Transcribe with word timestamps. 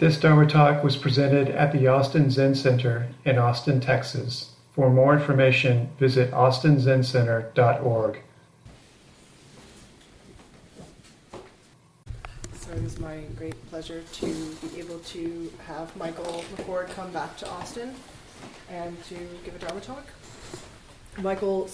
This 0.00 0.18
Dharma 0.18 0.46
talk 0.46 0.82
was 0.82 0.96
presented 0.96 1.50
at 1.50 1.72
the 1.72 1.86
Austin 1.86 2.30
Zen 2.30 2.54
Center 2.54 3.08
in 3.26 3.36
Austin, 3.36 3.80
Texas. 3.80 4.52
For 4.72 4.88
more 4.88 5.12
information, 5.12 5.90
visit 5.98 6.30
austinzencenter.org. 6.30 8.18
So 12.54 12.72
it 12.72 12.78
is 12.78 12.98
my 12.98 13.18
great 13.36 13.68
pleasure 13.68 14.02
to 14.14 14.26
be 14.62 14.80
able 14.80 15.00
to 15.00 15.52
have 15.66 15.94
Michael 15.98 16.46
McCord 16.56 16.88
come 16.94 17.12
back 17.12 17.36
to 17.36 17.50
Austin 17.50 17.94
and 18.70 18.96
to 19.04 19.16
give 19.44 19.54
a 19.54 19.58
Dharma 19.58 19.82
talk. 19.82 20.06
Michael 21.18 21.68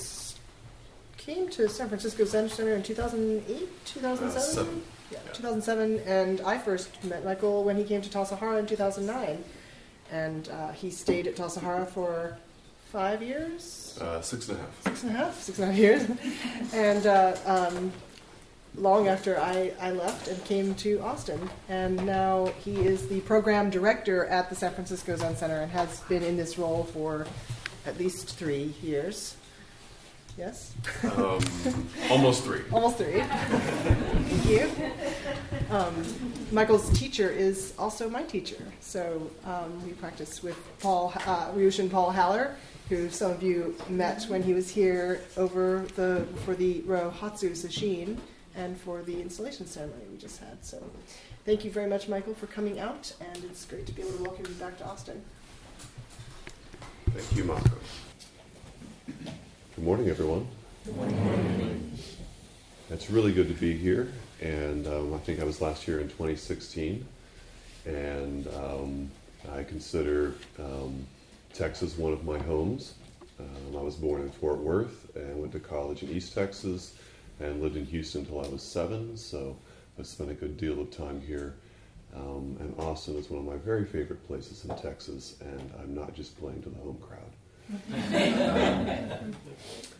came 1.17 1.49
to 1.51 1.69
San 1.69 1.87
Francisco 1.87 2.25
Zen 2.25 2.49
Center 2.49 2.75
in 2.75 2.83
2008, 2.83 3.85
2007? 3.85 4.67
Uh, 4.67 4.96
yeah, 5.11 5.19
2007, 5.33 6.01
and 6.07 6.41
I 6.41 6.59
first 6.59 7.03
met 7.05 7.25
Michael 7.25 7.65
when 7.65 7.77
he 7.77 7.85
came 7.85 8.03
to 8.03 8.09
Tassajara 8.09 8.59
in 8.59 8.67
2009. 8.67 9.45
And 10.11 10.49
uh, 10.49 10.73
he 10.73 10.91
stayed 10.91 11.27
at 11.27 11.37
Tassajara 11.37 11.89
for 11.89 12.39
five 12.93 13.23
years? 13.23 13.99
Uh, 14.01 14.21
six 14.21 14.49
and 14.49 14.59
a 14.59 14.61
half. 14.61 14.83
Six 14.83 15.03
and 15.03 15.13
a 15.13 15.15
half, 15.15 15.41
six 15.41 15.59
and 15.59 15.69
a 15.69 15.73
half 15.73 15.79
years. 15.79 16.11
and 16.73 17.07
uh, 17.07 17.37
um, 17.45 17.93
long 18.77 19.09
after 19.09 19.41
I, 19.41 19.73
I 19.81 19.91
left 19.91 20.29
and 20.29 20.43
came 20.45 20.75
to 20.77 21.01
Austin. 21.01 21.51
And 21.69 22.05
now 22.07 22.53
he 22.65 22.75
is 22.75 23.09
the 23.09 23.21
program 23.21 23.71
director 23.71 24.27
at 24.27 24.49
the 24.49 24.55
San 24.55 24.73
Francisco 24.73 25.17
Zen 25.17 25.37
Center 25.37 25.61
and 25.61 25.71
has 25.73 26.01
been 26.03 26.23
in 26.23 26.37
this 26.37 26.59
role 26.59 26.85
for 26.85 27.27
at 27.85 27.99
least 27.99 28.37
three 28.37 28.75
years. 28.83 29.37
Yes? 30.37 30.75
Um, 31.03 31.41
almost 32.11 32.45
three. 32.45 32.61
almost 32.71 32.99
three. 32.99 33.23
Thank 33.23 34.45
you. 34.47 34.71
Um, 35.71 35.95
Michael's 36.53 36.91
teacher 36.99 37.31
is 37.31 37.73
also 37.79 38.11
my 38.11 38.23
teacher. 38.23 38.63
So 38.81 39.31
um, 39.45 39.85
we 39.85 39.93
practice 39.93 40.43
with 40.43 40.59
Paul, 40.81 41.13
uh, 41.27 41.53
Ryushin 41.53 41.91
Paul 41.91 42.11
Haller, 42.11 42.55
who 42.89 43.09
some 43.09 43.31
of 43.31 43.43
you 43.43 43.75
met 43.89 44.25
when 44.25 44.43
he 44.43 44.53
was 44.53 44.69
here 44.69 45.23
over 45.37 45.87
the 45.97 46.27
for 46.45 46.55
the 46.55 46.83
Rohatsu 46.83 47.51
Sesshin 47.53 48.19
and 48.55 48.79
for 48.79 49.03
the 49.03 49.21
installation 49.21 49.67
ceremony 49.67 50.05
we 50.11 50.19
just 50.19 50.39
had. 50.41 50.65
So 50.65 50.83
thank 51.45 51.65
you 51.65 51.71
very 51.71 51.89
much, 51.89 52.09
Michael, 52.09 52.35
for 52.35 52.47
coming 52.47 52.79
out, 52.79 53.13
and 53.21 53.45
it's 53.45 53.65
great 53.65 53.87
to 53.87 53.93
be 53.93 54.03
able 54.03 54.13
to 54.19 54.23
welcome 54.23 54.47
you 54.47 54.55
back 54.55 54.79
to 54.79 54.85
Austin. 54.85 55.23
Thank 57.11 57.37
you, 57.37 57.45
Mako. 57.45 57.71
Good 59.77 59.85
morning, 59.85 60.09
everyone. 60.09 60.49
Good 60.87 60.97
morning. 60.97 61.99
It's 62.89 63.11
really 63.11 63.31
good 63.31 63.47
to 63.49 63.53
be 63.53 63.77
here, 63.77 64.11
and 64.41 64.87
um, 64.87 65.13
I 65.13 65.19
think 65.19 65.39
I 65.39 65.45
was 65.45 65.61
last 65.61 65.87
year 65.87 66.01
in 66.01 66.09
2016, 66.09 67.07
and 67.85 68.49
um, 68.55 69.11
I 69.53 69.65
consider 69.65 70.33
um, 70.59 71.07
Texas 71.53 71.99
one 71.99 72.15
of 72.15 72.25
my 72.25 72.39
homes. 72.39 72.95
Um, 73.39 73.77
I 73.77 73.83
was 73.83 73.97
born 73.97 74.23
in 74.23 74.31
Fort 74.31 74.57
Worth 74.57 75.15
and 75.15 75.39
went 75.43 75.53
to 75.53 75.61
college 75.61 76.03
in 76.03 76.09
East 76.09 76.33
Texas 76.33 76.95
and 77.39 77.61
lived 77.61 77.77
in 77.77 77.85
Houston 77.85 78.23
until 78.23 78.47
I 78.47 78.49
was 78.49 78.63
seven, 78.63 79.15
so 79.15 79.59
I 79.99 80.05
spent 80.05 80.31
a 80.31 80.35
good 80.35 80.57
deal 80.57 80.81
of 80.81 80.91
time 80.91 81.21
here. 81.21 81.55
Um, 82.15 82.57
and 82.61 82.75
Austin 82.79 83.17
is 83.17 83.29
one 83.29 83.41
of 83.41 83.45
my 83.45 83.63
very 83.63 83.85
favorite 83.85 84.27
places 84.27 84.65
in 84.65 84.75
Texas, 84.79 85.35
and 85.43 85.71
I'm 85.79 85.95
not 85.95 86.15
just 86.15 86.41
playing 86.41 86.63
to 86.63 86.71
the 86.71 86.79
home 86.79 86.97
crowd 87.07 87.36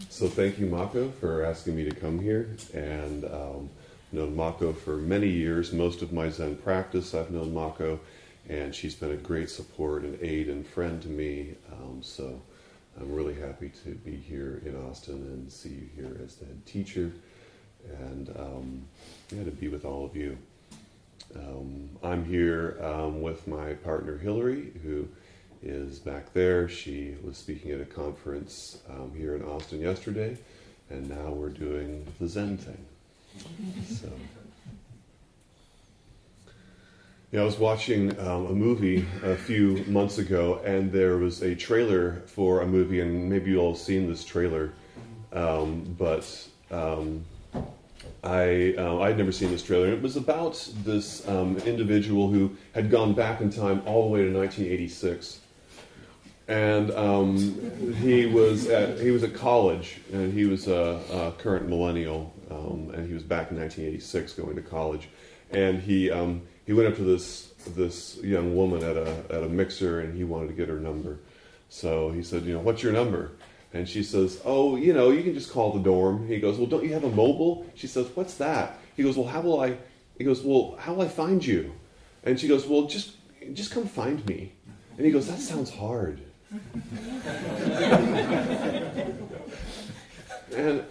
so 0.09 0.29
thank 0.29 0.59
you, 0.59 0.67
Mako, 0.67 1.11
for 1.21 1.45
asking 1.45 1.77
me 1.77 1.89
to 1.89 1.95
come 1.95 2.21
here. 2.21 2.57
And 2.73 3.25
um, 3.25 3.71
known 4.13 4.37
Mako 4.37 4.73
for 4.73 4.97
many 4.97 5.29
years. 5.29 5.73
Most 5.73 6.03
of 6.03 6.13
my 6.13 6.31
Zen 6.31 6.57
practice, 6.57 7.15
I've 7.15 7.31
known 7.31 7.53
Mako, 7.53 8.01
and 8.49 8.75
she's 8.75 8.95
been 8.95 9.11
a 9.11 9.17
great 9.17 9.51
support 9.51 10.03
and 10.03 10.19
aid 10.23 10.49
and 10.49 10.67
friend 10.67 11.03
to 11.03 11.09
me. 11.09 11.55
Um, 11.73 12.03
so 12.03 12.41
I'm 13.01 13.13
really 13.13 13.35
happy 13.35 13.71
to 13.85 13.91
be 13.91 14.17
here 14.17 14.63
in 14.65 14.77
Austin 14.89 15.15
and 15.15 15.51
see 15.53 15.71
you 15.71 15.89
here 15.95 16.21
as 16.25 16.37
the 16.37 16.47
head 16.47 16.65
teacher, 16.67 17.13
and 17.99 18.29
um, 18.39 18.83
yeah, 19.31 19.45
to 19.45 19.51
be 19.51 19.69
with 19.69 19.85
all 19.85 20.05
of 20.05 20.17
you. 20.17 20.39
Um, 21.35 21.91
I'm 22.03 22.25
here 22.25 22.79
um, 22.83 23.21
with 23.21 23.47
my 23.49 23.75
partner 23.75 24.17
Hillary, 24.17 24.73
who 24.83 25.09
is 25.67 25.99
back 25.99 26.33
there. 26.33 26.69
She 26.69 27.17
was 27.25 27.37
speaking 27.37 27.73
at 27.73 27.81
a 27.81 27.85
conference 27.85 28.79
um, 28.89 29.13
here 29.17 29.35
in 29.35 29.43
Austin 29.43 29.81
yesterday, 29.81 30.37
and 30.91 31.09
now 31.09 31.31
we're 31.31 31.49
doing 31.49 32.07
the 32.21 32.29
Zen 32.29 32.57
thing. 32.57 32.85
So, 33.87 34.11
yeah, 37.33 37.41
I 37.43 37.45
was 37.45 37.59
watching 37.59 38.19
um, 38.21 38.47
a 38.47 38.53
movie 38.53 39.05
a 39.23 39.37
few 39.37 39.85
months 39.89 40.19
ago, 40.19 40.61
and 40.65 40.91
there 40.91 41.19
was 41.19 41.43
a 41.43 41.55
trailer 41.55 42.23
for 42.27 42.63
a 42.63 42.67
movie, 42.67 43.01
and 43.01 43.29
maybe 43.29 43.51
you 43.51 43.59
all 43.59 43.73
have 43.73 43.81
seen 43.81 44.09
this 44.09 44.25
trailer, 44.25 44.73
um, 45.33 45.95
but. 45.99 46.49
Um, 46.71 47.25
I 48.23 48.75
uh, 48.77 48.99
I'd 49.01 49.19
never 49.19 49.31
seen 49.31 49.51
this 49.51 49.63
trailer. 49.63 49.89
It 49.89 50.03
was 50.03 50.17
about 50.17 50.55
this 50.83 51.27
um, 51.29 51.59
individual 51.59 52.29
who 52.29 52.57
had 52.75 52.91
gone 52.91 53.15
back 53.15 53.41
in 53.41 53.51
time 53.51 53.83
all 53.87 54.03
the 54.05 54.09
way 54.09 54.25
to 54.25 54.37
1986, 54.37 55.41
and 56.49 56.93
um, 56.93 57.95
he 58.01 58.27
was 58.27 58.69
at 58.69 59.01
he 59.01 59.11
was 59.11 59.25
at 59.25 59.35
college, 59.35 59.99
and 60.13 60.33
he 60.33 60.45
was 60.45 60.69
a, 60.69 61.01
a 61.11 61.33
current 61.43 61.69
millennial, 61.69 62.33
um, 62.51 62.93
and 62.95 63.07
he 63.07 63.15
was 63.15 63.23
back 63.23 63.51
in 63.51 63.59
1986 63.59 64.35
going 64.35 64.57
to 64.57 64.63
college, 64.63 65.09
and 65.51 65.83
he 65.83 66.11
um, 66.11 66.43
he 66.65 66.73
went 66.73 66.89
up 66.89 66.97
to 66.97 67.03
this 67.03 67.51
this 67.69 68.17
young 68.19 68.55
woman 68.55 68.83
at 68.85 68.97
a 68.97 69.25
at 69.31 69.43
a 69.43 69.49
mixer, 69.49 70.01
and 70.01 70.17
he 70.17 70.23
wanted 70.23 70.49
to 70.49 70.55
get 70.55 70.69
her 70.69 70.79
number, 70.79 71.19
so 71.69 72.11
he 72.11 72.23
said, 72.23 72.45
you 72.45 72.55
know, 72.55 72.61
what's 72.61 72.83
your 72.83 72.93
number? 72.93 73.33
And 73.75 73.89
she 73.89 74.05
says, 74.05 74.41
oh, 74.45 74.77
you 74.77 74.95
know, 74.95 75.11
you 75.11 75.23
can 75.23 75.35
just 75.35 75.53
call 75.53 75.73
the 75.73 75.81
dorm. 75.81 76.29
He 76.29 76.39
goes, 76.39 76.57
well, 76.57 76.69
don't 76.69 76.85
you 76.85 76.95
have 76.95 77.05
a 77.05 77.11
mobile? 77.11 77.67
She 77.75 77.89
says, 77.89 78.07
what's 78.15 78.35
that? 78.35 78.79
He 78.97 79.03
goes, 79.03 79.17
well, 79.19 79.27
how 79.27 79.41
will 79.41 79.61
I? 79.61 79.77
He 80.17 80.25
goes, 80.25 80.43
well, 80.43 80.77
how 80.79 80.95
will 80.95 81.03
I 81.03 81.09
find 81.09 81.45
you? 81.45 81.75
And 82.23 82.39
she 82.39 82.47
goes, 82.47 82.67
well, 82.67 82.83
just 82.83 83.17
just 83.53 83.73
come 83.73 83.87
find 83.87 84.25
me. 84.27 84.53
And 84.97 85.05
he 85.05 85.11
goes, 85.11 85.27
that 85.27 85.41
sounds 85.41 85.71
hard 85.71 86.21
and 90.55 90.85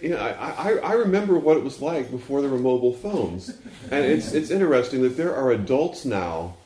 you 0.00 0.08
know, 0.08 0.16
I, 0.16 0.72
I, 0.78 0.92
remember 0.94 1.38
what 1.38 1.56
it 1.56 1.62
was 1.62 1.80
like 1.80 2.10
before 2.10 2.40
there 2.40 2.50
were 2.50 2.58
mobile 2.58 2.94
phones. 2.94 3.50
And 3.90 4.04
it's, 4.04 4.32
it's 4.32 4.50
interesting 4.50 5.02
that 5.02 5.16
there 5.16 5.36
are 5.36 5.52
adults 5.52 6.04
now, 6.04 6.56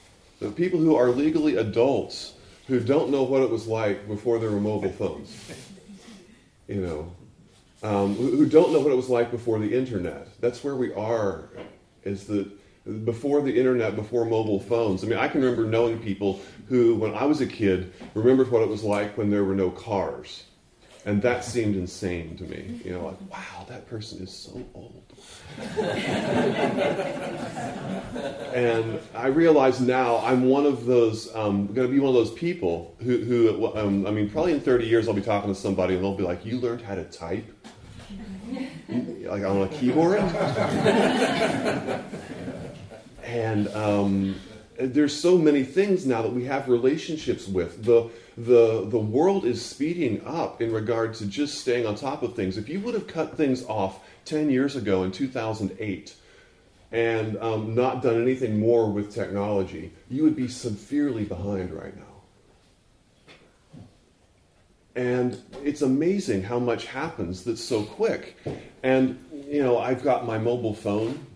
the 0.40 0.50
people 0.50 0.78
who 0.78 0.94
are 0.94 1.08
legally 1.08 1.56
adults, 1.56 2.34
who 2.68 2.80
don't 2.80 3.10
know 3.10 3.24
what 3.24 3.42
it 3.42 3.50
was 3.50 3.66
like 3.66 4.06
before 4.08 4.38
there 4.38 4.50
were 4.50 4.60
mobile 4.60 4.92
phones. 4.92 5.36
You 6.68 6.80
know, 6.80 7.12
um, 7.82 8.14
who 8.14 8.46
don't 8.46 8.72
know 8.72 8.80
what 8.80 8.92
it 8.92 8.96
was 8.96 9.10
like 9.10 9.30
before 9.30 9.58
the 9.58 9.76
internet. 9.76 10.28
That's 10.40 10.64
where 10.64 10.76
we 10.76 10.94
are, 10.94 11.48
is 12.04 12.26
that 12.28 12.48
before 13.04 13.40
the 13.40 13.56
internet, 13.56 13.96
before 13.96 14.26
mobile 14.26 14.60
phones. 14.60 15.02
I 15.02 15.06
mean, 15.06 15.18
I 15.18 15.28
can 15.28 15.42
remember 15.42 15.64
knowing 15.64 15.98
people 15.98 16.40
who, 16.68 16.94
when 16.96 17.14
I 17.14 17.24
was 17.24 17.40
a 17.40 17.46
kid, 17.46 17.92
remembered 18.14 18.50
what 18.50 18.62
it 18.62 18.68
was 18.68 18.84
like 18.84 19.16
when 19.16 19.30
there 19.30 19.44
were 19.44 19.54
no 19.54 19.70
cars. 19.70 20.44
And 21.06 21.20
that 21.22 21.44
seemed 21.44 21.76
insane 21.76 22.36
to 22.38 22.44
me. 22.44 22.80
You 22.82 22.92
know, 22.92 23.06
like, 23.06 23.20
wow, 23.30 23.66
that 23.68 23.86
person 23.86 24.22
is 24.22 24.32
so 24.32 24.64
old. 24.74 25.02
and 28.54 28.98
I 29.14 29.26
realize 29.26 29.80
now 29.80 30.18
I'm 30.18 30.48
one 30.48 30.64
of 30.64 30.86
those, 30.86 31.34
um, 31.34 31.66
going 31.74 31.86
to 31.86 31.92
be 31.92 32.00
one 32.00 32.08
of 32.08 32.14
those 32.14 32.32
people 32.32 32.96
who, 33.02 33.18
who 33.18 33.76
um, 33.76 34.06
I 34.06 34.10
mean, 34.10 34.30
probably 34.30 34.52
in 34.52 34.60
30 34.60 34.86
years 34.86 35.06
I'll 35.06 35.14
be 35.14 35.20
talking 35.20 35.52
to 35.52 35.58
somebody 35.58 35.94
and 35.94 36.02
they'll 36.02 36.16
be 36.16 36.22
like, 36.22 36.44
you 36.44 36.58
learned 36.58 36.80
how 36.80 36.94
to 36.94 37.04
type? 37.04 37.44
like 38.88 39.42
on 39.42 39.62
a 39.62 39.68
keyboard? 39.68 40.20
and 43.24 43.68
um, 43.68 44.36
there's 44.78 45.18
so 45.18 45.38
many 45.38 45.64
things 45.64 46.06
now 46.06 46.22
that 46.22 46.32
we 46.32 46.44
have 46.44 46.68
relationships 46.68 47.48
with. 47.48 47.84
The, 47.84 48.10
the, 48.36 48.86
the 48.88 48.98
world 48.98 49.44
is 49.44 49.64
speeding 49.64 50.24
up 50.26 50.60
in 50.60 50.72
regard 50.72 51.14
to 51.14 51.26
just 51.26 51.60
staying 51.60 51.86
on 51.86 51.94
top 51.94 52.22
of 52.22 52.34
things. 52.34 52.58
If 52.58 52.68
you 52.68 52.80
would 52.80 52.94
have 52.94 53.06
cut 53.06 53.36
things 53.36 53.64
off 53.64 54.00
10 54.26 54.50
years 54.50 54.76
ago 54.76 55.04
in 55.04 55.12
2008 55.12 56.14
and 56.92 57.36
um, 57.38 57.74
not 57.74 58.02
done 58.02 58.20
anything 58.20 58.58
more 58.58 58.90
with 58.90 59.12
technology, 59.12 59.92
you 60.10 60.22
would 60.22 60.36
be 60.36 60.48
severely 60.48 61.24
behind 61.24 61.72
right 61.72 61.96
now. 61.96 62.02
And 64.96 65.42
it's 65.64 65.82
amazing 65.82 66.44
how 66.44 66.60
much 66.60 66.86
happens 66.86 67.42
that's 67.42 67.62
so 67.62 67.82
quick. 67.82 68.36
And, 68.84 69.18
you 69.48 69.62
know, 69.62 69.78
I've 69.78 70.04
got 70.04 70.24
my 70.24 70.38
mobile 70.38 70.74
phone 70.74 71.26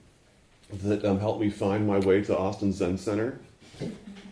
that 0.73 1.05
um, 1.05 1.19
helped 1.19 1.41
me 1.41 1.51
find 1.51 1.87
my 1.87 1.99
way 1.99 2.23
to 2.23 2.37
Austin 2.37 2.73
Zen 2.73 2.99
Center. 2.99 3.41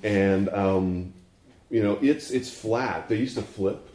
And, 0.02 0.48
um, 0.50 1.12
you 1.70 1.82
know, 1.82 1.98
it's, 2.02 2.30
it's 2.30 2.50
flat. 2.50 3.08
They 3.08 3.16
used 3.16 3.36
to 3.36 3.42
flip 3.42 3.88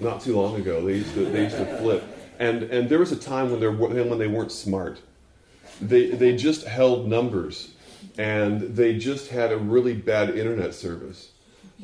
not 0.00 0.20
too 0.20 0.36
long 0.36 0.56
ago. 0.56 0.84
They 0.84 0.94
used 0.94 1.14
to, 1.14 1.24
they 1.24 1.44
used 1.44 1.56
to 1.56 1.78
flip. 1.78 2.04
And, 2.38 2.64
and 2.64 2.88
there 2.88 2.98
was 2.98 3.12
a 3.12 3.16
time 3.16 3.50
when, 3.50 3.78
when 3.78 4.18
they 4.18 4.28
weren't 4.28 4.52
smart. 4.52 5.00
They, 5.80 6.10
they 6.10 6.36
just 6.36 6.66
held 6.66 7.08
numbers 7.08 7.74
and 8.16 8.60
they 8.60 8.98
just 8.98 9.28
had 9.28 9.52
a 9.52 9.56
really 9.56 9.94
bad 9.94 10.36
internet 10.36 10.74
service. 10.74 11.30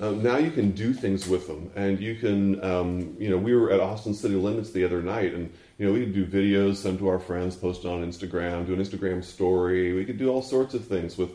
Um, 0.00 0.22
now 0.22 0.38
you 0.38 0.50
can 0.50 0.72
do 0.72 0.92
things 0.92 1.28
with 1.28 1.46
them, 1.46 1.70
and 1.76 2.00
you 2.00 2.16
can, 2.16 2.62
um, 2.64 3.16
you 3.16 3.30
know, 3.30 3.36
we 3.36 3.54
were 3.54 3.70
at 3.70 3.78
Austin 3.78 4.12
City 4.12 4.34
Limits 4.34 4.70
the 4.70 4.84
other 4.84 5.00
night, 5.00 5.34
and 5.34 5.52
you 5.78 5.86
know, 5.86 5.92
we 5.92 6.00
could 6.00 6.14
do 6.14 6.26
videos, 6.26 6.76
send 6.76 6.98
to 7.00 7.08
our 7.08 7.18
friends, 7.18 7.56
post 7.56 7.84
it 7.84 7.88
on 7.88 8.04
Instagram, 8.04 8.66
do 8.66 8.74
an 8.74 8.80
Instagram 8.80 9.24
story. 9.24 9.92
We 9.92 10.04
could 10.04 10.18
do 10.18 10.28
all 10.28 10.42
sorts 10.42 10.74
of 10.74 10.86
things 10.86 11.18
with 11.18 11.30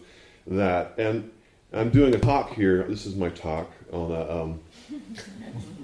that. 0.48 0.94
And 0.98 1.30
I'm 1.74 1.90
doing 1.90 2.16
a 2.16 2.20
talk 2.20 2.54
here. 2.54 2.84
This 2.84 3.06
is 3.06 3.16
my 3.16 3.30
talk 3.30 3.70
on 3.92 4.12
a. 4.12 4.42
Um, 4.42 4.60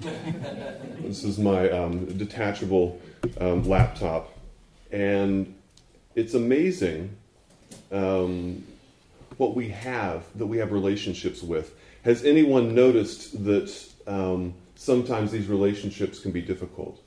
this 1.00 1.22
is 1.22 1.38
my 1.38 1.70
um, 1.70 2.06
detachable 2.18 3.00
um, 3.40 3.62
laptop, 3.68 4.36
and 4.90 5.54
it's 6.14 6.34
amazing 6.34 7.16
um, 7.92 8.64
what 9.36 9.54
we 9.54 9.68
have 9.68 10.24
that 10.36 10.46
we 10.46 10.58
have 10.58 10.72
relationships 10.72 11.42
with. 11.42 11.74
Has 12.02 12.24
anyone 12.24 12.74
noticed 12.74 13.44
that 13.44 13.72
um, 14.06 14.54
sometimes 14.74 15.30
these 15.30 15.46
relationships 15.46 16.18
can 16.18 16.32
be 16.32 16.40
difficult? 16.40 17.00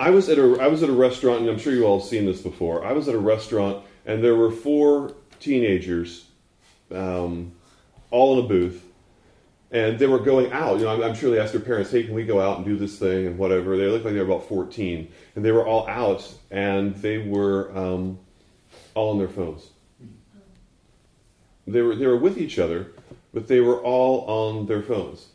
I 0.00 0.10
was 0.10 0.28
at 0.28 0.38
a 0.38 0.58
I 0.60 0.68
was 0.68 0.82
at 0.82 0.88
a 0.88 0.92
restaurant, 0.92 1.40
and 1.40 1.50
I'm 1.50 1.58
sure 1.58 1.72
you 1.72 1.84
all 1.84 2.00
have 2.00 2.08
seen 2.08 2.24
this 2.26 2.40
before. 2.40 2.84
I 2.84 2.92
was 2.92 3.08
at 3.08 3.14
a 3.14 3.18
restaurant, 3.18 3.84
and 4.06 4.22
there 4.24 4.34
were 4.34 4.50
four 4.50 5.14
teenagers, 5.38 6.26
um, 6.90 7.52
all 8.10 8.38
in 8.38 8.44
a 8.44 8.48
booth, 8.48 8.84
and 9.70 9.98
they 9.98 10.06
were 10.06 10.18
going 10.18 10.50
out. 10.52 10.78
You 10.78 10.84
know, 10.84 10.94
I'm, 10.94 11.02
I'm, 11.02 11.14
sure 11.14 11.30
they 11.30 11.38
asked 11.38 11.52
their 11.52 11.60
parents, 11.60 11.90
"Hey, 11.90 12.04
can 12.04 12.14
we 12.14 12.24
go 12.24 12.40
out 12.40 12.56
and 12.56 12.64
do 12.64 12.76
this 12.76 12.98
thing 12.98 13.26
and 13.26 13.38
whatever?" 13.38 13.76
They 13.76 13.86
looked 13.86 14.04
like 14.04 14.14
they 14.14 14.20
were 14.20 14.26
about 14.26 14.48
14, 14.48 15.08
and 15.34 15.44
they 15.44 15.52
were 15.52 15.66
all 15.66 15.86
out, 15.88 16.32
and 16.50 16.94
they 16.96 17.18
were 17.18 17.76
um, 17.76 18.18
all 18.94 19.10
on 19.10 19.18
their 19.18 19.28
phones. 19.28 19.70
They 21.66 21.82
were 21.82 21.94
they 21.94 22.06
were 22.06 22.16
with 22.16 22.38
each 22.38 22.58
other, 22.58 22.92
but 23.34 23.46
they 23.46 23.60
were 23.60 23.82
all 23.82 24.24
on 24.26 24.66
their 24.66 24.82
phones. 24.82 25.26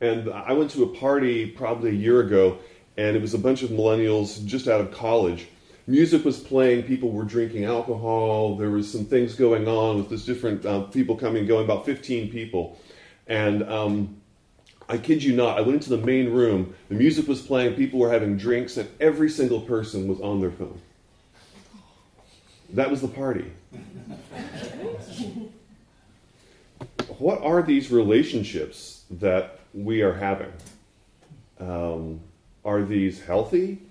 And 0.00 0.30
I 0.30 0.52
went 0.52 0.70
to 0.72 0.82
a 0.84 0.88
party 0.88 1.46
probably 1.46 1.90
a 1.90 1.94
year 1.94 2.20
ago, 2.20 2.58
and 2.96 3.16
it 3.16 3.22
was 3.22 3.34
a 3.34 3.38
bunch 3.38 3.62
of 3.62 3.70
millennials 3.70 4.44
just 4.44 4.68
out 4.68 4.80
of 4.80 4.92
college. 4.92 5.48
Music 5.86 6.24
was 6.24 6.38
playing, 6.40 6.82
people 6.82 7.10
were 7.10 7.24
drinking 7.24 7.64
alcohol, 7.64 8.56
there 8.56 8.70
was 8.70 8.90
some 8.90 9.04
things 9.04 9.36
going 9.36 9.68
on 9.68 9.98
with 9.98 10.10
this 10.10 10.24
different 10.24 10.66
uh, 10.66 10.80
people 10.82 11.16
coming 11.16 11.38
and 11.38 11.48
going, 11.48 11.64
about 11.64 11.86
15 11.86 12.30
people. 12.30 12.78
And 13.28 13.62
um, 13.70 14.16
I 14.88 14.98
kid 14.98 15.22
you 15.22 15.34
not, 15.34 15.56
I 15.56 15.60
went 15.60 15.74
into 15.74 15.90
the 15.90 16.04
main 16.04 16.30
room, 16.30 16.74
the 16.88 16.96
music 16.96 17.28
was 17.28 17.40
playing, 17.40 17.74
people 17.74 18.00
were 18.00 18.10
having 18.10 18.36
drinks, 18.36 18.76
and 18.76 18.88
every 19.00 19.30
single 19.30 19.60
person 19.60 20.08
was 20.08 20.20
on 20.20 20.40
their 20.40 20.50
phone. 20.50 20.80
That 22.70 22.90
was 22.90 23.00
the 23.00 23.08
party. 23.08 23.52
what 27.18 27.40
are 27.42 27.62
these 27.62 27.90
relationships 27.90 29.04
that 29.10 29.60
we 29.76 30.00
are 30.00 30.14
having. 30.14 30.52
Um, 31.60 32.20
are 32.64 32.82
these 32.82 33.22
healthy? 33.22 33.82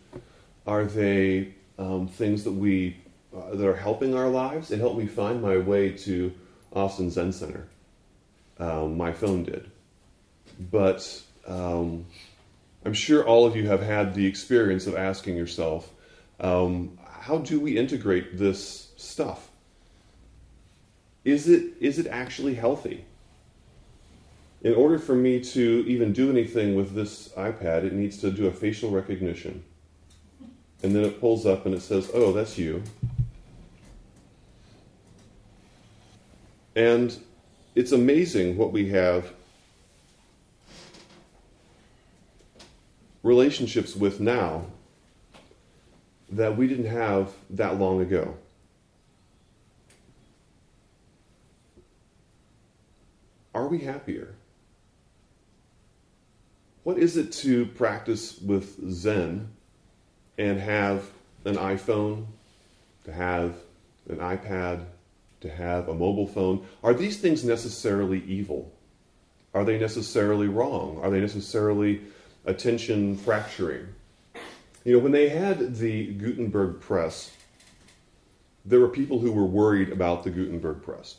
Are 0.65 0.85
they 0.85 1.53
um, 1.77 2.07
things 2.07 2.43
that 2.43 2.51
we 2.51 2.97
uh, 3.35 3.55
that 3.55 3.67
are 3.67 3.75
helping 3.75 4.15
our 4.15 4.27
lives? 4.27 4.71
It 4.71 4.79
helped 4.79 4.97
me 4.97 5.05
find 5.05 5.41
my 5.41 5.57
way 5.57 5.91
to 5.91 6.33
Austin 6.73 7.11
Zen 7.11 7.31
Center. 7.31 7.67
Um, 8.57 8.97
my 8.97 9.13
phone 9.13 9.43
did, 9.43 9.69
but 10.71 11.21
um, 11.45 12.05
I'm 12.85 12.93
sure 12.93 13.25
all 13.25 13.45
of 13.45 13.55
you 13.55 13.67
have 13.67 13.81
had 13.81 14.15
the 14.15 14.25
experience 14.25 14.87
of 14.87 14.95
asking 14.95 15.35
yourself, 15.35 15.91
um, 16.39 16.97
how 17.03 17.39
do 17.39 17.59
we 17.59 17.77
integrate 17.77 18.37
this 18.37 18.91
stuff? 18.95 19.49
Is 21.23 21.49
it 21.49 21.73
is 21.79 21.99
it 21.99 22.07
actually 22.07 22.55
healthy? 22.55 23.05
In 24.65 24.73
order 24.73 24.97
for 24.97 25.13
me 25.13 25.39
to 25.39 25.85
even 25.87 26.11
do 26.11 26.31
anything 26.31 26.73
with 26.73 26.95
this 26.95 27.29
iPad, 27.37 27.83
it 27.83 27.93
needs 27.93 28.17
to 28.17 28.31
do 28.31 28.47
a 28.47 28.51
facial 28.51 28.89
recognition. 28.89 29.63
And 30.81 30.95
then 30.95 31.03
it 31.03 31.21
pulls 31.21 31.45
up 31.45 31.67
and 31.67 31.75
it 31.75 31.83
says, 31.83 32.09
oh, 32.15 32.31
that's 32.31 32.57
you. 32.57 32.81
And 36.75 37.15
it's 37.75 37.91
amazing 37.91 38.57
what 38.57 38.71
we 38.71 38.89
have 38.89 39.31
relationships 43.21 43.95
with 43.95 44.19
now 44.19 44.65
that 46.31 46.57
we 46.57 46.67
didn't 46.67 46.87
have 46.87 47.31
that 47.51 47.77
long 47.77 48.01
ago. 48.01 48.35
Are 53.53 53.67
we 53.67 53.77
happier? 53.77 54.33
What 56.85 56.99
is 56.99 57.17
it 57.17 57.31
to 57.31 57.65
practice 57.65 58.37
with 58.37 58.77
Zen 58.91 59.49
and 60.37 60.59
have 60.59 61.09
an 61.43 61.55
iPhone, 61.55 62.27
to 63.05 63.11
have 63.11 63.55
an 64.07 64.17
iPad, 64.17 64.85
to 65.41 65.49
have 65.49 65.89
a 65.89 65.95
mobile 65.95 66.27
phone? 66.27 66.63
Are 66.83 66.93
these 66.93 67.17
things 67.17 67.43
necessarily 67.43 68.23
evil? 68.25 68.71
Are 69.55 69.65
they 69.65 69.79
necessarily 69.79 70.47
wrong? 70.47 70.99
Are 71.01 71.09
they 71.09 71.19
necessarily 71.19 72.01
attention 72.45 73.17
fracturing? 73.17 73.87
You 74.83 74.93
know, 74.93 74.99
when 74.99 75.11
they 75.11 75.29
had 75.29 75.77
the 75.77 76.13
Gutenberg 76.13 76.81
press, 76.81 77.31
there 78.63 78.79
were 78.79 78.89
people 78.89 79.17
who 79.17 79.31
were 79.31 79.45
worried 79.45 79.91
about 79.91 80.23
the 80.23 80.29
Gutenberg 80.29 80.83
press 80.83 81.15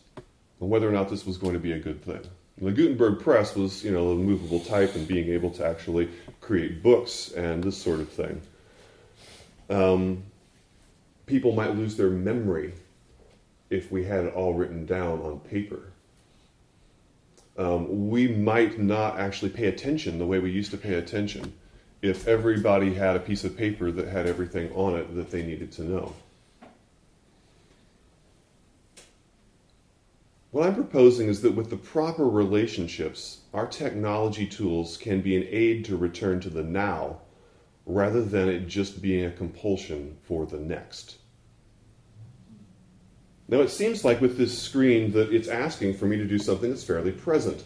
and 0.60 0.70
whether 0.70 0.88
or 0.88 0.92
not 0.92 1.08
this 1.08 1.26
was 1.26 1.36
going 1.36 1.54
to 1.54 1.58
be 1.58 1.72
a 1.72 1.80
good 1.80 2.04
thing. 2.04 2.22
The 2.58 2.72
Gutenberg 2.72 3.20
press 3.20 3.54
was, 3.54 3.84
you 3.84 3.90
know, 3.90 4.10
a 4.10 4.14
movable 4.14 4.60
type 4.60 4.94
and 4.94 5.06
being 5.06 5.28
able 5.28 5.50
to 5.52 5.66
actually 5.66 6.08
create 6.40 6.82
books 6.82 7.30
and 7.32 7.62
this 7.62 7.76
sort 7.76 8.00
of 8.00 8.08
thing. 8.08 8.40
Um, 9.68 10.22
people 11.26 11.52
might 11.52 11.74
lose 11.74 11.96
their 11.96 12.08
memory 12.08 12.72
if 13.68 13.92
we 13.92 14.04
had 14.04 14.24
it 14.24 14.34
all 14.34 14.54
written 14.54 14.86
down 14.86 15.20
on 15.20 15.40
paper. 15.40 15.92
Um, 17.58 18.08
we 18.08 18.28
might 18.28 18.78
not 18.78 19.18
actually 19.18 19.50
pay 19.50 19.66
attention 19.66 20.18
the 20.18 20.26
way 20.26 20.38
we 20.38 20.50
used 20.50 20.70
to 20.70 20.78
pay 20.78 20.94
attention 20.94 21.52
if 22.02 22.28
everybody 22.28 22.94
had 22.94 23.16
a 23.16 23.20
piece 23.20 23.44
of 23.44 23.56
paper 23.56 23.90
that 23.90 24.08
had 24.08 24.26
everything 24.26 24.72
on 24.72 24.96
it 24.96 25.14
that 25.16 25.30
they 25.30 25.42
needed 25.42 25.72
to 25.72 25.82
know. 25.82 26.14
What 30.56 30.66
I'm 30.66 30.74
proposing 30.74 31.28
is 31.28 31.42
that 31.42 31.54
with 31.54 31.68
the 31.68 31.76
proper 31.76 32.26
relationships, 32.26 33.42
our 33.52 33.66
technology 33.66 34.46
tools 34.46 34.96
can 34.96 35.20
be 35.20 35.36
an 35.36 35.46
aid 35.50 35.84
to 35.84 35.98
return 35.98 36.40
to 36.40 36.48
the 36.48 36.62
now 36.62 37.18
rather 37.84 38.22
than 38.22 38.48
it 38.48 38.66
just 38.66 39.02
being 39.02 39.26
a 39.26 39.30
compulsion 39.30 40.16
for 40.22 40.46
the 40.46 40.56
next. 40.56 41.18
Now, 43.48 43.60
it 43.60 43.68
seems 43.68 44.02
like 44.02 44.22
with 44.22 44.38
this 44.38 44.58
screen 44.58 45.12
that 45.12 45.30
it's 45.30 45.46
asking 45.46 45.98
for 45.98 46.06
me 46.06 46.16
to 46.16 46.24
do 46.24 46.38
something 46.38 46.70
that's 46.70 46.82
fairly 46.82 47.12
present. 47.12 47.62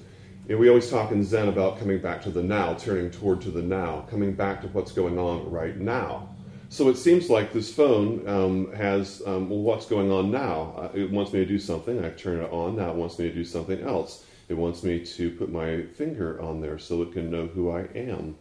You 0.49 0.57
know, 0.57 0.61
we 0.61 0.69
always 0.69 0.91
talk 0.91 1.13
in 1.13 1.23
Zen 1.23 1.47
about 1.47 1.79
coming 1.79 2.01
back 2.01 2.21
to 2.23 2.31
the 2.31 2.43
now, 2.43 2.75
turning 2.75 3.13
toward 3.13 3.41
to 3.43 3.53
the 3.53 3.63
now, 3.63 4.05
coming 4.11 4.33
back 4.33 4.63
to 4.63 4.67
what's 4.67 4.91
going 4.91 5.17
on 5.17 5.49
right 5.49 5.77
now. 5.77 6.29
So 6.73 6.89
it 6.89 6.97
seems 6.97 7.29
like 7.29 7.53
this 7.53 7.75
phone 7.75 8.27
um, 8.29 8.73
has, 8.75 9.23
um, 9.27 9.51
well, 9.51 9.59
what's 9.59 9.87
going 9.87 10.13
on 10.13 10.31
now? 10.31 10.73
Uh, 10.77 10.89
it 10.95 11.11
wants 11.11 11.33
me 11.33 11.41
to 11.41 11.45
do 11.45 11.59
something. 11.59 12.03
I 12.05 12.11
turn 12.11 12.41
it 12.41 12.53
on. 12.53 12.77
Now 12.77 12.91
it 12.91 12.97
wants 12.97 13.19
me 13.19 13.29
to 13.29 13.35
do 13.35 13.45
something 13.45 13.83
else. 13.83 14.25
It 14.49 14.55
wants 14.55 14.85
me 14.85 15.05
to 15.05 15.33
put 15.33 15.51
my 15.51 15.83
finger 15.83 16.41
on 16.41 16.61
there 16.61 16.79
so 16.79 17.03
it 17.03 17.13
can 17.13 17.29
know 17.29 17.49
who 17.49 17.73
I 17.73 17.89
am. 17.97 18.37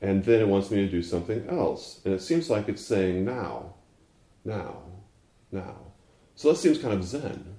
And 0.00 0.24
then 0.24 0.40
it 0.40 0.48
wants 0.48 0.72
me 0.72 0.78
to 0.78 0.88
do 0.88 1.04
something 1.04 1.48
else. 1.48 2.00
And 2.04 2.12
it 2.12 2.20
seems 2.20 2.50
like 2.50 2.68
it's 2.68 2.82
saying 2.82 3.24
now, 3.24 3.74
now, 4.44 4.78
now. 5.52 5.76
So 6.34 6.48
that 6.48 6.56
seems 6.56 6.78
kind 6.78 6.94
of 6.94 7.04
zen. 7.04 7.54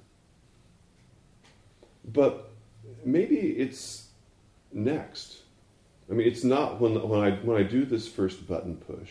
But 2.04 2.52
maybe 3.06 3.38
it's 3.38 4.10
next. 4.74 5.38
I 6.12 6.14
mean, 6.14 6.28
it's 6.28 6.44
not 6.44 6.82
when, 6.82 7.02
when, 7.08 7.22
I, 7.22 7.32
when 7.38 7.58
I 7.58 7.64
do 7.64 7.86
this 7.86 8.06
first 8.06 8.46
button 8.46 8.76
push 8.76 9.10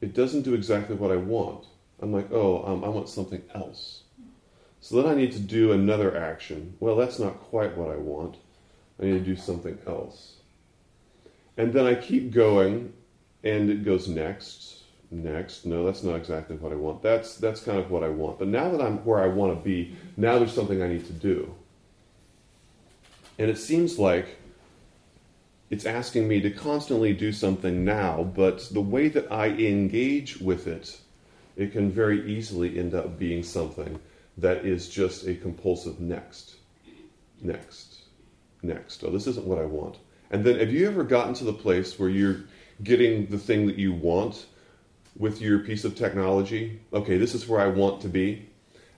it 0.00 0.14
doesn't 0.14 0.42
do 0.42 0.54
exactly 0.54 0.96
what 0.96 1.10
I 1.10 1.16
want. 1.16 1.66
I'm 2.00 2.12
like, 2.12 2.30
oh, 2.30 2.64
um, 2.64 2.84
I 2.84 2.88
want 2.88 3.08
something 3.08 3.42
else. 3.54 4.02
So 4.80 4.96
then 4.96 5.10
I 5.10 5.14
need 5.14 5.32
to 5.32 5.40
do 5.40 5.72
another 5.72 6.16
action. 6.16 6.74
Well, 6.78 6.96
that's 6.96 7.18
not 7.18 7.40
quite 7.40 7.76
what 7.76 7.90
I 7.90 7.96
want. 7.96 8.36
I 9.00 9.06
need 9.06 9.18
to 9.18 9.20
do 9.20 9.36
something 9.36 9.78
else. 9.86 10.36
And 11.56 11.72
then 11.72 11.86
I 11.86 11.94
keep 11.96 12.32
going, 12.32 12.92
and 13.42 13.68
it 13.68 13.84
goes 13.84 14.06
next, 14.06 14.82
next. 15.10 15.66
No, 15.66 15.84
that's 15.84 16.04
not 16.04 16.14
exactly 16.14 16.56
what 16.56 16.72
I 16.72 16.76
want. 16.76 17.02
That's 17.02 17.36
that's 17.36 17.60
kind 17.60 17.78
of 17.78 17.90
what 17.90 18.04
I 18.04 18.08
want. 18.08 18.38
But 18.38 18.48
now 18.48 18.70
that 18.70 18.80
I'm 18.80 18.98
where 19.04 19.20
I 19.20 19.26
want 19.26 19.58
to 19.58 19.64
be, 19.64 19.96
now 20.16 20.38
there's 20.38 20.52
something 20.52 20.80
I 20.82 20.88
need 20.88 21.06
to 21.06 21.12
do. 21.12 21.52
And 23.38 23.50
it 23.50 23.58
seems 23.58 23.98
like 23.98 24.37
it's 25.70 25.86
asking 25.86 26.26
me 26.28 26.40
to 26.40 26.50
constantly 26.50 27.12
do 27.12 27.32
something 27.32 27.84
now, 27.84 28.30
but 28.34 28.68
the 28.72 28.80
way 28.80 29.08
that 29.08 29.30
I 29.30 29.48
engage 29.48 30.40
with 30.40 30.66
it 30.66 31.00
it 31.58 31.72
can 31.72 31.90
very 31.90 32.32
easily 32.32 32.78
end 32.78 32.94
up 32.94 33.18
being 33.18 33.42
something 33.42 33.98
that 34.38 34.64
is 34.64 34.88
just 34.88 35.26
a 35.26 35.34
compulsive 35.34 35.98
next, 35.98 36.54
next, 37.42 38.02
next. 38.62 39.02
Oh, 39.02 39.10
this 39.10 39.26
isn't 39.26 39.44
what 39.44 39.58
I 39.58 39.64
want. 39.64 39.96
And 40.30 40.44
then 40.44 40.60
have 40.60 40.72
you 40.72 40.86
ever 40.86 41.02
gotten 41.02 41.34
to 41.34 41.44
the 41.44 41.52
place 41.52 41.98
where 41.98 42.08
you're 42.08 42.42
getting 42.84 43.26
the 43.26 43.38
thing 43.38 43.66
that 43.66 43.76
you 43.76 43.92
want 43.92 44.46
with 45.16 45.40
your 45.40 45.58
piece 45.58 45.84
of 45.84 45.96
technology? 45.96 46.80
Okay, 46.92 47.18
this 47.18 47.34
is 47.34 47.48
where 47.48 47.60
I 47.60 47.66
want 47.66 48.00
to 48.02 48.08
be. 48.08 48.48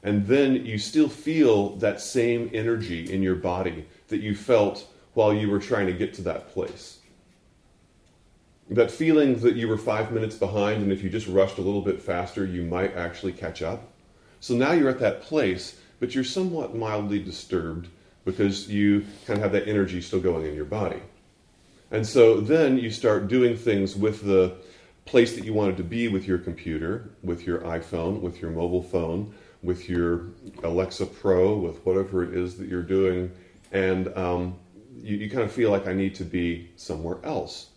And 0.02 0.26
then 0.26 0.66
you 0.66 0.76
still 0.76 1.08
feel 1.08 1.76
that 1.76 2.00
same 2.00 2.50
energy 2.52 3.10
in 3.10 3.22
your 3.22 3.36
body 3.36 3.86
that 4.08 4.20
you 4.20 4.34
felt 4.34 4.86
while 5.14 5.32
you 5.32 5.50
were 5.50 5.58
trying 5.58 5.86
to 5.86 5.92
get 5.92 6.14
to 6.14 6.22
that 6.22 6.50
place. 6.50 6.98
That 8.70 8.90
feeling 8.90 9.40
that 9.40 9.56
you 9.56 9.66
were 9.66 9.78
five 9.78 10.12
minutes 10.12 10.36
behind, 10.36 10.82
and 10.82 10.92
if 10.92 11.02
you 11.02 11.10
just 11.10 11.26
rushed 11.26 11.58
a 11.58 11.62
little 11.62 11.82
bit 11.82 12.00
faster, 12.00 12.44
you 12.44 12.62
might 12.62 12.96
actually 12.96 13.32
catch 13.32 13.62
up. 13.62 13.90
So 14.38 14.54
now 14.54 14.72
you're 14.72 14.88
at 14.88 15.00
that 15.00 15.22
place, 15.22 15.80
but 15.98 16.14
you're 16.14 16.24
somewhat 16.24 16.76
mildly 16.76 17.18
disturbed 17.18 17.88
because 18.24 18.68
you 18.68 19.04
kind 19.26 19.38
of 19.38 19.42
have 19.42 19.52
that 19.52 19.68
energy 19.68 20.00
still 20.00 20.20
going 20.20 20.46
in 20.46 20.54
your 20.54 20.64
body. 20.64 21.02
And 21.90 22.06
so 22.06 22.40
then 22.40 22.78
you 22.78 22.90
start 22.90 23.26
doing 23.26 23.56
things 23.56 23.96
with 23.96 24.22
the 24.24 24.56
place 25.04 25.34
that 25.34 25.44
you 25.44 25.52
wanted 25.52 25.76
to 25.76 25.82
be 25.82 26.06
with 26.06 26.28
your 26.28 26.38
computer, 26.38 27.10
with 27.22 27.44
your 27.46 27.60
iPhone, 27.60 28.20
with 28.20 28.40
your 28.40 28.52
mobile 28.52 28.82
phone, 28.82 29.34
with 29.62 29.88
your 29.88 30.26
Alexa 30.62 31.06
Pro, 31.06 31.56
with 31.56 31.84
whatever 31.84 32.22
it 32.22 32.34
is 32.34 32.56
that 32.58 32.68
you're 32.68 32.82
doing, 32.82 33.30
and 33.72 34.16
um, 34.16 34.54
you, 35.02 35.16
you 35.16 35.30
kind 35.30 35.42
of 35.42 35.52
feel 35.52 35.70
like 35.70 35.86
I 35.86 35.92
need 35.92 36.14
to 36.16 36.24
be 36.24 36.70
somewhere 36.76 37.18
else. 37.24 37.68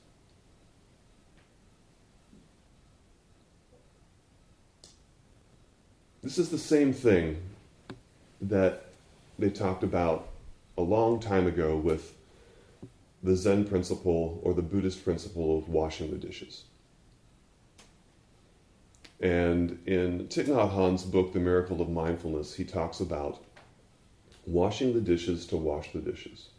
This 6.22 6.38
is 6.38 6.50
the 6.50 6.58
same 6.58 6.94
thing 6.94 7.42
that 8.42 8.86
they 9.38 9.50
talked 9.50 9.84
about 9.84 10.30
a 10.78 10.82
long 10.82 11.20
time 11.20 11.48
ago 11.48 11.76
with 11.76 12.16
the 13.22 13.36
Zen 13.36 13.66
principle 13.66 14.40
or 14.44 14.54
the 14.54 14.62
Buddhist 14.62 15.04
principle 15.04 15.58
of 15.58 15.70
washing 15.70 16.12
the 16.12 16.18
dishes. 16.18 16.64
And 19.20 19.80
in 19.86 20.28
Thich 20.28 20.48
Nhat 20.48 20.72
Hanh's 20.74 21.04
book, 21.04 21.32
The 21.32 21.40
Miracle 21.40 21.82
of 21.82 21.90
Mindfulness, 21.90 22.56
he 22.56 22.66
talks 22.66 23.00
about 23.00 23.42
washing 24.46 24.94
the 24.94 25.00
dishes 25.02 25.46
to 25.48 25.58
wash 25.58 25.94
the 25.94 26.00
dishes. 26.00 26.50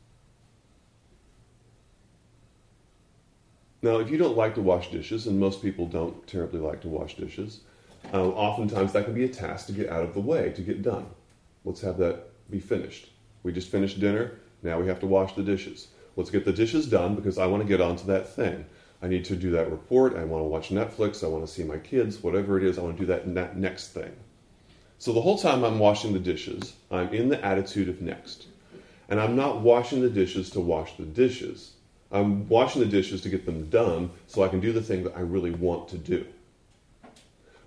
Now, 3.84 3.98
if 3.98 4.10
you 4.10 4.16
don't 4.16 4.34
like 4.34 4.54
to 4.54 4.62
wash 4.62 4.90
dishes, 4.90 5.26
and 5.26 5.38
most 5.38 5.60
people 5.60 5.84
don't 5.84 6.26
terribly 6.26 6.58
like 6.58 6.80
to 6.80 6.88
wash 6.88 7.16
dishes, 7.16 7.60
um, 8.14 8.30
oftentimes 8.30 8.94
that 8.94 9.04
can 9.04 9.12
be 9.12 9.24
a 9.24 9.28
task 9.28 9.66
to 9.66 9.72
get 9.72 9.90
out 9.90 10.04
of 10.04 10.14
the 10.14 10.22
way, 10.22 10.52
to 10.52 10.62
get 10.62 10.80
done. 10.80 11.04
Let's 11.66 11.82
have 11.82 11.98
that 11.98 12.30
be 12.50 12.60
finished. 12.60 13.10
We 13.42 13.52
just 13.52 13.70
finished 13.70 14.00
dinner, 14.00 14.40
now 14.62 14.80
we 14.80 14.86
have 14.86 15.00
to 15.00 15.06
wash 15.06 15.34
the 15.34 15.42
dishes. 15.42 15.88
Let's 16.16 16.30
get 16.30 16.46
the 16.46 16.52
dishes 16.54 16.86
done 16.86 17.14
because 17.14 17.36
I 17.36 17.44
want 17.44 17.62
to 17.62 17.68
get 17.68 17.82
onto 17.82 18.06
that 18.06 18.26
thing. 18.26 18.64
I 19.02 19.06
need 19.06 19.26
to 19.26 19.36
do 19.36 19.50
that 19.50 19.70
report. 19.70 20.16
I 20.16 20.24
want 20.24 20.40
to 20.40 20.48
watch 20.48 20.70
Netflix. 20.70 21.22
I 21.22 21.26
want 21.26 21.46
to 21.46 21.52
see 21.52 21.62
my 21.62 21.76
kids, 21.76 22.22
whatever 22.22 22.56
it 22.56 22.64
is. 22.64 22.78
I 22.78 22.80
want 22.80 22.96
to 22.96 23.02
do 23.02 23.06
that, 23.08 23.34
that 23.34 23.58
next 23.58 23.88
thing. 23.88 24.16
So 24.96 25.12
the 25.12 25.20
whole 25.20 25.36
time 25.36 25.62
I'm 25.62 25.78
washing 25.78 26.14
the 26.14 26.18
dishes, 26.18 26.72
I'm 26.90 27.12
in 27.12 27.28
the 27.28 27.44
attitude 27.44 27.90
of 27.90 28.00
next. 28.00 28.46
And 29.10 29.20
I'm 29.20 29.36
not 29.36 29.60
washing 29.60 30.00
the 30.00 30.08
dishes 30.08 30.48
to 30.52 30.60
wash 30.60 30.96
the 30.96 31.04
dishes. 31.04 31.73
I'm 32.14 32.48
washing 32.48 32.80
the 32.80 32.86
dishes 32.86 33.20
to 33.22 33.28
get 33.28 33.44
them 33.44 33.68
done 33.70 34.10
so 34.28 34.44
I 34.44 34.48
can 34.48 34.60
do 34.60 34.72
the 34.72 34.80
thing 34.80 35.02
that 35.02 35.16
I 35.16 35.20
really 35.20 35.50
want 35.50 35.88
to 35.88 35.98
do. 35.98 36.24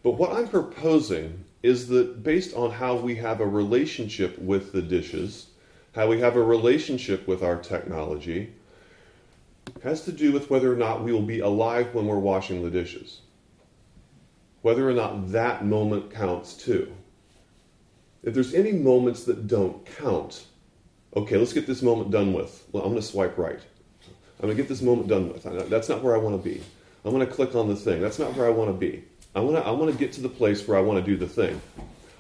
But 0.04 0.12
what 0.12 0.32
I'm 0.32 0.48
proposing 0.48 1.44
is 1.64 1.90
that 1.90 2.24
based 2.24 2.56
on 2.56 2.72
how 2.72 2.96
we 2.96 3.16
have 3.16 3.42
a 3.42 3.46
relationship 3.46 4.40
with 4.40 4.72
the 4.72 4.82
dishes, 4.82 5.48
how 5.94 6.08
we 6.08 6.22
have 6.22 6.38
a 6.38 6.42
relationship 6.42 7.28
with 7.28 7.44
our 7.44 7.58
technology, 7.58 8.54
has 9.84 10.06
to 10.06 10.14
do 10.14 10.32
with 10.32 10.50
whether 10.50 10.72
or 10.72 10.78
not 10.78 11.04
we 11.04 11.12
will 11.12 11.22
be 11.22 11.42
alive 11.42 11.94
when 11.94 12.08
we're 12.08 12.18
washing 12.18 12.64
the 12.64 12.72
dishes. 12.72 13.20
Whether 14.62 14.90
or 14.90 14.94
not 14.94 15.34
that 15.34 15.66
moment 15.66 16.10
counts 16.10 16.54
too. 16.54 16.96
If 18.24 18.34
there's 18.34 18.54
any 18.54 18.72
moments 18.72 19.26
that 19.26 19.48
don't 19.48 19.86
count, 19.98 20.46
okay, 21.18 21.36
let's 21.36 21.52
get 21.52 21.68
this 21.68 21.82
moment 21.82 22.12
done 22.12 22.32
with. 22.32 22.66
Well, 22.72 22.84
I'm 22.84 22.92
going 22.92 23.02
to 23.02 23.08
swipe 23.08 23.38
right. 23.38 23.60
I'm 24.40 24.46
going 24.46 24.56
to 24.56 24.62
get 24.62 24.70
this 24.70 24.82
moment 24.82 25.08
done 25.08 25.34
with. 25.34 25.44
That's 25.70 25.90
not 25.90 26.04
where 26.04 26.16
I 26.16 26.20
want 26.20 26.42
to 26.42 26.50
be. 26.50 26.62
I'm 27.04 27.12
going 27.12 27.26
to 27.26 27.32
click 27.32 27.56
on 27.56 27.68
the 27.68 27.76
thing. 27.76 28.02
That's 28.02 28.20
not 28.20 28.36
where 28.36 28.46
I 28.46 28.50
want 28.50 28.70
to 28.70 28.78
be. 28.78 29.04
I 29.36 29.40
want 29.40 29.56
to, 29.56 29.64
I 29.66 29.72
want 29.72 29.92
to 29.92 29.98
get 29.98 30.14
to 30.14 30.22
the 30.22 30.30
place 30.30 30.68
where 30.68 30.78
I 30.78 30.82
want 30.82 31.04
to 31.04 31.12
do 31.12 31.18
the 31.18 31.28
thing. 31.28 31.60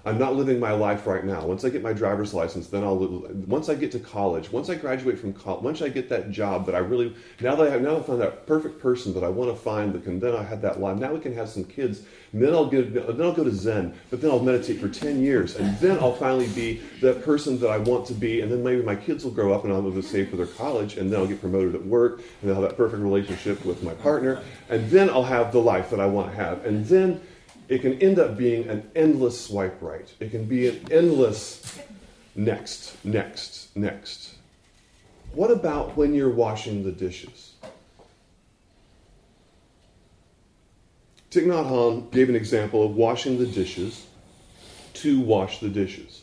I'm 0.08 0.18
not 0.18 0.36
living 0.36 0.58
my 0.58 0.72
life 0.72 1.06
right 1.06 1.26
now. 1.26 1.46
Once 1.46 1.66
I 1.66 1.70
get 1.70 1.84
my 1.84 1.92
driver's 1.92 2.34
license, 2.34 2.68
then 2.68 2.82
I'll. 2.82 2.98
Once 3.46 3.68
I 3.68 3.76
get 3.76 3.92
to 3.92 4.00
college, 4.00 4.50
once 4.50 4.70
I 4.70 4.76
graduate 4.76 5.20
from 5.20 5.34
college, 5.34 5.64
once 5.64 5.82
I 5.82 5.90
get 5.90 6.08
that 6.08 6.32
job 6.32 6.66
that 6.68 6.76
I 6.76 6.78
really 6.78 7.14
now 7.42 7.56
that 7.56 7.68
I 7.68 7.70
have 7.70 7.82
now 7.82 7.98
I 7.98 8.02
found 8.02 8.22
that 8.22 8.48
perfect 8.48 8.80
person 8.80 9.14
that 9.16 9.24
I 9.26 9.28
want 9.28 9.52
to 9.52 9.56
find 9.58 9.94
that 9.94 10.06
can 10.06 10.20
then 10.22 10.34
I 10.34 10.44
have 10.44 10.62
that 10.62 10.80
life. 10.80 10.98
Now 10.98 11.14
we 11.14 11.20
can 11.20 11.36
have 11.36 11.50
some 11.50 11.66
kids. 11.66 12.04
And 12.32 12.42
then 12.42 12.54
I'll 12.54 12.70
get 12.70 12.94
then 12.94 13.22
I'll 13.22 13.34
go 13.34 13.44
to 13.44 13.52
Zen, 13.52 13.94
but 14.10 14.22
then 14.22 14.32
I'll 14.32 14.40
meditate 14.40 14.80
for 14.80 14.88
ten 14.88 15.22
years, 15.22 15.58
and 15.58 15.78
then 15.80 16.00
I'll 16.00 16.16
finally 16.16 16.48
be 16.48 16.82
that 17.02 17.26
person 17.26 17.60
that 17.60 17.70
I 17.70 17.78
want 17.78 18.06
to 18.08 18.14
be. 18.14 18.40
And 18.40 18.50
then 18.50 18.64
maybe 18.64 18.84
my 18.84 18.96
kids 18.96 19.26
will 19.26 19.32
grow 19.32 19.54
up, 19.54 19.66
and 19.66 19.74
I'll 19.74 19.82
be 19.82 19.90
able 19.90 20.02
to 20.02 20.08
save 20.08 20.30
for 20.30 20.38
their 20.38 20.48
college, 20.48 20.96
and 20.96 21.12
then 21.12 21.20
I'll 21.20 21.28
get 21.28 21.42
promoted 21.42 21.76
at 21.76 21.86
work, 21.86 22.22
and 22.42 22.50
I'll 22.50 22.62
have 22.62 22.70
that 22.70 22.78
perfect 22.78 23.04
relationship 23.04 23.66
with 23.66 23.84
my 23.84 23.94
partner, 23.96 24.42
and 24.70 24.90
then 24.90 25.10
I'll 25.10 25.24
have 25.24 25.52
the 25.52 25.60
life 25.60 25.90
that 25.90 26.00
I 26.00 26.06
want 26.06 26.32
to 26.32 26.36
have, 26.36 26.66
and 26.66 26.86
then 26.86 27.22
it 27.68 27.82
can 27.82 28.00
end 28.02 28.20
up 28.20 28.38
being 28.38 28.68
an 28.70 28.90
endless 28.96 29.40
swipe 29.40 29.82
right. 29.82 30.12
It 30.20 30.32
can 30.32 30.46
be 30.46 30.68
an 30.68 30.88
endless 30.92 31.80
next, 32.36 33.04
next, 33.04 33.76
next. 33.76 34.36
What 35.34 35.52
about 35.52 35.98
when 35.98 36.14
you're 36.14 36.34
washing 36.34 36.84
the 36.84 36.92
dishes? 36.92 37.54
Thich 41.30 41.46
Nhat 41.46 41.70
Hanh 41.70 42.12
gave 42.12 42.30
an 42.30 42.36
example 42.36 42.86
of 42.86 42.96
washing 42.96 43.38
the 43.38 43.46
dishes 43.46 44.08
to 44.94 45.20
wash 45.20 45.60
the 45.60 45.70
dishes. 45.70 46.22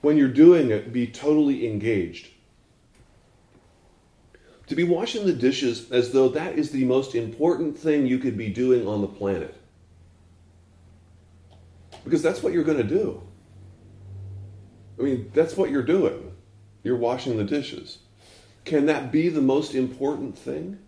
When 0.00 0.16
you're 0.16 0.28
doing 0.28 0.70
it, 0.70 0.92
be 0.92 1.06
totally 1.06 1.68
engaged. 1.68 2.28
To 4.68 4.74
be 4.74 4.84
washing 4.84 5.26
the 5.26 5.34
dishes 5.34 5.90
as 5.90 6.12
though 6.12 6.28
that 6.28 6.58
is 6.58 6.70
the 6.70 6.84
most 6.84 7.14
important 7.14 7.76
thing 7.76 8.06
you 8.06 8.18
could 8.18 8.38
be 8.38 8.48
doing 8.48 8.86
on 8.86 9.02
the 9.02 9.08
planet. 9.08 9.59
Because 12.04 12.22
that's 12.22 12.42
what 12.42 12.52
you're 12.52 12.64
going 12.64 12.78
to 12.78 12.84
do. 12.84 13.22
I 14.98 15.02
mean, 15.02 15.30
that's 15.34 15.56
what 15.56 15.70
you're 15.70 15.82
doing. 15.82 16.32
You're 16.82 16.96
washing 16.96 17.36
the 17.36 17.44
dishes. 17.44 17.98
Can 18.64 18.86
that 18.86 19.10
be 19.10 19.28
the 19.28 19.40
most 19.40 19.74
important 19.74 20.38
thing? 20.38 20.78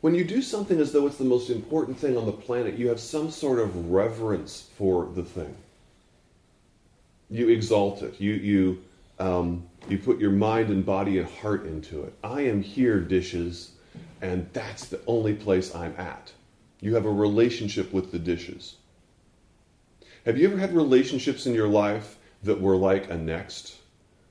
When 0.00 0.14
you 0.14 0.24
do 0.24 0.42
something 0.42 0.80
as 0.80 0.92
though 0.92 1.06
it's 1.06 1.16
the 1.16 1.24
most 1.24 1.48
important 1.48 1.98
thing 1.98 2.16
on 2.16 2.26
the 2.26 2.32
planet, 2.32 2.76
you 2.76 2.88
have 2.88 3.00
some 3.00 3.30
sort 3.30 3.58
of 3.58 3.90
reverence 3.90 4.68
for 4.76 5.06
the 5.06 5.22
thing. 5.22 5.56
You 7.30 7.48
exalt 7.48 8.02
it. 8.02 8.20
You, 8.20 8.32
you, 8.34 8.82
um, 9.18 9.66
you 9.88 9.96
put 9.98 10.18
your 10.18 10.30
mind 10.30 10.68
and 10.68 10.84
body 10.84 11.18
and 11.18 11.28
heart 11.28 11.64
into 11.66 12.02
it. 12.02 12.12
I 12.22 12.42
am 12.42 12.62
here, 12.62 13.00
dishes, 13.00 13.72
and 14.20 14.46
that's 14.52 14.86
the 14.86 15.00
only 15.06 15.34
place 15.34 15.74
I'm 15.74 15.94
at. 15.96 16.32
You 16.80 16.94
have 16.94 17.06
a 17.06 17.10
relationship 17.10 17.92
with 17.92 18.12
the 18.12 18.18
dishes. 18.18 18.76
Have 20.26 20.38
you 20.38 20.48
ever 20.48 20.56
had 20.56 20.74
relationships 20.74 21.44
in 21.44 21.52
your 21.52 21.68
life 21.68 22.16
that 22.44 22.58
were 22.58 22.76
like 22.76 23.10
a 23.10 23.14
next, 23.18 23.76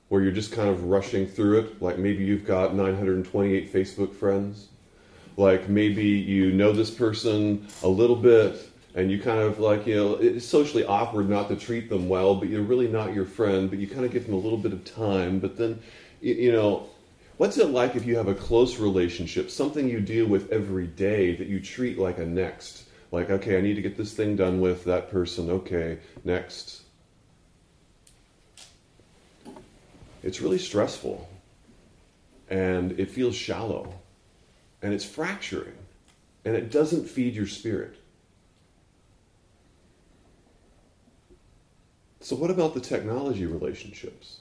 where 0.08 0.22
you're 0.22 0.32
just 0.32 0.50
kind 0.50 0.68
of 0.68 0.86
rushing 0.86 1.24
through 1.24 1.60
it? 1.60 1.80
Like 1.80 1.98
maybe 1.98 2.24
you've 2.24 2.44
got 2.44 2.74
928 2.74 3.72
Facebook 3.72 4.12
friends. 4.12 4.70
Like 5.36 5.68
maybe 5.68 6.04
you 6.04 6.50
know 6.50 6.72
this 6.72 6.90
person 6.90 7.68
a 7.84 7.88
little 7.88 8.16
bit 8.16 8.68
and 8.96 9.08
you 9.08 9.20
kind 9.20 9.38
of 9.38 9.60
like, 9.60 9.86
you 9.86 9.94
know, 9.94 10.14
it's 10.16 10.44
socially 10.44 10.84
awkward 10.84 11.28
not 11.28 11.48
to 11.50 11.54
treat 11.54 11.88
them 11.88 12.08
well, 12.08 12.34
but 12.34 12.48
you're 12.48 12.62
really 12.62 12.88
not 12.88 13.14
your 13.14 13.24
friend, 13.24 13.70
but 13.70 13.78
you 13.78 13.86
kind 13.86 14.04
of 14.04 14.10
give 14.10 14.26
them 14.26 14.34
a 14.34 14.38
little 14.38 14.58
bit 14.58 14.72
of 14.72 14.84
time. 14.84 15.38
But 15.38 15.56
then, 15.56 15.80
you 16.20 16.50
know, 16.50 16.88
what's 17.36 17.56
it 17.58 17.70
like 17.70 17.94
if 17.94 18.04
you 18.04 18.16
have 18.16 18.26
a 18.26 18.34
close 18.34 18.80
relationship, 18.80 19.48
something 19.48 19.88
you 19.88 20.00
deal 20.00 20.26
with 20.26 20.50
every 20.50 20.88
day 20.88 21.36
that 21.36 21.46
you 21.46 21.60
treat 21.60 22.00
like 22.00 22.18
a 22.18 22.26
next? 22.26 22.83
Like, 23.14 23.30
okay, 23.30 23.56
I 23.56 23.60
need 23.60 23.74
to 23.74 23.80
get 23.80 23.96
this 23.96 24.12
thing 24.12 24.34
done 24.34 24.60
with 24.60 24.82
that 24.86 25.08
person. 25.08 25.48
Okay, 25.48 26.00
next. 26.24 26.82
It's 30.24 30.40
really 30.40 30.58
stressful. 30.58 31.28
And 32.50 32.98
it 32.98 33.12
feels 33.12 33.36
shallow. 33.36 33.94
And 34.82 34.92
it's 34.92 35.04
fracturing. 35.04 35.76
And 36.44 36.56
it 36.56 36.72
doesn't 36.72 37.08
feed 37.08 37.36
your 37.36 37.46
spirit. 37.46 37.94
So, 42.18 42.34
what 42.34 42.50
about 42.50 42.74
the 42.74 42.80
technology 42.80 43.46
relationships? 43.46 44.40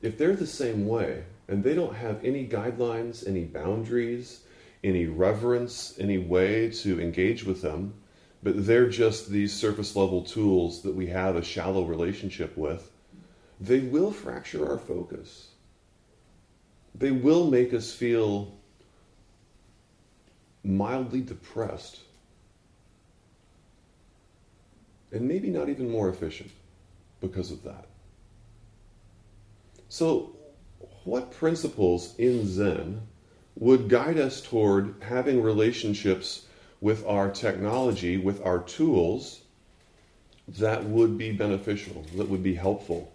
If 0.00 0.16
they're 0.16 0.36
the 0.36 0.46
same 0.46 0.86
way, 0.86 1.24
and 1.48 1.64
they 1.64 1.74
don't 1.74 1.96
have 1.96 2.24
any 2.24 2.46
guidelines, 2.46 3.26
any 3.26 3.42
boundaries, 3.42 4.44
any 4.84 5.06
reverence, 5.06 5.94
any 5.98 6.18
way 6.18 6.70
to 6.70 7.00
engage 7.00 7.44
with 7.44 7.62
them, 7.62 7.94
but 8.42 8.66
they're 8.66 8.88
just 8.88 9.30
these 9.30 9.52
surface 9.52 9.96
level 9.96 10.22
tools 10.22 10.82
that 10.82 10.94
we 10.94 11.06
have 11.06 11.34
a 11.34 11.42
shallow 11.42 11.84
relationship 11.84 12.56
with, 12.56 12.92
they 13.58 13.80
will 13.80 14.12
fracture 14.12 14.68
our 14.70 14.78
focus. 14.78 15.48
They 16.94 17.10
will 17.10 17.50
make 17.50 17.72
us 17.72 17.92
feel 17.92 18.52
mildly 20.62 21.22
depressed 21.22 22.00
and 25.10 25.26
maybe 25.26 25.48
not 25.48 25.68
even 25.68 25.90
more 25.90 26.08
efficient 26.08 26.50
because 27.20 27.50
of 27.50 27.62
that. 27.62 27.86
So, 29.88 30.36
what 31.04 31.30
principles 31.30 32.14
in 32.18 32.46
Zen 32.46 33.00
would 33.56 33.88
guide 33.88 34.18
us 34.18 34.40
toward 34.40 34.94
having 35.00 35.42
relationships 35.42 36.46
with 36.80 37.06
our 37.06 37.30
technology, 37.30 38.16
with 38.16 38.44
our 38.44 38.58
tools, 38.60 39.40
that 40.48 40.84
would 40.84 41.16
be 41.16 41.32
beneficial, 41.32 42.04
that 42.16 42.28
would 42.28 42.42
be 42.42 42.54
helpful? 42.54 43.10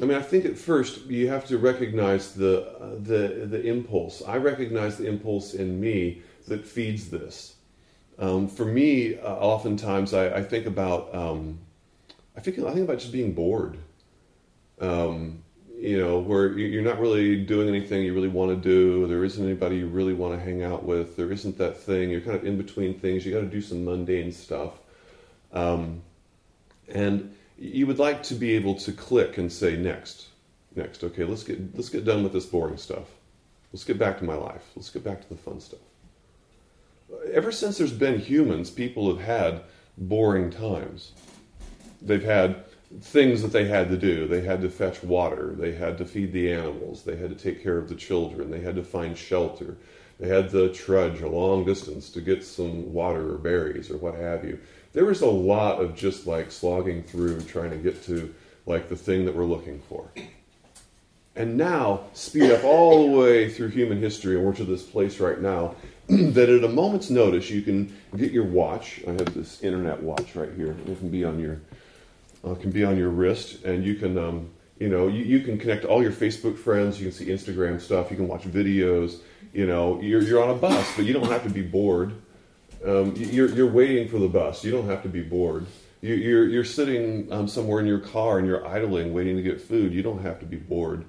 I 0.00 0.04
mean, 0.06 0.16
I 0.16 0.22
think 0.22 0.44
at 0.46 0.56
first 0.56 1.06
you 1.06 1.28
have 1.28 1.46
to 1.46 1.58
recognize 1.58 2.32
the, 2.34 2.66
uh, 2.78 2.94
the, 3.02 3.46
the 3.46 3.60
impulse. 3.62 4.22
I 4.26 4.36
recognize 4.36 4.96
the 4.96 5.06
impulse 5.06 5.54
in 5.54 5.80
me 5.80 6.22
that 6.48 6.64
feeds 6.64 7.10
this. 7.10 7.56
Um, 8.18 8.48
for 8.48 8.64
me, 8.64 9.18
uh, 9.18 9.26
oftentimes 9.26 10.14
I, 10.14 10.36
I, 10.36 10.42
think 10.42 10.66
about 10.66 11.14
um, 11.14 11.58
I 12.36 12.40
think 12.40 12.58
I 12.58 12.70
think 12.72 12.84
about 12.84 12.98
just 12.98 13.12
being 13.12 13.32
bored. 13.32 13.78
Um, 14.78 15.42
you 15.80 15.98
know, 15.98 16.18
where 16.18 16.58
you're 16.58 16.82
not 16.82 17.00
really 17.00 17.42
doing 17.42 17.66
anything 17.66 18.02
you 18.02 18.12
really 18.12 18.28
want 18.28 18.50
to 18.50 18.56
do. 18.56 19.06
There 19.06 19.24
isn't 19.24 19.42
anybody 19.42 19.76
you 19.76 19.86
really 19.86 20.12
want 20.12 20.34
to 20.34 20.40
hang 20.40 20.62
out 20.62 20.84
with. 20.84 21.16
There 21.16 21.32
isn't 21.32 21.56
that 21.56 21.78
thing. 21.78 22.10
You're 22.10 22.20
kind 22.20 22.36
of 22.36 22.44
in 22.44 22.58
between 22.58 22.98
things. 22.98 23.24
You 23.24 23.32
got 23.32 23.40
to 23.40 23.46
do 23.46 23.62
some 23.62 23.84
mundane 23.86 24.30
stuff, 24.30 24.74
um, 25.52 26.02
and 26.88 27.34
you 27.56 27.86
would 27.86 27.98
like 27.98 28.22
to 28.24 28.34
be 28.34 28.52
able 28.56 28.74
to 28.74 28.92
click 28.92 29.38
and 29.38 29.50
say 29.50 29.74
next, 29.74 30.26
next. 30.76 31.02
Okay, 31.02 31.24
let's 31.24 31.44
get 31.44 31.74
let's 31.74 31.88
get 31.88 32.04
done 32.04 32.22
with 32.22 32.34
this 32.34 32.44
boring 32.44 32.76
stuff. 32.76 33.06
Let's 33.72 33.84
get 33.84 33.98
back 33.98 34.18
to 34.18 34.24
my 34.24 34.34
life. 34.34 34.70
Let's 34.76 34.90
get 34.90 35.02
back 35.02 35.22
to 35.22 35.28
the 35.30 35.36
fun 35.36 35.60
stuff. 35.60 35.80
Ever 37.32 37.50
since 37.50 37.78
there's 37.78 37.92
been 37.92 38.18
humans, 38.18 38.70
people 38.70 39.08
have 39.16 39.24
had 39.24 39.62
boring 39.96 40.50
times. 40.50 41.12
They've 42.02 42.22
had 42.22 42.64
things 43.00 43.42
that 43.42 43.52
they 43.52 43.66
had 43.66 43.88
to 43.90 43.96
do. 43.96 44.26
They 44.26 44.40
had 44.40 44.60
to 44.62 44.70
fetch 44.70 45.02
water. 45.02 45.54
They 45.56 45.72
had 45.72 45.96
to 45.98 46.04
feed 46.04 46.32
the 46.32 46.52
animals. 46.52 47.04
They 47.04 47.16
had 47.16 47.30
to 47.30 47.36
take 47.36 47.62
care 47.62 47.78
of 47.78 47.88
the 47.88 47.94
children. 47.94 48.50
They 48.50 48.60
had 48.60 48.74
to 48.76 48.82
find 48.82 49.16
shelter. 49.16 49.76
They 50.18 50.28
had 50.28 50.50
to 50.50 50.72
trudge 50.72 51.20
a 51.22 51.28
long 51.28 51.64
distance 51.64 52.10
to 52.10 52.20
get 52.20 52.44
some 52.44 52.92
water 52.92 53.34
or 53.34 53.38
berries 53.38 53.90
or 53.90 53.96
what 53.96 54.14
have 54.16 54.44
you. 54.44 54.58
There 54.92 55.04
was 55.04 55.22
a 55.22 55.26
lot 55.26 55.80
of 55.80 55.94
just 55.94 56.26
like 56.26 56.50
slogging 56.50 57.04
through 57.04 57.40
trying 57.42 57.70
to 57.70 57.76
get 57.76 58.02
to 58.04 58.34
like 58.66 58.88
the 58.88 58.96
thing 58.96 59.24
that 59.24 59.34
we're 59.34 59.44
looking 59.44 59.80
for. 59.88 60.10
And 61.36 61.56
now, 61.56 62.02
speed 62.12 62.50
up 62.50 62.64
all 62.64 63.06
the 63.06 63.18
way 63.18 63.48
through 63.48 63.68
human 63.68 63.98
history, 63.98 64.36
and 64.36 64.44
we're 64.44 64.52
to 64.54 64.64
this 64.64 64.82
place 64.82 65.20
right 65.20 65.40
now 65.40 65.76
that 66.08 66.48
at 66.48 66.64
a 66.64 66.68
moment's 66.68 67.08
notice 67.08 67.48
you 67.48 67.62
can 67.62 67.96
get 68.16 68.32
your 68.32 68.44
watch. 68.44 69.00
I 69.06 69.12
have 69.12 69.32
this 69.32 69.62
internet 69.62 70.02
watch 70.02 70.34
right 70.34 70.52
here. 70.56 70.76
It 70.86 70.98
can 70.98 71.08
be 71.08 71.24
on 71.24 71.38
your 71.38 71.60
uh, 72.44 72.54
can 72.54 72.70
be 72.70 72.84
on 72.84 72.96
your 72.96 73.10
wrist, 73.10 73.64
and 73.64 73.84
you 73.84 73.94
can, 73.94 74.16
um, 74.18 74.50
you 74.78 74.88
know, 74.88 75.08
you, 75.08 75.24
you 75.24 75.40
can 75.40 75.58
connect 75.58 75.84
all 75.84 76.02
your 76.02 76.12
Facebook 76.12 76.56
friends. 76.56 77.00
You 77.00 77.10
can 77.10 77.12
see 77.12 77.26
Instagram 77.26 77.80
stuff. 77.80 78.10
You 78.10 78.16
can 78.16 78.28
watch 78.28 78.42
videos. 78.44 79.20
You 79.52 79.66
know, 79.66 80.00
you're, 80.00 80.22
you're 80.22 80.42
on 80.42 80.50
a 80.50 80.54
bus, 80.54 80.96
but 80.96 81.04
you 81.04 81.12
don't 81.12 81.30
have 81.30 81.42
to 81.42 81.50
be 81.50 81.62
bored. 81.62 82.12
Um, 82.84 83.14
you're, 83.16 83.48
you're 83.48 83.70
waiting 83.70 84.08
for 84.08 84.18
the 84.18 84.28
bus. 84.28 84.64
You 84.64 84.70
don't 84.70 84.86
have 84.86 85.02
to 85.02 85.08
be 85.08 85.22
bored. 85.22 85.66
You, 86.00 86.14
you're, 86.14 86.48
you're 86.48 86.64
sitting 86.64 87.30
um, 87.30 87.46
somewhere 87.46 87.80
in 87.80 87.86
your 87.86 87.98
car 87.98 88.38
and 88.38 88.46
you're 88.46 88.66
idling, 88.66 89.12
waiting 89.12 89.36
to 89.36 89.42
get 89.42 89.60
food. 89.60 89.92
You 89.92 90.02
don't 90.02 90.22
have 90.22 90.38
to 90.40 90.46
be 90.46 90.56
bored. 90.56 91.04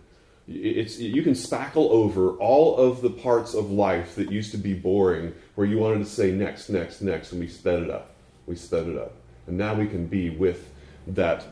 It's, 0.47 0.99
you 0.99 1.21
can 1.21 1.33
spackle 1.33 1.89
over 1.91 2.31
all 2.31 2.75
of 2.75 3.01
the 3.01 3.09
parts 3.09 3.53
of 3.53 3.71
life 3.71 4.15
that 4.15 4.29
used 4.29 4.51
to 4.51 4.57
be 4.57 4.73
boring, 4.73 5.33
where 5.55 5.65
you 5.65 5.77
wanted 5.77 5.99
to 5.99 6.05
say 6.05 6.31
next, 6.31 6.69
next, 6.69 7.01
next, 7.01 7.31
and 7.31 7.39
we 7.39 7.47
sped 7.47 7.83
it 7.83 7.89
up. 7.89 8.15
We 8.47 8.55
sped 8.55 8.87
it 8.87 8.97
up. 8.97 9.13
And 9.47 9.57
now 9.57 9.75
we 9.75 9.87
can 9.87 10.07
be 10.07 10.29
with 10.29 10.70
that 11.15 11.45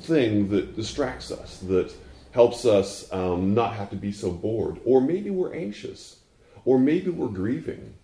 thing 0.00 0.48
that 0.50 0.76
distracts 0.76 1.30
us, 1.30 1.58
that 1.60 1.92
helps 2.32 2.64
us 2.66 3.10
um, 3.12 3.54
not 3.54 3.74
have 3.74 3.90
to 3.90 3.96
be 3.96 4.12
so 4.12 4.30
bored. 4.30 4.78
Or 4.84 5.00
maybe 5.00 5.30
we're 5.30 5.54
anxious, 5.54 6.20
or 6.64 6.78
maybe 6.78 7.10
we're 7.10 7.28
grieving, 7.28 7.94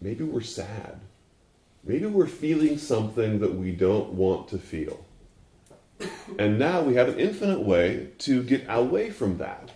maybe 0.00 0.24
we're 0.24 0.40
sad, 0.40 1.00
maybe 1.82 2.06
we're 2.06 2.26
feeling 2.26 2.78
something 2.78 3.40
that 3.40 3.54
we 3.54 3.72
don't 3.72 4.12
want 4.12 4.48
to 4.48 4.58
feel. 4.58 5.04
And 6.38 6.58
now 6.58 6.80
we 6.82 6.94
have 6.94 7.08
an 7.08 7.20
infinite 7.20 7.60
way 7.60 8.10
to 8.18 8.42
get 8.42 8.64
away 8.68 9.10
from 9.10 9.38
that 9.38 9.70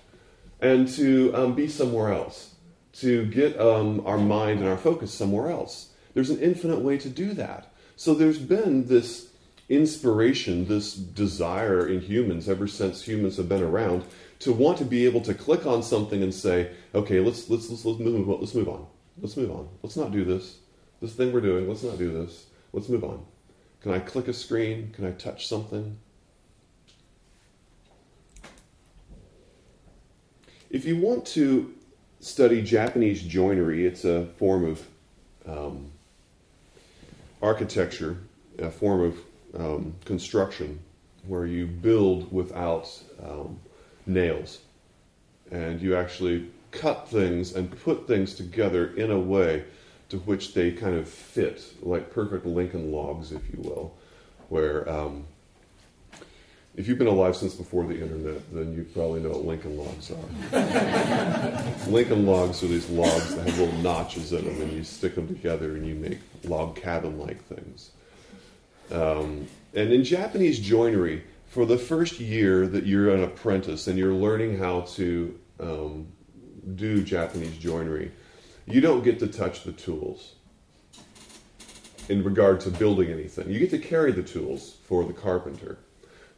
and 0.61 0.88
to 0.88 1.33
um, 1.35 1.55
be 1.55 1.68
somewhere 1.68 2.12
else, 2.12 2.55
to 2.94 3.27
get 3.27 3.61
um, 3.61 4.03
our 4.05 4.18
mind 4.18 4.61
and 4.61 4.68
our 4.68 4.77
focus 4.77 5.12
somewhere 5.12 5.51
else. 5.51 5.90
There's 6.14 6.31
an 6.31 6.40
infinite 6.40 6.81
way 6.81 6.98
to 6.98 7.09
do 7.09 7.33
that. 7.35 7.72
So 7.94 8.14
there's 8.14 8.38
been 8.38 8.87
this 8.87 9.28
inspiration, 9.68 10.66
this 10.66 10.94
desire 10.94 11.87
in 11.87 12.00
humans 12.00 12.48
ever 12.48 12.66
since 12.66 13.02
humans 13.02 13.37
have 13.37 13.48
been 13.48 13.62
around 13.62 14.04
to 14.40 14.52
want 14.52 14.78
to 14.78 14.85
be 14.85 15.04
able 15.04 15.20
to 15.22 15.35
click 15.35 15.66
on 15.66 15.83
something 15.83 16.22
and 16.22 16.33
say, 16.33 16.70
okay, 16.94 17.20
let's 17.20 17.50
let's 17.50 17.68
let's, 17.68 17.85
let's 17.85 17.98
move 17.98 18.28
let's 18.40 18.54
move 18.54 18.68
on. 18.68 18.87
Let's 19.20 19.37
move 19.37 19.50
on. 19.50 19.68
Let's 19.83 19.96
not 19.96 20.12
do 20.12 20.24
this. 20.24 20.59
This 21.00 21.12
thing 21.14 21.33
we're 21.33 21.40
doing, 21.40 21.68
let's 21.68 21.83
not 21.83 21.98
do 21.98 22.12
this. 22.12 22.46
Let's 22.72 22.88
move 22.88 23.04
on. 23.04 23.24
Can 23.83 23.92
I 23.92 23.98
click 23.98 24.28
a 24.28 24.33
screen? 24.33 24.92
Can 24.92 25.07
I 25.07 25.12
touch 25.12 25.46
something? 25.46 25.98
If 30.70 30.85
you 30.85 30.98
want 30.98 31.24
to 31.28 31.74
study 32.20 32.62
Japanese 32.62 33.22
joinery, 33.22 33.87
it's 33.87 34.04
a 34.04 34.26
form 34.37 34.64
of 34.64 34.87
um, 35.46 35.92
architecture, 37.40 38.18
a 38.59 38.70
form 38.70 39.00
of 39.00 39.16
um, 39.57 39.95
construction 40.05 40.79
where 41.27 41.47
you 41.47 41.67
build 41.67 42.33
without 42.33 42.91
um, 43.23 43.59
nails 44.07 44.61
and 45.51 45.81
you 45.81 45.97
actually 45.97 46.51
cut 46.71 47.09
things 47.09 47.55
and 47.55 47.71
put 47.83 48.07
things 48.07 48.35
together 48.35 48.95
in 48.95 49.11
a 49.11 49.19
way 49.19 49.65
to 50.11 50.19
which 50.19 50.55
they 50.55 50.71
kind 50.71 50.97
of 50.97 51.09
fit, 51.09 51.65
like 51.83 52.11
perfect 52.11 52.47
Lincoln 52.47 52.91
logs, 52.93 53.33
if 53.33 53.43
you 53.53 53.61
will, 53.61 53.95
where 54.49 54.89
um, 54.89 55.25
if 56.77 56.87
you've 56.87 56.99
been 56.99 57.09
alive 57.09 57.37
since 57.37 57.55
before 57.55 57.85
the 57.85 58.01
internet, 58.01 58.41
then 58.55 58.73
you 58.73 58.85
probably 58.95 59.21
know 59.21 59.31
what 59.31 59.45
Lincoln 59.45 59.77
logs 59.77 60.11
are. 60.11 61.75
Lincoln 61.91 62.25
logs 62.25 62.63
are 62.63 62.69
these 62.69 62.89
logs 62.89 63.35
that 63.35 63.47
have 63.47 63.59
little 63.59 63.79
notches 63.81 64.33
in 64.33 64.45
them, 64.45 64.61
and 64.63 64.73
you 64.73 64.85
stick 64.85 65.15
them 65.15 65.27
together 65.27 65.75
and 65.77 65.87
you 65.87 65.95
make 65.95 66.19
log 66.45 66.77
cabin 66.77 67.19
like 67.19 67.43
things. 67.45 67.91
Um, 68.90 69.46
and 69.74 69.92
in 69.92 70.05
Japanese 70.05 70.59
joinery, 70.59 71.24
for 71.46 71.64
the 71.66 71.79
first 71.79 72.20
year 72.20 72.66
that 72.66 72.87
you're 72.87 73.14
an 73.14 73.22
apprentice 73.22 73.87
and 73.87 73.98
you're 73.98 74.12
learning 74.12 74.59
how 74.59 74.83
to 74.83 75.38
um, 75.61 76.09
do 76.74 77.03
Japanese 77.03 77.57
joinery, 77.57 78.12
you 78.66 78.81
don't 78.81 79.03
get 79.03 79.18
to 79.20 79.27
touch 79.27 79.64
the 79.64 79.72
tools 79.72 80.35
in 82.09 82.22
regard 82.22 82.61
to 82.61 82.70
building 82.70 83.11
anything. 83.11 83.51
You 83.51 83.59
get 83.59 83.70
to 83.70 83.79
carry 83.79 84.12
the 84.12 84.22
tools 84.22 84.77
for 84.85 85.05
the 85.05 85.12
carpenter, 85.12 85.79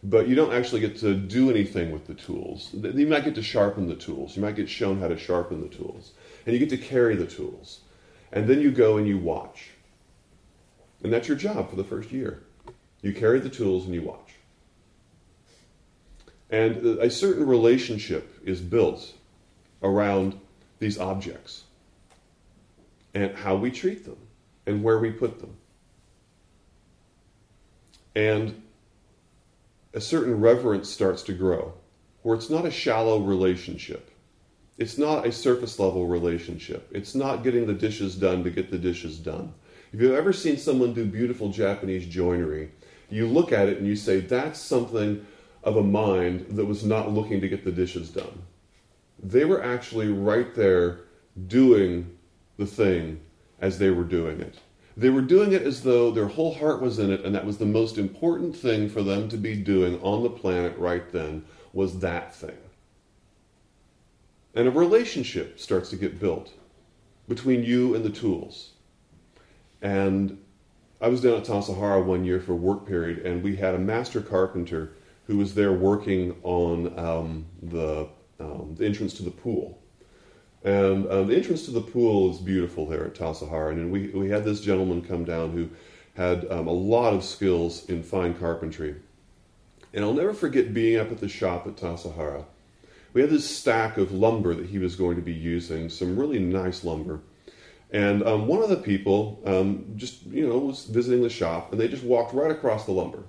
but 0.03 0.29
you 0.29 0.35
don't 0.35 0.53
actually 0.53 0.81
get 0.81 0.97
to 0.99 1.15
do 1.15 1.51
anything 1.51 1.91
with 1.91 2.07
the 2.07 2.15
tools. 2.15 2.71
You 2.73 3.07
might 3.07 3.25
get 3.25 3.35
to 3.35 3.43
sharpen 3.43 3.89
the 3.89 3.97
tools. 3.97 4.37
You 4.37 4.43
might 4.43 4.57
get 4.57 4.69
shown 4.69 5.01
how 5.01 5.09
to 5.09 5.19
sharpen 5.19 5.61
the 5.61 5.69
tools. 5.69 6.13
And 6.47 6.53
you 6.53 6.59
get 6.59 6.71
to 6.71 6.79
carry 6.79 7.17
the 7.17 7.27
tools. 7.27 7.81
And 8.33 8.49
then 8.49 8.61
you 8.61 8.71
go 8.71 8.97
and 8.97 9.07
you 9.07 9.19
watch. 9.19 9.70
And 11.03 11.13
that's 11.13 11.29
your 11.29 11.37
job 11.37 11.71
for 11.71 11.77
the 11.77 11.85
first 11.85 12.13
year. 12.13 12.43
You 13.03 13.13
carry 13.15 13.41
the 13.41 13.49
tools 13.49 13.87
and 13.87 13.95
you 13.95 14.03
watch. 14.03 14.35
And 16.51 16.85
a 16.99 17.11
certain 17.11 17.47
relationship 17.47 18.41
is 18.45 18.61
built 18.61 19.15
around 19.83 20.39
these 20.79 20.99
objects 20.99 21.65
and 23.15 23.35
how 23.35 23.57
we 23.57 23.71
treat 23.71 24.05
them 24.05 24.17
and 24.67 24.83
where 24.83 24.99
we 24.99 25.11
put 25.11 25.41
them. 25.41 25.57
And 28.15 28.63
a 29.95 30.01
certain 30.01 30.41
reverence 30.41 30.89
starts 30.89 31.23
to 31.25 31.33
grow, 31.33 31.75
where 32.23 32.37
it's 32.37 32.51
not 32.51 32.67
a 32.67 32.71
shallow 32.71 33.21
relationship. 33.21 34.11
It's 34.79 34.99
not 34.99 35.27
a 35.27 35.33
surface 35.33 35.79
level 35.79 36.07
relationship. 36.07 36.89
It's 36.93 37.15
not 37.15 37.45
getting 37.45 37.67
the 37.67 37.75
dishes 37.75 38.17
done 38.17 38.45
to 38.45 38.51
get 38.51 38.71
the 38.71 38.79
dishes 38.79 39.19
done. 39.19 39.53
If 39.93 40.01
you've 40.01 40.13
ever 40.13 40.33
seen 40.33 40.57
someone 40.57 40.95
do 40.95 41.05
beautiful 41.05 41.51
Japanese 41.51 42.07
joinery, 42.07 42.71
you 43.09 43.27
look 43.27 43.51
at 43.51 43.69
it 43.69 43.79
and 43.79 43.87
you 43.87 43.97
say, 43.97 44.21
that's 44.21 44.61
something 44.61 45.27
of 45.65 45.77
a 45.77 45.83
mind 45.83 46.47
that 46.51 46.65
was 46.65 46.85
not 46.85 47.11
looking 47.11 47.41
to 47.41 47.49
get 47.49 47.65
the 47.65 47.73
dishes 47.73 48.11
done. 48.11 48.43
They 49.23 49.45
were 49.45 49.63
actually 49.63 50.09
right 50.09 50.55
there 50.55 51.01
doing 51.49 52.17
the 52.57 52.67
thing 52.67 53.21
as 53.61 53.79
they 53.79 53.91
were 53.91 54.05
doing 54.05 54.41
it. 54.41 54.59
They 54.97 55.11
were 55.11 55.23
doing 55.23 55.53
it 55.53 55.63
as 55.63 55.83
though 55.83 56.11
their 56.11 56.29
whole 56.29 56.55
heart 56.55 56.81
was 56.81 56.99
in 56.99 57.11
it, 57.11 57.25
and 57.25 57.35
that 57.35 57.47
was 57.47 57.59
the 57.59 57.67
most 57.67 57.99
important 57.99 58.57
thing 58.57 58.89
for 58.89 59.03
them 59.03 59.29
to 59.29 59.37
be 59.37 59.57
doing 59.57 60.01
on 60.03 60.23
the 60.23 60.31
planet 60.31 60.77
right 60.79 61.11
then 61.13 61.45
was 61.73 61.99
that 61.99 62.35
thing. 62.35 62.59
And 64.55 64.69
a 64.69 64.71
relationship 64.71 65.59
starts 65.59 65.91
to 65.91 65.97
get 65.97 66.21
built 66.21 66.53
between 67.29 67.65
you 67.65 67.95
and 67.95 68.05
the 68.05 68.11
tools. 68.11 68.71
And 69.83 70.39
I 71.01 71.09
was 71.09 71.23
down 71.23 71.35
at 71.35 71.45
Tassajara 71.45 72.05
one 72.05 72.25
year 72.25 72.41
for 72.41 72.53
a 72.53 72.57
work 72.57 72.87
period, 72.87 73.25
and 73.25 73.43
we 73.43 73.57
had 73.57 73.75
a 73.75 73.79
master 73.79 74.21
carpenter 74.21 74.93
who 75.27 75.39
was 75.39 75.55
there 75.55 75.73
working 75.73 76.37
on 76.43 76.99
um, 76.99 77.47
the, 77.63 78.09
um, 78.39 78.75
the 78.77 78.85
entrance 78.85 79.15
to 79.15 79.23
the 79.23 79.31
pool. 79.31 79.81
And 80.63 81.11
um, 81.11 81.29
the 81.29 81.37
entrance 81.37 81.65
to 81.67 81.71
the 81.71 81.81
pool 81.81 82.31
is 82.31 82.39
beautiful 82.39 82.85
there 82.87 83.07
at 83.07 83.15
Tassajara. 83.15 83.73
And 83.73 83.91
we, 83.91 84.09
we 84.09 84.29
had 84.29 84.45
this 84.45 84.61
gentleman 84.61 85.03
come 85.03 85.25
down 85.25 85.53
who 85.53 85.71
had 86.15 86.51
um, 86.51 86.67
a 86.67 86.73
lot 86.73 87.15
of 87.15 87.25
skills 87.25 87.89
in 87.89 88.03
fine 88.03 88.35
carpentry. 88.35 88.97
And 89.95 90.05
I'll 90.05 90.13
never 90.13 90.35
forget 90.35 90.75
being 90.75 90.99
up 90.99 91.11
at 91.11 91.19
the 91.19 91.29
shop 91.29 91.67
at 91.67 91.77
Tassajara. 91.77 92.45
We 93.13 93.23
had 93.23 93.31
this 93.31 93.49
stack 93.49 93.97
of 93.97 94.13
lumber 94.13 94.55
that 94.55 94.67
he 94.67 94.79
was 94.79 94.97
going 94.97 95.17
to 95.17 95.23
be 95.23 95.33
using, 95.33 95.89
some 95.89 96.17
really 96.17 96.39
nice 96.39 96.85
lumber. 96.85 97.21
And 97.93 98.23
um, 98.23 98.47
one 98.47 98.63
of 98.63 98.69
the 98.69 98.77
people 98.77 99.43
um, 99.45 99.95
just, 99.97 100.23
you 100.27 100.49
know, 100.49 100.59
was 100.59 100.85
visiting 100.85 101.23
the 101.23 101.31
shop, 101.31 101.73
and 101.73 101.81
they 101.81 101.89
just 101.89 102.05
walked 102.05 102.33
right 102.35 102.51
across 102.51 102.87
the 102.87 102.93
lumber. 102.93 103.25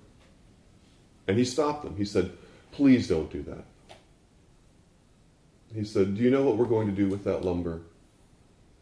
And 1.28 1.38
he 1.38 1.46
stopped 1.46 1.84
them. 1.84 1.96
He 1.96 2.06
said, 2.06 2.32
Please 2.72 3.08
don't 3.08 3.32
do 3.32 3.42
that. 3.44 3.66
He 5.74 5.84
said, 5.84 6.16
Do 6.16 6.22
you 6.22 6.30
know 6.30 6.44
what 6.44 6.58
we're 6.58 6.66
going 6.66 6.88
to 6.88 6.94
do 6.94 7.08
with 7.08 7.24
that 7.24 7.44
lumber? 7.44 7.82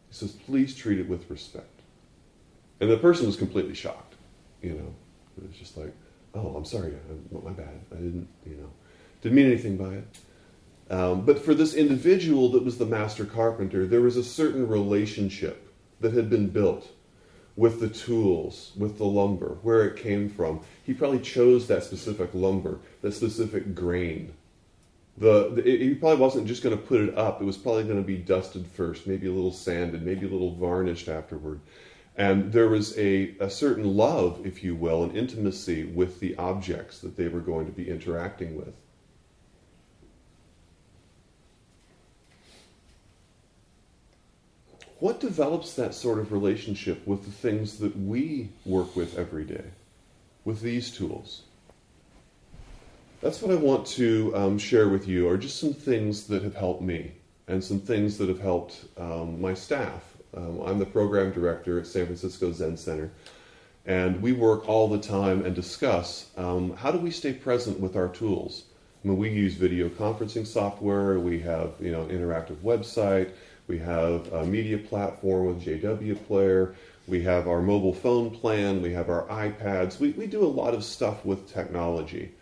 He 0.08 0.14
says, 0.14 0.32
Please 0.32 0.74
treat 0.74 0.98
it 0.98 1.08
with 1.08 1.30
respect. 1.30 1.66
And 2.80 2.90
the 2.90 2.96
person 2.96 3.26
was 3.26 3.36
completely 3.36 3.74
shocked. 3.74 4.14
You 4.62 4.74
know, 4.74 4.94
it 5.38 5.48
was 5.48 5.56
just 5.56 5.76
like, 5.76 5.94
Oh, 6.34 6.54
I'm 6.56 6.64
sorry. 6.64 6.92
My 7.30 7.52
bad. 7.52 7.80
I 7.92 7.96
didn't, 7.96 8.28
you 8.44 8.56
know, 8.56 8.70
didn't 9.22 9.36
mean 9.36 9.46
anything 9.46 9.76
by 9.76 9.94
it. 9.94 10.18
Um, 10.90 11.24
but 11.24 11.42
for 11.42 11.54
this 11.54 11.74
individual 11.74 12.50
that 12.50 12.64
was 12.64 12.76
the 12.76 12.86
master 12.86 13.24
carpenter, 13.24 13.86
there 13.86 14.00
was 14.00 14.16
a 14.16 14.24
certain 14.24 14.66
relationship 14.66 15.69
that 16.00 16.12
had 16.12 16.30
been 16.30 16.48
built 16.48 16.90
with 17.56 17.80
the 17.80 17.88
tools, 17.88 18.72
with 18.76 18.98
the 18.98 19.04
lumber, 19.04 19.58
where 19.62 19.84
it 19.84 19.96
came 19.96 20.28
from. 20.28 20.60
He 20.84 20.94
probably 20.94 21.20
chose 21.20 21.66
that 21.66 21.84
specific 21.84 22.30
lumber, 22.32 22.78
that 23.02 23.12
specific 23.12 23.74
grain. 23.74 24.32
The, 25.18 25.50
the 25.50 25.62
he 25.62 25.94
probably 25.94 26.18
wasn't 26.18 26.46
just 26.46 26.62
going 26.62 26.76
to 26.76 26.82
put 26.82 27.00
it 27.02 27.18
up. 27.18 27.42
It 27.42 27.44
was 27.44 27.58
probably 27.58 27.84
going 27.84 28.00
to 28.00 28.06
be 28.06 28.16
dusted 28.16 28.66
first, 28.66 29.06
maybe 29.06 29.26
a 29.26 29.32
little 29.32 29.52
sanded, 29.52 30.02
maybe 30.02 30.26
a 30.26 30.30
little 30.30 30.54
varnished 30.54 31.08
afterward. 31.08 31.60
And 32.16 32.52
there 32.52 32.68
was 32.68 32.96
a, 32.98 33.34
a 33.40 33.50
certain 33.50 33.96
love, 33.96 34.44
if 34.44 34.64
you 34.64 34.74
will, 34.74 35.04
an 35.04 35.16
intimacy 35.16 35.84
with 35.84 36.20
the 36.20 36.36
objects 36.36 36.98
that 37.00 37.16
they 37.16 37.28
were 37.28 37.40
going 37.40 37.66
to 37.66 37.72
be 37.72 37.88
interacting 37.88 38.56
with. 38.56 38.74
What 45.00 45.18
develops 45.18 45.72
that 45.74 45.94
sort 45.94 46.18
of 46.18 46.30
relationship 46.30 47.06
with 47.06 47.24
the 47.24 47.30
things 47.30 47.78
that 47.78 47.96
we 47.98 48.50
work 48.66 48.94
with 48.94 49.18
every 49.18 49.44
day, 49.44 49.64
with 50.44 50.60
these 50.60 50.90
tools? 50.90 51.44
That's 53.22 53.40
what 53.40 53.50
I 53.50 53.54
want 53.54 53.86
to 53.88 54.30
um, 54.36 54.58
share 54.58 54.90
with 54.90 55.08
you, 55.08 55.26
are 55.26 55.38
just 55.38 55.58
some 55.58 55.72
things 55.72 56.26
that 56.26 56.42
have 56.42 56.54
helped 56.54 56.82
me 56.82 57.12
and 57.48 57.64
some 57.64 57.80
things 57.80 58.18
that 58.18 58.28
have 58.28 58.40
helped 58.40 58.84
um, 58.98 59.40
my 59.40 59.54
staff. 59.54 60.04
Um, 60.36 60.60
I'm 60.66 60.78
the 60.78 60.84
program 60.84 61.32
director 61.32 61.78
at 61.78 61.86
San 61.86 62.04
Francisco 62.04 62.52
Zen 62.52 62.76
Center, 62.76 63.10
and 63.86 64.20
we 64.20 64.32
work 64.32 64.68
all 64.68 64.86
the 64.86 64.98
time 64.98 65.46
and 65.46 65.54
discuss 65.54 66.30
um, 66.36 66.76
how 66.76 66.92
do 66.92 66.98
we 66.98 67.10
stay 67.10 67.32
present 67.32 67.80
with 67.80 67.96
our 67.96 68.08
tools. 68.08 68.64
I 69.02 69.08
mean, 69.08 69.16
we 69.16 69.30
use 69.30 69.54
video 69.54 69.88
conferencing 69.88 70.46
software, 70.46 71.18
we 71.18 71.40
have 71.40 71.72
you 71.80 71.90
know 71.90 72.04
interactive 72.04 72.56
website, 72.56 73.30
we 73.70 73.78
have 73.78 74.32
a 74.32 74.44
media 74.44 74.76
platform 74.76 75.46
with 75.46 75.64
JW 75.64 76.26
Player. 76.26 76.74
We 77.06 77.22
have 77.22 77.46
our 77.46 77.62
mobile 77.62 77.94
phone 77.94 78.28
plan. 78.30 78.82
We 78.82 78.92
have 78.94 79.08
our 79.08 79.28
iPads. 79.28 80.00
We, 80.00 80.10
we 80.10 80.26
do 80.26 80.44
a 80.44 80.56
lot 80.60 80.74
of 80.74 80.82
stuff 80.82 81.24
with 81.24 81.48
technology. 81.48 82.32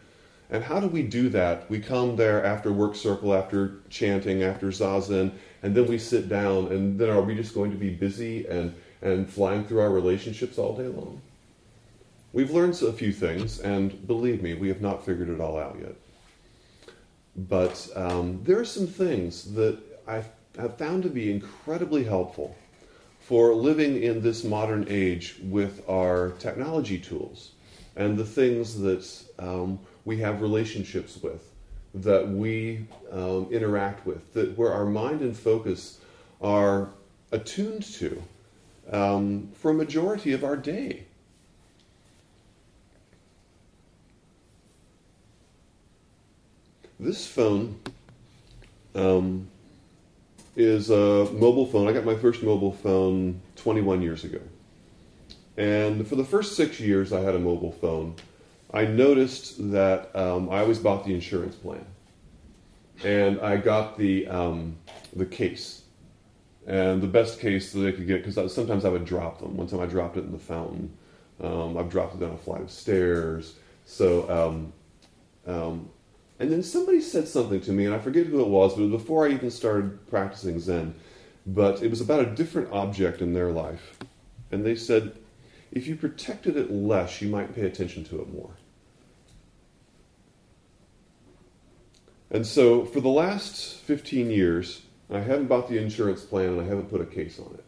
And 0.49 0.65
how 0.65 0.81
do 0.81 0.89
we 0.89 1.03
do 1.03 1.29
that? 1.29 1.69
We 1.69 1.81
come 1.81 2.17
there 2.17 2.43
after 2.43 2.73
work 2.73 2.97
circle, 2.97 3.35
after 3.35 3.81
chanting, 3.91 4.43
after 4.43 4.69
zazen, 4.69 5.33
and 5.63 5.75
then 5.75 5.87
we 5.87 5.99
sit 5.99 6.31
down, 6.31 6.69
and 6.73 6.99
then 6.99 7.11
are 7.11 7.21
we 7.21 7.35
just 7.35 7.55
going 7.55 7.73
to 7.73 7.77
be 7.77 7.91
busy 7.91 8.47
and, 8.47 8.75
and 9.03 9.29
flying 9.29 9.65
through 9.65 9.81
our 9.81 9.91
relationships 9.91 10.57
all 10.57 10.75
day 10.75 10.87
long? 10.87 11.21
We've 12.33 12.51
learned 12.51 12.81
a 12.83 12.93
few 12.95 13.13
things, 13.13 13.61
and 13.61 14.07
believe 14.07 14.43
me, 14.43 14.55
we 14.55 14.69
have 14.69 14.81
not 14.81 15.05
figured 15.05 15.29
it 15.29 15.41
all 15.41 15.59
out 15.59 15.77
yet. 15.79 15.95
But 17.37 17.87
um, 17.95 18.41
there 18.45 18.59
are 18.59 18.65
some 18.65 18.87
things 18.87 19.53
that 19.53 19.79
I 20.07 20.25
have 20.59 20.77
found 20.77 21.03
to 21.05 21.09
be 21.09 21.31
incredibly 21.31 22.05
helpful 22.05 22.57
for 23.21 23.55
living 23.55 24.03
in 24.03 24.21
this 24.23 24.43
modern 24.45 24.87
age 24.89 25.37
with 25.43 25.89
our 25.89 26.31
technology 26.39 26.99
tools 26.99 27.53
and 27.97 28.17
the 28.17 28.25
things 28.25 28.79
that 28.81 29.07
um, 29.39 29.79
we 30.05 30.17
have 30.19 30.41
relationships 30.41 31.19
with, 31.23 31.53
that 31.95 32.27
we 32.29 32.87
um, 33.13 33.47
interact 33.51 34.07
with, 34.07 34.33
that 34.35 34.57
where 34.57 34.73
our 34.73 34.87
mind 34.87 35.21
and 35.21 35.37
focus 35.37 36.01
are 36.41 36.89
attuned 37.33 37.83
to 37.83 38.23
um, 38.91 39.51
for 39.55 39.71
a 39.71 39.75
majority 39.75 40.33
of 40.33 40.45
our 40.45 40.57
day. 40.57 41.05
This 47.01 47.27
phone 47.27 47.79
um, 48.95 49.49
is 50.59 50.91
a 50.91 51.29
mobile 51.33 51.67
phone. 51.67 51.87
I 51.87 51.93
got 51.93 52.05
my 52.05 52.17
first 52.17 52.43
mobile 52.43 52.73
phone 52.73 53.41
21 53.57 54.03
years 54.03 54.25
ago. 54.25 54.41
And 55.57 56.07
for 56.07 56.17
the 56.17 56.25
first 56.25 56.57
six 56.57 56.81
years 56.81 57.13
I 57.13 57.21
had 57.21 57.37
a 57.37 57.39
mobile 57.39 57.71
phone, 57.71 58.17
I 58.75 58.85
noticed 58.85 59.71
that 59.71 60.15
um, 60.17 60.51
I 60.51 60.59
always 60.59 60.81
bought 60.81 61.05
the 61.05 61.15
insurance 61.15 61.55
plan. 61.55 61.87
And 63.05 63.41
I 63.41 63.57
got 63.57 63.97
the, 63.97 64.27
um, 64.27 64.77
the 65.15 65.27
case. 65.27 65.83
And 66.67 67.01
the 67.01 67.07
best 67.07 67.39
case 67.39 67.73
that 67.73 67.87
I 67.87 67.93
could 67.93 68.09
get, 68.09 68.25
because 68.25 68.53
sometimes 68.53 68.85
I 68.85 68.89
would 68.89 69.05
drop 69.05 69.39
them. 69.39 69.57
One 69.57 69.69
time 69.69 69.81
I 69.81 69.87
dropped 69.87 70.17
it 70.17 70.25
in 70.25 70.33
the 70.33 70.39
fountain. 70.39 70.93
Um, 71.41 71.79
I've 71.79 71.89
dropped 71.89 72.17
it 72.17 72.21
down 72.21 72.33
a 72.33 72.37
flight 72.37 72.63
of 72.63 72.71
stairs. 72.71 73.55
So 73.87 74.29
um, 74.29 74.73
um, 75.47 75.89
and 76.39 76.53
then 76.53 76.63
somebody 76.63 77.01
said 77.01 77.27
something 77.27 77.61
to 77.63 77.73
me, 77.73 77.85
and 77.87 77.95
I 77.95 77.99
forget 77.99 78.27
who 78.27 78.41
it 78.41 78.49
was, 78.49 78.75
but 78.75 78.83
it 78.83 78.91
was 78.91 79.03
before 79.03 79.27
I 79.27 79.33
even 79.33 79.51
started 79.51 80.09
practicing 80.09 80.61
Zen. 80.61 80.95
But 81.47 81.83
it 81.83 81.91
was 81.91 82.01
about 82.01 82.21
a 82.21 82.27
different 82.27 82.73
object 82.73 83.21
in 83.21 83.33
their 83.33 83.51
life. 83.51 83.99
And 84.53 84.65
they 84.65 84.77
said, 84.77 85.17
if 85.73 85.87
you 85.87 85.97
protected 85.97 86.57
it 86.57 86.71
less, 86.71 87.21
you 87.21 87.29
might 87.29 87.55
pay 87.55 87.63
attention 87.63 88.05
to 88.05 88.21
it 88.21 88.33
more. 88.33 88.51
And 92.31 92.47
so 92.47 92.85
for 92.85 93.01
the 93.01 93.09
last 93.09 93.77
15 93.79 94.31
years, 94.31 94.83
I 95.11 95.21
haven't 95.21 95.47
bought 95.47 95.69
the 95.69 95.79
insurance 95.79 96.23
plan 96.23 96.51
and 96.51 96.61
I 96.61 96.65
haven't 96.65 96.91
put 96.91 97.01
a 97.01 97.07
case 97.07 97.39
on 97.39 97.55
it. 97.55 97.65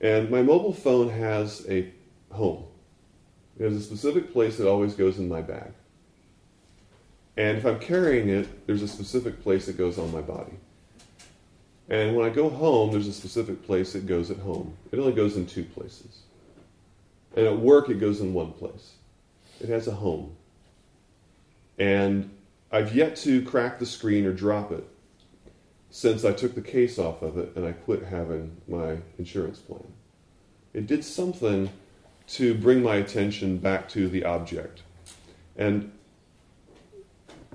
And 0.00 0.30
my 0.30 0.42
mobile 0.42 0.72
phone 0.72 1.08
has 1.08 1.64
a 1.68 1.92
home. 2.32 2.64
It 3.58 3.64
has 3.64 3.74
a 3.74 3.80
specific 3.80 4.32
place 4.32 4.56
that 4.58 4.68
always 4.68 4.94
goes 4.94 5.18
in 5.18 5.28
my 5.28 5.40
bag. 5.40 5.72
And 7.38 7.56
if 7.56 7.64
I'm 7.64 7.78
carrying 7.78 8.28
it, 8.28 8.66
there's 8.66 8.82
a 8.82 8.88
specific 8.88 9.40
place 9.44 9.66
that 9.66 9.78
goes 9.78 9.96
on 9.96 10.10
my 10.10 10.20
body. 10.20 10.58
And 11.88 12.16
when 12.16 12.26
I 12.26 12.30
go 12.30 12.50
home, 12.50 12.90
there's 12.90 13.06
a 13.06 13.12
specific 13.12 13.64
place 13.64 13.94
it 13.94 14.06
goes 14.06 14.32
at 14.32 14.38
home. 14.38 14.76
It 14.90 14.98
only 14.98 15.12
goes 15.12 15.36
in 15.36 15.46
two 15.46 15.62
places. 15.62 16.22
And 17.36 17.46
at 17.46 17.56
work, 17.56 17.90
it 17.90 18.00
goes 18.00 18.20
in 18.20 18.34
one 18.34 18.52
place. 18.52 18.94
It 19.60 19.68
has 19.68 19.86
a 19.86 19.92
home. 19.92 20.34
And 21.78 22.28
I've 22.72 22.92
yet 22.92 23.14
to 23.18 23.40
crack 23.42 23.78
the 23.78 23.86
screen 23.86 24.26
or 24.26 24.32
drop 24.32 24.72
it 24.72 24.84
since 25.90 26.24
I 26.24 26.32
took 26.32 26.56
the 26.56 26.60
case 26.60 26.98
off 26.98 27.22
of 27.22 27.38
it 27.38 27.52
and 27.54 27.64
I 27.64 27.70
quit 27.70 28.02
having 28.02 28.56
my 28.66 28.98
insurance 29.16 29.60
plan. 29.60 29.86
It 30.74 30.88
did 30.88 31.04
something 31.04 31.70
to 32.30 32.54
bring 32.54 32.82
my 32.82 32.96
attention 32.96 33.58
back 33.58 33.88
to 33.90 34.08
the 34.08 34.24
object. 34.24 34.82
And 35.56 35.92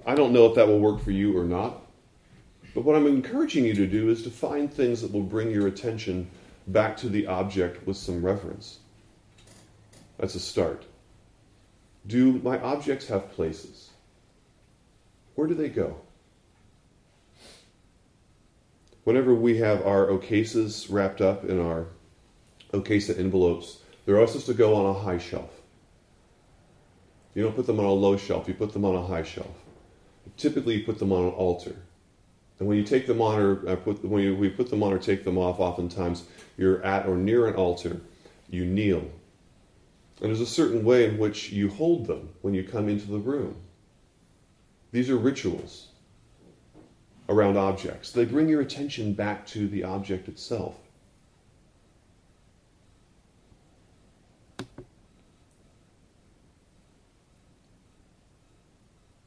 I 0.05 0.15
don't 0.15 0.33
know 0.33 0.45
if 0.45 0.55
that 0.55 0.67
will 0.67 0.79
work 0.79 1.01
for 1.01 1.11
you 1.11 1.37
or 1.37 1.45
not. 1.45 1.81
But 2.73 2.83
what 2.83 2.95
I'm 2.95 3.07
encouraging 3.07 3.65
you 3.65 3.73
to 3.75 3.87
do 3.87 4.09
is 4.09 4.23
to 4.23 4.31
find 4.31 4.71
things 4.71 5.01
that 5.01 5.11
will 5.11 5.21
bring 5.21 5.51
your 5.51 5.67
attention 5.67 6.29
back 6.67 6.97
to 6.97 7.09
the 7.09 7.27
object 7.27 7.85
with 7.85 7.97
some 7.97 8.25
reverence. 8.25 8.79
That's 10.17 10.35
a 10.35 10.39
start. 10.39 10.85
Do 12.07 12.33
my 12.43 12.59
objects 12.59 13.07
have 13.07 13.31
places? 13.31 13.91
Where 15.35 15.47
do 15.47 15.53
they 15.53 15.69
go? 15.69 15.97
Whenever 19.03 19.33
we 19.33 19.57
have 19.57 19.85
our 19.85 20.07
okesas 20.07 20.87
wrapped 20.89 21.21
up 21.21 21.43
in 21.43 21.59
our 21.59 21.87
okesa 22.71 23.17
envelopes, 23.19 23.79
they're 24.05 24.19
all 24.19 24.27
supposed 24.27 24.45
to 24.47 24.53
go 24.53 24.75
on 24.75 24.95
a 24.95 24.99
high 24.99 25.17
shelf. 25.17 25.49
You 27.35 27.43
don't 27.43 27.55
put 27.55 27.65
them 27.65 27.79
on 27.79 27.85
a 27.85 27.91
low 27.91 28.15
shelf, 28.17 28.47
you 28.47 28.53
put 28.53 28.73
them 28.73 28.85
on 28.85 28.95
a 28.95 29.05
high 29.05 29.23
shelf. 29.23 29.62
Typically, 30.37 30.77
you 30.77 30.83
put 30.83 30.99
them 30.99 31.11
on 31.11 31.25
an 31.25 31.31
altar. 31.31 31.75
And 32.59 32.67
when 32.67 32.77
you 32.77 32.83
take 32.83 33.07
them 33.07 33.21
on 33.21 33.39
or 33.39 33.69
uh, 33.69 33.75
put, 33.75 34.03
when 34.05 34.23
you, 34.23 34.35
we 34.35 34.49
put 34.49 34.69
them 34.69 34.83
on 34.83 34.93
or 34.93 34.97
take 34.97 35.23
them 35.23 35.37
off, 35.37 35.59
oftentimes 35.59 36.23
you're 36.57 36.83
at 36.83 37.07
or 37.07 37.15
near 37.15 37.47
an 37.47 37.55
altar, 37.55 38.01
you 38.49 38.65
kneel. 38.65 38.99
And 40.21 40.29
there's 40.29 40.41
a 40.41 40.45
certain 40.45 40.83
way 40.83 41.05
in 41.05 41.17
which 41.17 41.51
you 41.51 41.69
hold 41.69 42.07
them 42.07 42.29
when 42.41 42.53
you 42.53 42.63
come 42.63 42.87
into 42.87 43.07
the 43.07 43.17
room. 43.17 43.55
These 44.91 45.09
are 45.09 45.17
rituals 45.17 45.87
around 47.27 47.57
objects. 47.57 48.11
They 48.11 48.25
bring 48.25 48.47
your 48.47 48.61
attention 48.61 49.13
back 49.13 49.45
to 49.47 49.67
the 49.67 49.83
object 49.83 50.27
itself. 50.27 50.75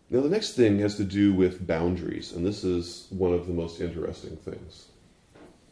Now, 0.09 0.21
the 0.21 0.29
next 0.29 0.53
thing 0.53 0.79
has 0.81 0.97
to 0.97 1.05
do 1.05 1.35
with 1.35 1.67
boundaries, 1.67 2.33
and 2.33 2.47
this 2.47 2.63
is 2.63 3.07
one 3.11 3.33
of 3.33 3.47
the 3.47 3.53
most 3.53 3.81
interesting 3.81 4.37
things 4.37 4.87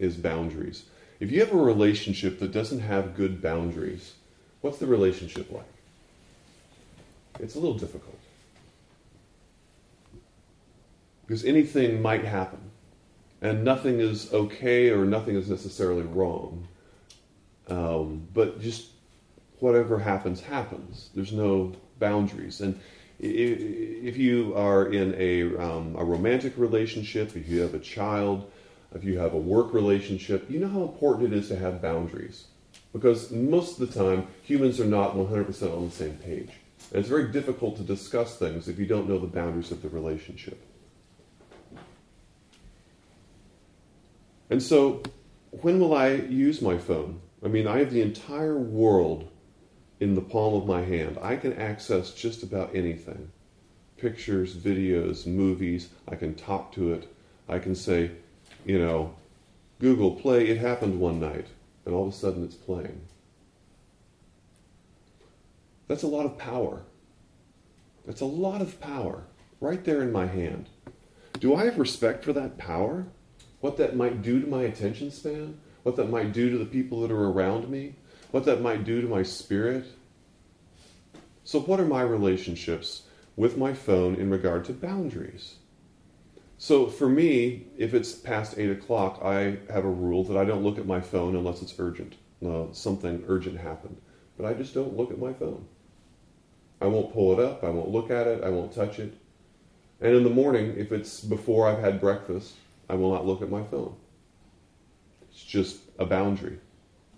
is 0.00 0.16
boundaries. 0.16 0.84
If 1.20 1.30
you 1.30 1.38
have 1.40 1.52
a 1.52 1.56
relationship 1.56 2.40
that 2.40 2.50
doesn't 2.50 2.80
have 2.80 3.16
good 3.16 3.40
boundaries, 3.40 4.14
what's 4.60 4.78
the 4.78 4.86
relationship 4.86 5.52
like? 5.52 5.64
It's 7.38 7.54
a 7.54 7.60
little 7.60 7.78
difficult. 7.78 8.18
Because 11.26 11.44
anything 11.44 12.02
might 12.02 12.24
happen, 12.24 12.58
and 13.40 13.62
nothing 13.62 14.00
is 14.00 14.32
okay 14.32 14.90
or 14.90 15.04
nothing 15.04 15.36
is 15.36 15.48
necessarily 15.48 16.02
wrong. 16.02 16.66
Um, 17.68 18.26
but 18.34 18.60
just 18.60 18.88
whatever 19.60 19.98
happens, 19.98 20.40
happens. 20.40 21.10
There's 21.14 21.32
no 21.32 21.72
boundaries. 21.98 22.60
And 22.60 22.78
if 23.18 24.16
you 24.16 24.54
are 24.56 24.92
in 24.92 25.14
a, 25.16 25.56
um, 25.56 25.96
a 25.96 26.04
romantic 26.04 26.54
relationship, 26.56 27.36
if 27.36 27.48
you 27.48 27.60
have 27.60 27.74
a 27.74 27.78
child, 27.78 28.50
if 28.94 29.04
you 29.04 29.18
have 29.18 29.34
a 29.34 29.38
work 29.38 29.72
relationship, 29.72 30.50
you 30.50 30.58
know 30.58 30.68
how 30.68 30.82
important 30.82 31.32
it 31.32 31.36
is 31.36 31.48
to 31.48 31.56
have 31.56 31.80
boundaries. 31.82 32.46
Because 32.92 33.30
most 33.30 33.80
of 33.80 33.88
the 33.88 33.98
time, 33.98 34.28
humans 34.42 34.80
are 34.80 34.84
not 34.84 35.14
100% 35.14 35.76
on 35.76 35.86
the 35.86 35.90
same 35.90 36.14
page. 36.14 36.50
And 36.90 37.00
it's 37.00 37.08
very 37.08 37.32
difficult 37.32 37.76
to 37.76 37.82
discuss 37.82 38.36
things 38.36 38.68
if 38.68 38.78
you 38.78 38.86
don't 38.86 39.08
know 39.08 39.18
the 39.18 39.26
boundaries 39.26 39.72
of 39.72 39.82
the 39.82 39.88
relationship. 39.88 40.60
And 44.50 44.62
so, 44.62 45.02
when 45.50 45.80
will 45.80 45.94
I 45.94 46.12
use 46.12 46.60
my 46.60 46.78
phone? 46.78 47.20
I 47.44 47.48
mean, 47.48 47.66
I 47.66 47.78
have 47.78 47.92
the 47.92 48.02
entire 48.02 48.56
world 48.56 49.28
in 50.04 50.14
the 50.14 50.20
palm 50.20 50.52
of 50.52 50.66
my 50.66 50.82
hand. 50.82 51.16
I 51.22 51.34
can 51.36 51.54
access 51.54 52.12
just 52.12 52.42
about 52.42 52.76
anything 52.76 53.32
pictures, 53.96 54.54
videos, 54.54 55.26
movies. 55.26 55.88
I 56.06 56.14
can 56.14 56.34
talk 56.34 56.72
to 56.72 56.92
it. 56.92 57.10
I 57.48 57.58
can 57.58 57.74
say, 57.74 58.10
you 58.66 58.78
know, 58.78 59.14
Google, 59.80 60.10
play 60.10 60.48
It 60.48 60.58
Happened 60.58 61.00
One 61.00 61.20
Night, 61.20 61.46
and 61.86 61.94
all 61.94 62.08
of 62.08 62.12
a 62.12 62.16
sudden 62.16 62.44
it's 62.44 62.54
playing. 62.54 63.00
That's 65.88 66.02
a 66.02 66.08
lot 66.08 66.26
of 66.26 66.36
power. 66.36 66.82
That's 68.04 68.20
a 68.20 68.26
lot 68.26 68.60
of 68.60 68.78
power 68.80 69.24
right 69.58 69.82
there 69.84 70.02
in 70.02 70.12
my 70.12 70.26
hand. 70.26 70.68
Do 71.40 71.54
I 71.54 71.64
have 71.64 71.78
respect 71.78 72.24
for 72.24 72.34
that 72.34 72.58
power? 72.58 73.06
What 73.60 73.78
that 73.78 73.96
might 73.96 74.20
do 74.20 74.38
to 74.38 74.46
my 74.46 74.64
attention 74.64 75.10
span? 75.10 75.58
What 75.82 75.96
that 75.96 76.10
might 76.10 76.34
do 76.34 76.50
to 76.50 76.58
the 76.58 76.66
people 76.66 77.00
that 77.00 77.10
are 77.10 77.30
around 77.30 77.70
me? 77.70 77.94
What 78.34 78.46
that 78.46 78.60
might 78.60 78.82
do 78.82 79.00
to 79.00 79.06
my 79.06 79.22
spirit. 79.22 79.84
So, 81.44 81.60
what 81.60 81.78
are 81.78 81.86
my 81.86 82.02
relationships 82.02 83.04
with 83.36 83.56
my 83.56 83.72
phone 83.72 84.16
in 84.16 84.28
regard 84.28 84.64
to 84.64 84.72
boundaries? 84.72 85.54
So, 86.58 86.88
for 86.88 87.08
me, 87.08 87.68
if 87.78 87.94
it's 87.94 88.10
past 88.10 88.58
8 88.58 88.72
o'clock, 88.72 89.20
I 89.22 89.58
have 89.72 89.84
a 89.84 89.88
rule 89.88 90.24
that 90.24 90.36
I 90.36 90.44
don't 90.44 90.64
look 90.64 90.78
at 90.78 90.84
my 90.86 91.00
phone 91.00 91.36
unless 91.36 91.62
it's 91.62 91.76
urgent. 91.78 92.16
Uh, 92.44 92.64
something 92.72 93.22
urgent 93.28 93.60
happened. 93.60 94.00
But 94.36 94.46
I 94.46 94.54
just 94.54 94.74
don't 94.74 94.96
look 94.96 95.12
at 95.12 95.20
my 95.20 95.32
phone. 95.32 95.64
I 96.80 96.86
won't 96.86 97.12
pull 97.12 97.38
it 97.38 97.38
up, 97.38 97.62
I 97.62 97.70
won't 97.70 97.90
look 97.90 98.10
at 98.10 98.26
it, 98.26 98.42
I 98.42 98.48
won't 98.48 98.74
touch 98.74 98.98
it. 98.98 99.14
And 100.00 100.12
in 100.12 100.24
the 100.24 100.28
morning, 100.28 100.74
if 100.76 100.90
it's 100.90 101.20
before 101.20 101.68
I've 101.68 101.78
had 101.78 102.00
breakfast, 102.00 102.54
I 102.90 102.96
will 102.96 103.12
not 103.12 103.26
look 103.26 103.42
at 103.42 103.48
my 103.48 103.62
phone. 103.62 103.94
It's 105.30 105.44
just 105.44 105.78
a 106.00 106.04
boundary. 106.04 106.58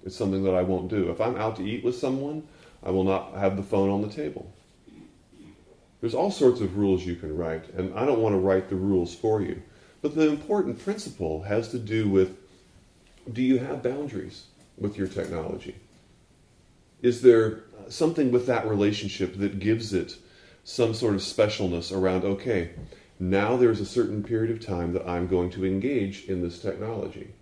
It's 0.07 0.17
something 0.17 0.45
that 0.45 0.55
I 0.55 0.63
won't 0.63 0.89
do. 0.89 1.11
If 1.11 1.21
I'm 1.21 1.37
out 1.37 1.57
to 1.57 1.65
eat 1.65 1.85
with 1.85 1.97
someone, 1.97 2.45
I 2.83 2.91
will 2.91 3.03
not 3.03 3.35
have 3.35 3.57
the 3.57 3.63
phone 3.63 3.91
on 3.91 4.03
the 4.03 4.09
table. 4.09 4.51
There's 6.01 6.15
all 6.15 6.31
sorts 6.31 6.61
of 6.61 6.77
rules 6.77 7.05
you 7.05 7.17
can 7.17 7.37
write, 7.37 7.69
and 7.75 7.93
I 7.99 8.07
don't 8.07 8.21
want 8.21 8.35
to 8.35 8.39
write 8.39 8.69
the 8.69 8.77
rules 8.77 9.13
for 9.13 9.43
you. 9.43 9.61
But 10.03 10.15
the 10.15 10.29
important 10.29 10.79
principle 10.79 11.43
has 11.43 11.69
to 11.71 11.79
do 11.81 12.09
with 12.09 12.37
do 13.33 13.43
you 13.43 13.59
have 13.59 13.83
boundaries 13.83 14.45
with 14.79 14.97
your 14.97 15.09
technology? 15.09 15.75
Is 17.03 17.23
there 17.23 17.65
something 17.89 18.31
with 18.31 18.47
that 18.47 18.69
relationship 18.69 19.37
that 19.39 19.59
gives 19.59 19.93
it 19.93 20.17
some 20.63 20.95
sort 20.95 21.15
of 21.15 21.21
specialness 21.21 21.97
around, 21.97 22.25
okay, 22.25 22.71
now 23.19 23.57
there's 23.57 23.81
a 23.81 23.87
certain 23.87 24.23
period 24.23 24.53
of 24.53 24.65
time 24.65 24.93
that 24.93 25.09
I'm 25.09 25.27
going 25.27 25.51
to 25.51 25.67
engage 25.67 26.27
in 26.27 26.43
this 26.43 26.61
technology? 26.61 27.33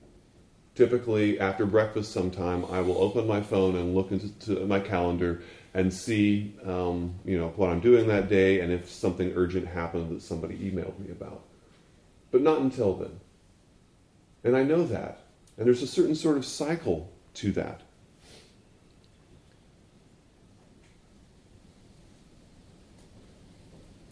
Typically 0.74 1.38
after 1.38 1.64
breakfast 1.66 2.12
sometime 2.12 2.64
i 2.66 2.80
will 2.80 2.98
open 2.98 3.26
my 3.26 3.40
phone 3.40 3.76
and 3.76 3.94
look 3.94 4.10
into 4.10 4.66
my 4.66 4.80
calendar 4.80 5.42
and 5.74 5.92
see 5.92 6.54
um, 6.64 7.14
you 7.24 7.36
know 7.36 7.48
what 7.56 7.68
i'm 7.68 7.80
doing 7.80 8.06
that 8.06 8.28
day 8.28 8.60
and 8.60 8.72
if 8.72 8.88
something 8.88 9.32
urgent 9.34 9.66
happened 9.66 10.14
that 10.14 10.22
somebody 10.22 10.56
emailed 10.58 10.98
me 10.98 11.10
about. 11.10 11.42
But 12.30 12.42
not 12.42 12.60
until 12.60 12.94
then. 12.94 13.20
And 14.42 14.56
i 14.56 14.62
know 14.62 14.84
that. 14.86 15.20
And 15.56 15.66
there's 15.66 15.82
a 15.82 15.86
certain 15.86 16.14
sort 16.14 16.36
of 16.36 16.44
cycle 16.44 17.12
to 17.34 17.52
that. 17.52 17.80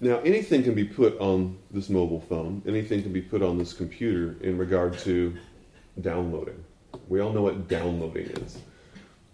Now, 0.01 0.19
anything 0.19 0.65
can 0.65 0.75
be 0.75 0.85
put 0.85 1.17
on 1.21 1.59
this 1.71 1.89
mobile 1.89 2.21
phone, 2.21 2.63
anything 2.67 3.03
can 3.03 3.13
be 3.13 3.23
put 3.23 3.41
on 3.41 3.57
this 3.57 3.73
computer 3.73 4.37
in 4.41 4.59
regard 4.59 4.99
to 5.01 5.37
downloading. 6.01 6.65
We 7.09 7.21
all 7.21 7.33
know 7.33 7.43
what 7.43 7.69
downloading 7.69 8.27
is. 8.27 8.59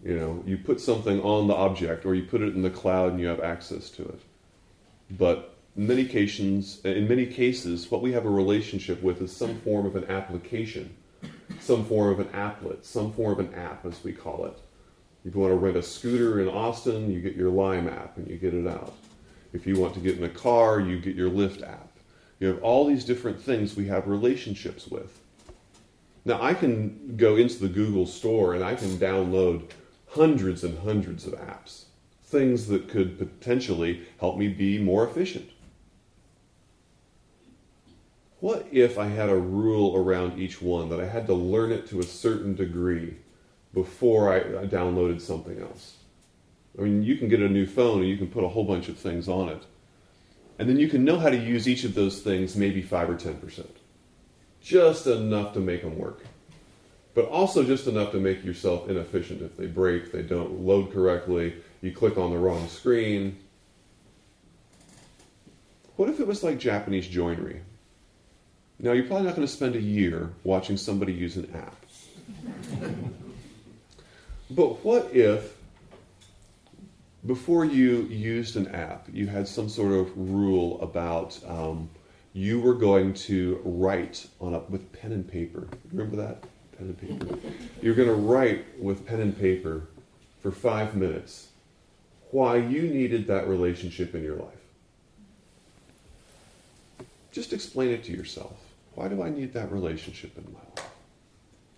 You 0.05 0.17
know, 0.17 0.43
you 0.47 0.59
put 0.59 0.81
something 0.81 1.21
on 1.23 1.49
the 1.49 1.55
object 1.55 2.07
or 2.07 2.15
you 2.15 2.25
put 2.25 2.41
it 2.41 2.55
in 2.55 2.63
the 2.63 2.71
cloud 2.71 3.13
and 3.13 3.21
you 3.21 3.27
have 3.27 3.41
access 3.41 3.91
to 3.91 4.03
it. 4.03 4.21
But 5.11 5.57
in 5.77 5.87
many 5.87 6.05
cases, 6.05 6.81
in 6.85 7.09
many 7.09 7.27
cases, 7.27 7.91
what 7.91 8.03
we 8.03 8.13
have 8.13 8.27
a 8.27 8.31
relationship 8.31 9.03
with 9.03 9.21
is 9.23 9.35
some 9.35 9.61
form 9.61 9.87
of 9.87 9.97
an 9.97 10.05
application, 10.05 10.95
some 11.61 11.85
form 11.85 12.11
of 12.11 12.21
an 12.21 12.29
applet, 12.29 12.85
some 12.85 13.13
form 13.13 13.33
of 13.33 13.39
an 13.41 13.55
app, 13.55 13.85
as 13.87 14.03
we 14.05 14.13
call 14.13 14.45
it. 14.47 14.59
If 15.25 15.35
you 15.35 15.41
want 15.41 15.53
to 15.53 15.57
rent 15.57 15.77
a 15.77 15.83
scooter 15.83 16.41
in 16.41 16.49
Austin, 16.49 17.11
you 17.11 17.21
get 17.21 17.35
your 17.35 17.51
Lime 17.51 17.89
app 17.89 18.17
and 18.17 18.29
you 18.29 18.37
get 18.37 18.55
it 18.55 18.67
out. 18.67 18.95
If 19.53 19.67
you 19.67 19.79
want 19.79 19.95
to 19.95 20.01
get 20.01 20.17
in 20.17 20.25
a 20.25 20.29
car, 20.29 20.81
you 20.81 21.01
get 21.01 21.17
your 21.17 21.31
Lyft 21.31 21.63
app. 21.63 21.91
You 22.39 22.49
have 22.49 22.63
all 22.63 22.87
these 22.87 23.05
different 23.05 23.41
things 23.41 23.77
we 23.77 23.87
have 23.89 24.07
relationships 24.07 24.87
with. 24.87 25.21
Now, 26.25 26.43
I 26.43 26.55
can 26.55 27.17
go 27.17 27.37
into 27.37 27.59
the 27.59 27.69
Google 27.69 28.07
store 28.07 28.55
and 28.55 28.63
I 28.65 28.75
can 28.75 28.99
download 28.99 29.71
hundreds 30.09 30.65
and 30.65 30.79
hundreds 30.79 31.27
of 31.27 31.35
apps, 31.35 31.85
things 32.23 32.67
that 32.69 32.89
could 32.89 33.19
potentially 33.19 34.03
help 34.21 34.37
me 34.37 34.49
be 34.49 34.79
more 34.79 35.07
efficient. 35.07 35.51
What 38.41 38.69
if 38.71 38.99
I 38.99 39.07
had 39.07 39.29
a 39.29 39.37
rule 39.37 39.97
around 39.97 40.39
each 40.39 40.63
one 40.63 40.89
that 40.91 41.01
I 41.01 41.07
had 41.07 41.27
to 41.27 41.35
learn 41.35 41.73
it 41.73 41.89
to 41.89 42.01
a 42.01 42.05
certain 42.05 42.55
degree 42.55 43.17
before 43.75 44.33
I 44.33 44.41
downloaded 44.67 45.21
something 45.21 45.61
else? 45.61 45.97
I 46.79 46.83
mean, 46.83 47.03
you 47.03 47.17
can 47.17 47.29
get 47.29 47.41
a 47.41 47.49
new 47.49 47.67
phone 47.67 48.01
and 48.01 48.09
you 48.09 48.17
can 48.17 48.29
put 48.29 48.45
a 48.45 48.49
whole 48.49 48.65
bunch 48.65 48.89
of 48.89 48.97
things 48.97 49.29
on 49.29 49.49
it. 49.49 49.65
And 50.59 50.69
then 50.69 50.79
you 50.79 50.89
can 50.89 51.05
know 51.05 51.19
how 51.19 51.31
to 51.31 51.37
use 51.37 51.69
each 51.69 51.85
of 51.85 51.95
those 51.95 52.21
things 52.21 52.55
maybe 52.55 52.83
5 52.83 53.11
or 53.11 53.15
10% 53.15 53.67
just 54.69 55.07
enough 55.07 55.55
to 55.55 55.61
make 55.61 55.81
them 55.81 55.97
work. 55.97 56.21
But 57.15 57.25
also 57.29 57.65
just 57.65 57.87
enough 57.87 58.13
to 58.13 58.19
make 58.19 58.45
yourself 58.45 58.91
inefficient 58.91 59.41
if 59.41 59.57
they 59.57 59.67
break, 59.67 60.13
they 60.13 60.21
don't 60.21 60.61
load 60.61 60.93
correctly, 60.93 61.55
you 61.81 61.91
click 61.91 62.19
on 62.19 62.31
the 62.31 62.37
wrong 62.37 62.69
screen. 62.69 63.39
What 65.97 66.11
if 66.11 66.21
it 66.21 66.27
was 66.27 66.45
like 66.45 66.59
Japanese 66.59 67.09
joinery? 67.09 67.63
Now, 68.79 68.93
you're 68.93 69.07
probably 69.07 69.27
not 69.27 69.37
going 69.37 69.47
to 69.47 69.53
spend 69.53 69.75
a 69.75 69.81
year 69.81 70.31
watching 70.45 70.77
somebody 70.77 71.15
use 71.15 71.37
an 71.37 71.51
app. 71.55 71.75
but 74.51 74.85
what 74.85 75.13
if, 75.15 75.57
before 77.27 77.65
you 77.65 78.03
used 78.03 78.57
an 78.57 78.69
app, 78.69 79.09
you 79.11 79.27
had 79.27 79.49
some 79.49 79.69
sort 79.69 79.93
of 79.93 80.17
rule 80.17 80.81
about 80.83 81.37
um, 81.49 81.89
you 82.33 82.61
were 82.61 82.75
going 82.75 83.15
to 83.15 83.61
write 83.65 84.27
on 84.41 84.55
a, 84.55 84.61
with 84.61 84.93
pen 84.93 85.13
and 85.13 85.27
paper. 85.27 85.69
Remember 85.93 86.17
that? 86.17 86.43
Pen 86.77 86.95
and 87.01 87.01
paper. 87.01 87.39
You're 87.83 87.95
going 87.95 88.09
to 88.09 88.15
write 88.15 88.81
with 88.81 89.07
pen 89.07 89.21
and 89.21 89.39
paper 89.39 89.89
for 90.41 90.51
five 90.51 90.95
minutes 90.95 91.49
why 92.31 92.57
you 92.57 92.83
needed 92.83 93.27
that 93.27 93.49
relationship 93.49 94.15
in 94.15 94.23
your 94.23 94.37
life. 94.37 94.55
Just 97.33 97.53
explain 97.53 97.91
it 97.91 98.05
to 98.05 98.13
yourself. 98.13 98.57
Why 98.95 99.09
do 99.09 99.23
I 99.23 99.31
need 99.31 99.53
that 99.55 99.71
relationship 99.73 100.37
in 100.37 100.45
my 100.53 100.59
life? 100.77 100.91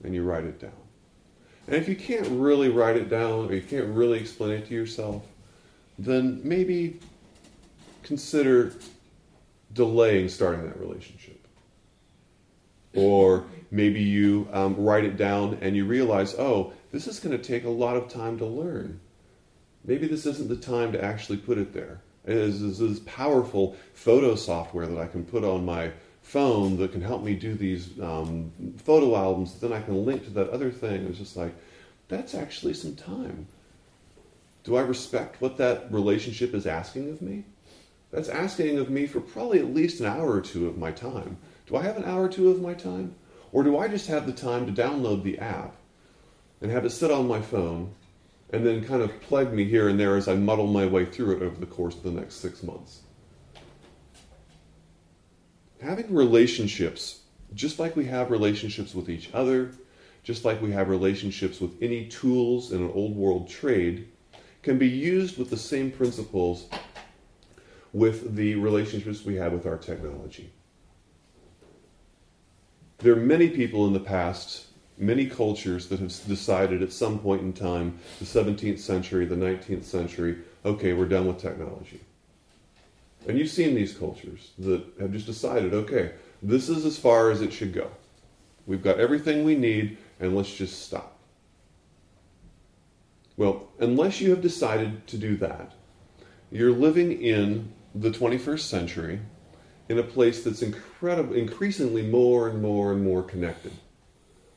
And 0.02 0.14
you 0.14 0.24
write 0.24 0.44
it 0.44 0.60
down. 0.60 0.72
And 1.66 1.76
if 1.76 1.88
you 1.88 1.94
can't 1.94 2.26
really 2.28 2.68
write 2.68 2.96
it 2.96 3.08
down 3.08 3.48
or 3.48 3.54
you 3.54 3.62
can't 3.62 3.86
really 3.94 4.18
explain 4.18 4.52
it 4.52 4.66
to 4.68 4.74
yourself, 4.74 5.22
then 5.98 6.40
maybe 6.42 6.98
consider 8.02 8.72
delaying 9.72 10.28
starting 10.28 10.64
that 10.66 10.80
relationship. 10.80 11.46
Or 12.94 13.44
maybe 13.70 14.00
you 14.00 14.48
um, 14.52 14.76
write 14.76 15.04
it 15.04 15.16
down 15.16 15.59
and 15.61 15.76
you 15.76 15.85
realize, 15.85 16.35
oh, 16.35 16.72
this 16.90 17.06
is 17.06 17.20
going 17.20 17.37
to 17.37 17.42
take 17.42 17.64
a 17.64 17.70
lot 17.70 17.96
of 17.96 18.09
time 18.09 18.38
to 18.38 18.46
learn. 18.46 19.00
Maybe 19.85 20.09
this 20.09 20.26
isn't 20.26 20.48
the 20.48 20.56
time 20.56 20.92
to 20.92 21.02
actually 21.02 21.38
put 21.38 21.59
it 21.59 21.72
there. 21.72 22.00
There's 22.24 22.78
this 22.78 23.00
powerful 23.00 23.76
photo 23.94 24.35
software 24.35 24.87
that 24.87 24.98
I 24.98 25.06
can 25.06 25.24
put 25.24 25.44
on 25.44 25.64
my 25.64 25.92
phone 26.22 26.76
that 26.76 26.92
can 26.92 27.00
help 27.00 27.22
me 27.22 27.35
do 27.35 27.54
these 27.54 27.98
um, 28.00 28.52
photo 28.85 29.16
albums. 29.16 29.59
Then 29.59 29.72
I 29.72 29.80
can 29.80 30.04
link 30.04 30.24
to 30.24 30.30
that 30.30 30.50
other 30.50 30.70
thing. 30.70 31.06
It's 31.06 31.18
just 31.18 31.37
like, 31.37 31.54
that's 32.09 32.35
actually 32.35 32.74
some 32.74 32.94
time. 32.94 33.46
Do 34.64 34.76
I 34.76 34.83
respect 34.83 35.40
what 35.40 35.56
that 35.56 35.90
relationship 35.90 36.54
is 36.54 36.66
asking 36.66 37.09
of 37.11 37.22
me? 37.22 37.44
That's 38.12 38.28
asking 38.28 38.78
of 38.78 38.90
me 38.90 39.06
for 39.06 39.20
probably 39.20 39.60
at 39.60 39.74
least 39.74 40.00
an 40.00 40.06
hour 40.06 40.32
or 40.32 40.40
two 40.40 40.66
of 40.66 40.76
my 40.76 40.90
time. 40.90 41.38
Do 41.66 41.76
I 41.76 41.82
have 41.82 41.96
an 41.96 42.04
hour 42.04 42.24
or 42.24 42.28
two 42.28 42.50
of 42.50 42.60
my 42.60 42.74
time? 42.74 43.14
Or 43.52 43.62
do 43.62 43.78
I 43.78 43.88
just 43.88 44.08
have 44.08 44.26
the 44.26 44.32
time 44.32 44.66
to 44.66 44.82
download 44.82 45.22
the 45.22 45.38
app 45.38 45.76
and 46.60 46.70
have 46.70 46.84
it 46.84 46.90
sit 46.90 47.10
on 47.10 47.28
my 47.28 47.40
phone 47.40 47.94
and 48.52 48.66
then 48.66 48.84
kind 48.84 49.02
of 49.02 49.20
plague 49.22 49.52
me 49.52 49.64
here 49.64 49.88
and 49.88 49.98
there 49.98 50.16
as 50.16 50.26
I 50.26 50.34
muddle 50.34 50.66
my 50.66 50.86
way 50.86 51.04
through 51.04 51.36
it 51.36 51.42
over 51.42 51.58
the 51.58 51.66
course 51.66 51.94
of 51.94 52.02
the 52.02 52.10
next 52.10 52.36
six 52.36 52.62
months? 52.62 53.02
Having 55.80 56.12
relationships, 56.14 57.20
just 57.54 57.78
like 57.78 57.96
we 57.96 58.04
have 58.06 58.30
relationships 58.30 58.94
with 58.94 59.08
each 59.08 59.30
other, 59.32 59.72
just 60.22 60.44
like 60.44 60.60
we 60.60 60.72
have 60.72 60.88
relationships 60.88 61.60
with 61.60 61.80
any 61.80 62.06
tools 62.06 62.72
in 62.72 62.82
an 62.82 62.90
old 62.92 63.16
world 63.16 63.48
trade, 63.48 64.08
can 64.62 64.78
be 64.78 64.88
used 64.88 65.38
with 65.38 65.48
the 65.48 65.56
same 65.56 65.90
principles 65.90 66.68
with 67.92 68.37
the 68.37 68.55
relationships 68.55 69.24
we 69.24 69.37
have 69.37 69.53
with 69.53 69.66
our 69.66 69.76
technology. 69.76 70.50
There 72.98 73.12
are 73.12 73.16
many 73.16 73.48
people 73.48 73.87
in 73.87 73.92
the 73.92 74.00
past, 74.00 74.66
many 74.98 75.26
cultures 75.26 75.88
that 75.88 76.00
have 76.00 76.12
decided 76.29 76.83
at 76.83 76.92
some 76.92 77.18
point 77.18 77.42
in 77.42 77.53
time, 77.53 77.98
the 78.18 78.26
17th 78.26 78.79
century, 78.79 79.24
the 79.24 79.35
19th 79.35 79.85
century, 79.85 80.38
okay, 80.64 80.92
we're 80.92 81.09
done 81.09 81.26
with 81.26 81.38
technology. 81.38 82.00
And 83.26 83.38
you've 83.38 83.50
seen 83.50 83.74
these 83.74 83.96
cultures 83.96 84.53
that 84.59 84.85
have 85.00 85.12
just 85.12 85.26
decided, 85.26 85.74
okay, 85.74 86.12
this 86.42 86.68
is 86.68 86.85
as 86.85 86.98
far 86.98 87.31
as 87.31 87.40
it 87.40 87.53
should 87.53 87.72
go. 87.72 87.90
We've 88.66 88.83
got 88.83 89.00
everything 89.00 89.44
we 89.44 89.57
need, 89.57 89.98
and 90.20 90.37
let's 90.37 90.55
just 90.55 90.83
stop. 90.87 91.18
Well, 93.37 93.68
unless 93.79 94.20
you 94.20 94.31
have 94.31 94.42
decided 94.42 95.07
to 95.09 95.16
do 95.16 95.37
that, 95.38 95.72
you're 96.53 96.72
living 96.72 97.12
in 97.22 97.72
the 97.94 98.11
21st 98.11 98.61
century 98.61 99.20
in 99.88 99.98
a 99.98 100.03
place 100.03 100.44
that's 100.44 100.62
incredibly, 100.62 101.40
increasingly 101.40 102.03
more 102.03 102.48
and 102.48 102.62
more 102.62 102.92
and 102.92 103.03
more 103.03 103.22
connected. 103.22 103.72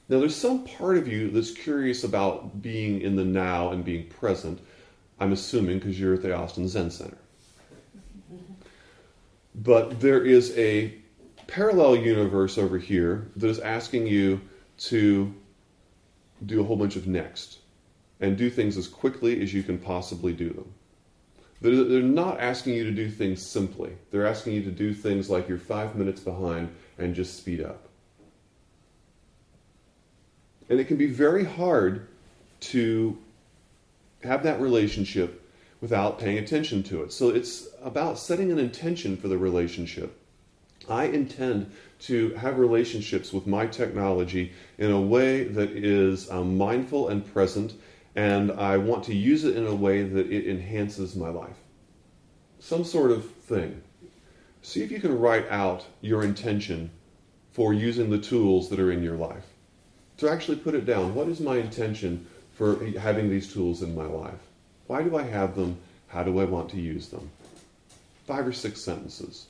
Now, 0.10 0.20
there's 0.20 0.36
some 0.36 0.64
part 0.66 0.98
of 0.98 1.08
you 1.08 1.32
that's 1.32 1.52
curious 1.52 2.04
about 2.04 2.62
being 2.62 3.02
in 3.02 3.16
the 3.16 3.26
now 3.26 3.72
and 3.72 3.84
being 3.84 4.08
present. 4.08 4.60
I'm 5.20 5.32
assuming 5.32 5.80
because 5.80 6.00
you're 6.00 6.14
at 6.14 6.22
the 6.22 6.36
Austin 6.36 6.68
Zen 6.68 6.92
Center. 6.92 7.18
But 9.56 10.00
there 10.00 10.24
is 10.24 10.56
a 10.58 10.94
parallel 11.48 11.96
universe 11.96 12.58
over 12.58 12.78
here 12.78 13.28
that 13.36 13.48
is 13.48 13.60
asking 13.60 14.08
you 14.08 14.42
to 14.78 15.34
do 16.46 16.62
a 16.62 16.64
whole 16.64 16.76
bunch 16.76 16.96
of 16.96 17.08
next 17.08 17.60
and 18.20 18.38
do 18.38 18.50
things 18.50 18.78
as 18.78 18.88
quickly 18.88 19.42
as 19.42 19.54
you 19.54 19.64
can 19.64 19.78
possibly 19.78 20.34
do 20.34 20.50
them. 20.50 20.74
They're 21.64 22.02
not 22.02 22.42
asking 22.42 22.74
you 22.74 22.84
to 22.84 22.92
do 22.92 23.10
things 23.10 23.50
simply. 23.50 23.94
They're 24.12 24.28
asking 24.28 24.54
you 24.54 24.64
to 24.64 24.72
do 24.72 24.94
things 24.94 25.30
like 25.30 25.48
you're 25.48 25.58
five 25.58 25.96
minutes 25.96 26.20
behind 26.20 26.76
and 26.98 27.16
just 27.16 27.38
speed 27.38 27.62
up. 27.62 27.88
And 30.70 30.78
it 30.78 30.90
can 30.90 30.98
be 30.98 31.06
very 31.06 31.46
hard 31.46 32.08
to 32.60 33.18
have 34.24 34.44
that 34.44 34.60
relationship 34.60 35.42
without 35.80 36.20
paying 36.20 36.38
attention 36.38 36.84
to 36.84 37.04
it. 37.04 37.14
So 37.14 37.30
it's 37.30 37.70
about 37.82 38.20
setting 38.20 38.52
an 38.52 38.60
intention 38.60 39.16
for 39.16 39.30
the 39.30 39.38
relationship. 39.38 40.20
I 40.90 41.06
intend 41.06 41.72
to 42.02 42.34
have 42.34 42.60
relationships 42.60 43.32
with 43.32 43.48
my 43.48 43.68
technology 43.68 44.52
in 44.78 44.92
a 44.92 45.00
way 45.00 45.46
that 45.46 45.72
is 45.72 46.30
um, 46.30 46.58
mindful 46.58 47.08
and 47.08 47.26
present 47.34 47.74
and 48.16 48.52
I 48.52 48.78
want 48.78 49.04
to 49.06 49.16
use 49.16 49.44
it 49.44 49.58
in 49.58 49.66
a 49.66 49.76
way 49.76 50.04
that 50.04 50.32
it 50.32 50.48
enhances 50.48 51.16
my 51.16 51.30
life. 51.30 51.58
Some 52.60 52.84
sort 52.84 53.12
of 53.12 53.30
thing. 53.30 53.82
See 54.62 54.84
if 54.84 54.92
you 54.92 55.00
can 55.00 55.20
write 55.20 55.50
out 55.50 55.86
your 56.02 56.24
intention 56.24 56.92
for 57.52 57.74
using 57.74 58.10
the 58.10 58.20
tools 58.20 58.70
that 58.70 58.80
are 58.80 58.92
in 58.92 59.04
your 59.04 59.18
life. 59.18 59.46
To 60.18 60.30
actually 60.30 60.58
put 60.58 60.76
it 60.76 60.86
down. 60.86 61.16
What 61.16 61.28
is 61.28 61.40
my 61.40 61.58
intention 61.58 62.28
for 62.54 62.84
having 63.00 63.30
these 63.30 63.52
tools 63.52 63.82
in 63.82 63.96
my 63.96 64.06
life? 64.06 64.40
Why 64.88 65.04
do 65.04 65.18
I 65.18 65.24
have 65.24 65.56
them? 65.56 65.78
How 66.08 66.24
do 66.24 66.40
I 66.40 66.46
want 66.46 66.70
to 66.72 66.80
use 66.80 67.10
them? 67.10 67.30
Five 68.28 68.48
or 68.48 68.54
six 68.54 68.82
sentences. 68.82 69.48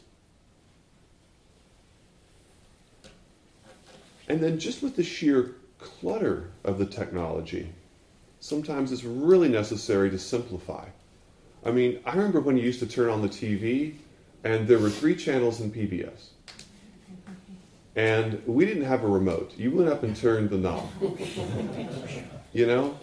And 4.27 4.39
then 4.39 4.57
just 4.57 4.81
with 4.81 4.95
the 4.95 5.03
sheer 5.03 5.55
clutter 5.79 6.49
of 6.63 6.79
the 6.79 6.85
technology, 6.85 7.69
sometimes 8.43 8.91
it's 8.91 9.05
really 9.05 9.47
necessary 9.47 10.09
to 10.09 10.19
simplify. 10.19 10.85
I 11.65 11.71
mean, 11.71 12.01
I 12.05 12.11
remember 12.11 12.41
when 12.41 12.57
you 12.57 12.63
used 12.63 12.81
to 12.81 12.85
turn 12.85 13.09
on 13.09 13.21
the 13.21 13.29
TV 13.29 13.95
and 14.43 14.67
there 14.67 14.79
were 14.79 14.89
three 14.89 15.15
channels 15.15 15.61
in 15.61 15.71
PBS. 15.71 16.27
And 17.95 18.43
we 18.45 18.65
didn't 18.65 18.83
have 18.83 19.05
a 19.05 19.07
remote. 19.07 19.53
You 19.55 19.71
went 19.71 19.87
up 19.87 20.03
and 20.03 20.13
turned 20.13 20.49
the 20.49 20.57
knob. 20.57 20.89
you 22.53 22.67
know? 22.67 22.97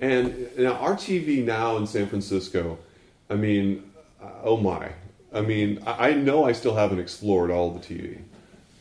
And 0.00 0.48
now 0.58 0.72
our 0.72 0.94
TV 0.94 1.44
now 1.44 1.76
in 1.76 1.86
San 1.86 2.08
Francisco, 2.08 2.78
I 3.28 3.36
mean, 3.36 3.92
uh, 4.20 4.30
oh 4.42 4.56
my. 4.56 4.90
I 5.32 5.40
mean, 5.42 5.84
I 5.86 6.14
know 6.14 6.44
I 6.44 6.50
still 6.50 6.74
haven't 6.74 6.98
explored 6.98 7.52
all 7.52 7.70
the 7.70 7.78
TV. 7.78 8.20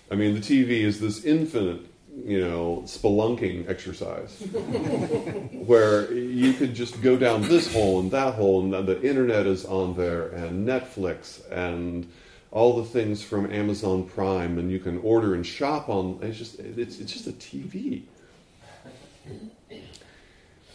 I 0.09 0.15
mean, 0.15 0.33
the 0.33 0.39
TV 0.39 0.81
is 0.81 0.99
this 0.99 1.23
infinite 1.23 1.85
you 2.25 2.39
know, 2.39 2.83
spelunking 2.85 3.69
exercise 3.69 4.39
where 5.65 6.11
you 6.13 6.53
could 6.53 6.73
just 6.73 7.01
go 7.01 7.17
down 7.17 7.41
this 7.43 7.71
hole 7.73 7.99
and 7.99 8.11
that 8.11 8.35
hole, 8.35 8.61
and 8.61 8.87
the 8.87 9.01
internet 9.01 9.45
is 9.45 9.65
on 9.65 9.95
there, 9.95 10.29
and 10.29 10.67
Netflix, 10.67 11.41
and 11.51 12.09
all 12.51 12.81
the 12.81 12.87
things 12.87 13.21
from 13.21 13.51
Amazon 13.51 14.05
Prime, 14.07 14.57
and 14.57 14.71
you 14.71 14.79
can 14.79 14.97
order 14.99 15.35
and 15.35 15.45
shop 15.45 15.89
on. 15.89 16.19
It's 16.21 16.37
just 16.37 16.59
it's, 16.59 16.99
it's 16.99 17.11
just 17.11 17.27
a 17.27 17.31
TV. 17.31 18.03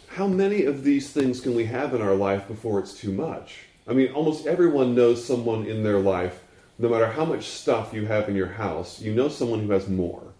How 0.07 0.27
many 0.27 0.63
of 0.63 0.83
these 0.83 1.11
things 1.11 1.41
can 1.41 1.55
we 1.55 1.65
have 1.65 1.93
in 1.93 2.01
our 2.01 2.15
life 2.15 2.47
before 2.47 2.79
it's 2.79 2.93
too 2.93 3.11
much? 3.11 3.57
I 3.87 3.93
mean, 3.93 4.13
almost 4.13 4.47
everyone 4.47 4.95
knows 4.95 5.25
someone 5.25 5.65
in 5.65 5.83
their 5.83 5.99
life. 5.99 6.41
No 6.79 6.89
matter 6.89 7.07
how 7.07 7.25
much 7.25 7.45
stuff 7.47 7.93
you 7.93 8.05
have 8.05 8.29
in 8.29 8.35
your 8.35 8.47
house, 8.47 9.01
you 9.01 9.13
know 9.13 9.29
someone 9.29 9.61
who 9.61 9.71
has 9.71 9.87
more 9.87 10.34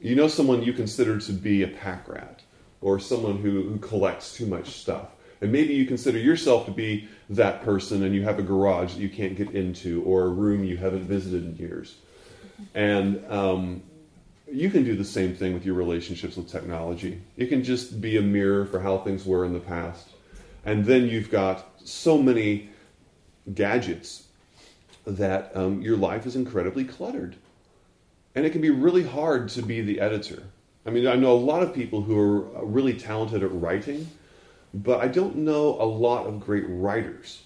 you 0.00 0.14
know 0.14 0.28
someone 0.28 0.62
you 0.62 0.72
consider 0.72 1.18
to 1.18 1.32
be 1.32 1.62
a 1.62 1.68
pack 1.68 2.08
rat 2.08 2.42
or 2.80 2.98
someone 2.98 3.38
who, 3.38 3.62
who 3.62 3.78
collects 3.78 4.34
too 4.34 4.46
much 4.46 4.70
stuff. 4.70 5.08
And 5.40 5.52
maybe 5.52 5.74
you 5.74 5.86
consider 5.86 6.18
yourself 6.18 6.66
to 6.66 6.70
be 6.70 7.08
that 7.30 7.62
person 7.62 8.02
and 8.02 8.14
you 8.14 8.22
have 8.22 8.38
a 8.38 8.42
garage 8.42 8.94
that 8.94 9.00
you 9.00 9.08
can't 9.08 9.36
get 9.36 9.50
into 9.50 10.02
or 10.02 10.24
a 10.24 10.28
room 10.28 10.64
you 10.64 10.76
haven't 10.76 11.04
visited 11.04 11.44
in 11.44 11.56
years. 11.56 11.96
And 12.74 13.24
um, 13.30 13.82
you 14.50 14.70
can 14.70 14.84
do 14.84 14.96
the 14.96 15.04
same 15.04 15.34
thing 15.34 15.52
with 15.52 15.66
your 15.66 15.74
relationships 15.74 16.36
with 16.36 16.48
technology. 16.48 17.20
It 17.36 17.46
can 17.46 17.64
just 17.64 18.00
be 18.00 18.16
a 18.16 18.22
mirror 18.22 18.64
for 18.64 18.80
how 18.80 18.98
things 18.98 19.26
were 19.26 19.44
in 19.44 19.52
the 19.52 19.60
past. 19.60 20.08
And 20.64 20.84
then 20.84 21.06
you've 21.06 21.30
got 21.30 21.66
so 21.84 22.20
many 22.20 22.70
gadgets 23.52 24.26
that 25.06 25.52
um, 25.54 25.82
your 25.82 25.96
life 25.96 26.26
is 26.26 26.34
incredibly 26.34 26.84
cluttered. 26.84 27.36
And 28.36 28.44
it 28.44 28.50
can 28.50 28.60
be 28.60 28.70
really 28.70 29.02
hard 29.02 29.48
to 29.50 29.62
be 29.62 29.80
the 29.80 29.98
editor. 29.98 30.42
I 30.84 30.90
mean, 30.90 31.08
I 31.08 31.16
know 31.16 31.32
a 31.32 31.34
lot 31.34 31.62
of 31.62 31.74
people 31.74 32.02
who 32.02 32.18
are 32.18 32.64
really 32.64 32.92
talented 32.92 33.42
at 33.42 33.52
writing, 33.52 34.08
but 34.74 35.00
I 35.00 35.08
don't 35.08 35.36
know 35.36 35.80
a 35.80 35.84
lot 35.84 36.26
of 36.26 36.38
great 36.38 36.64
writers. 36.68 37.42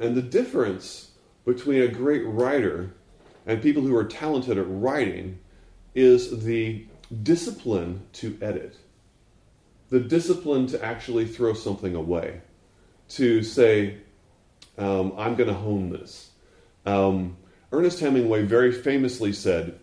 And 0.00 0.16
the 0.16 0.22
difference 0.22 1.10
between 1.44 1.82
a 1.82 1.88
great 1.88 2.24
writer 2.24 2.94
and 3.46 3.60
people 3.60 3.82
who 3.82 3.96
are 3.96 4.04
talented 4.04 4.56
at 4.56 4.66
writing 4.68 5.40
is 5.94 6.44
the 6.44 6.86
discipline 7.24 8.02
to 8.12 8.38
edit, 8.40 8.76
the 9.88 9.98
discipline 9.98 10.68
to 10.68 10.82
actually 10.84 11.26
throw 11.26 11.52
something 11.52 11.96
away, 11.96 12.40
to 13.08 13.42
say, 13.42 13.96
um, 14.78 15.12
I'm 15.18 15.34
going 15.34 15.48
to 15.48 15.54
hone 15.54 15.90
this. 15.90 16.30
Um, 16.86 17.36
Ernest 17.72 18.00
Hemingway 18.00 18.42
very 18.42 18.72
famously 18.72 19.32
said, 19.32 19.78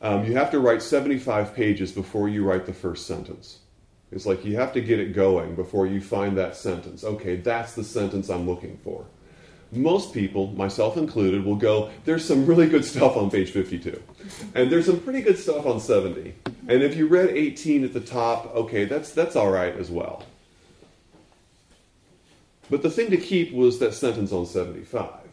um, 0.00 0.24
You 0.24 0.34
have 0.34 0.50
to 0.52 0.60
write 0.60 0.82
75 0.82 1.54
pages 1.54 1.92
before 1.92 2.28
you 2.28 2.44
write 2.44 2.66
the 2.66 2.72
first 2.72 3.06
sentence. 3.06 3.58
It's 4.12 4.26
like 4.26 4.44
you 4.44 4.56
have 4.56 4.72
to 4.74 4.80
get 4.80 5.00
it 5.00 5.12
going 5.12 5.56
before 5.56 5.86
you 5.86 6.00
find 6.00 6.38
that 6.38 6.56
sentence. 6.56 7.02
Okay, 7.02 7.36
that's 7.36 7.74
the 7.74 7.82
sentence 7.82 8.28
I'm 8.28 8.48
looking 8.48 8.78
for. 8.84 9.04
Most 9.72 10.14
people, 10.14 10.48
myself 10.52 10.96
included, 10.96 11.44
will 11.44 11.56
go, 11.56 11.90
There's 12.04 12.24
some 12.24 12.46
really 12.46 12.68
good 12.68 12.84
stuff 12.84 13.16
on 13.16 13.30
page 13.30 13.50
52. 13.50 14.00
And 14.54 14.70
there's 14.70 14.86
some 14.86 15.00
pretty 15.00 15.20
good 15.20 15.38
stuff 15.38 15.66
on 15.66 15.80
70. 15.80 16.34
And 16.68 16.82
if 16.82 16.96
you 16.96 17.08
read 17.08 17.30
18 17.30 17.84
at 17.84 17.92
the 17.92 18.00
top, 18.00 18.54
okay, 18.54 18.84
that's, 18.84 19.10
that's 19.10 19.34
all 19.34 19.50
right 19.50 19.74
as 19.76 19.90
well. 19.90 20.24
But 22.70 22.82
the 22.82 22.90
thing 22.90 23.10
to 23.10 23.16
keep 23.16 23.52
was 23.52 23.80
that 23.80 23.94
sentence 23.94 24.32
on 24.32 24.46
75. 24.46 25.23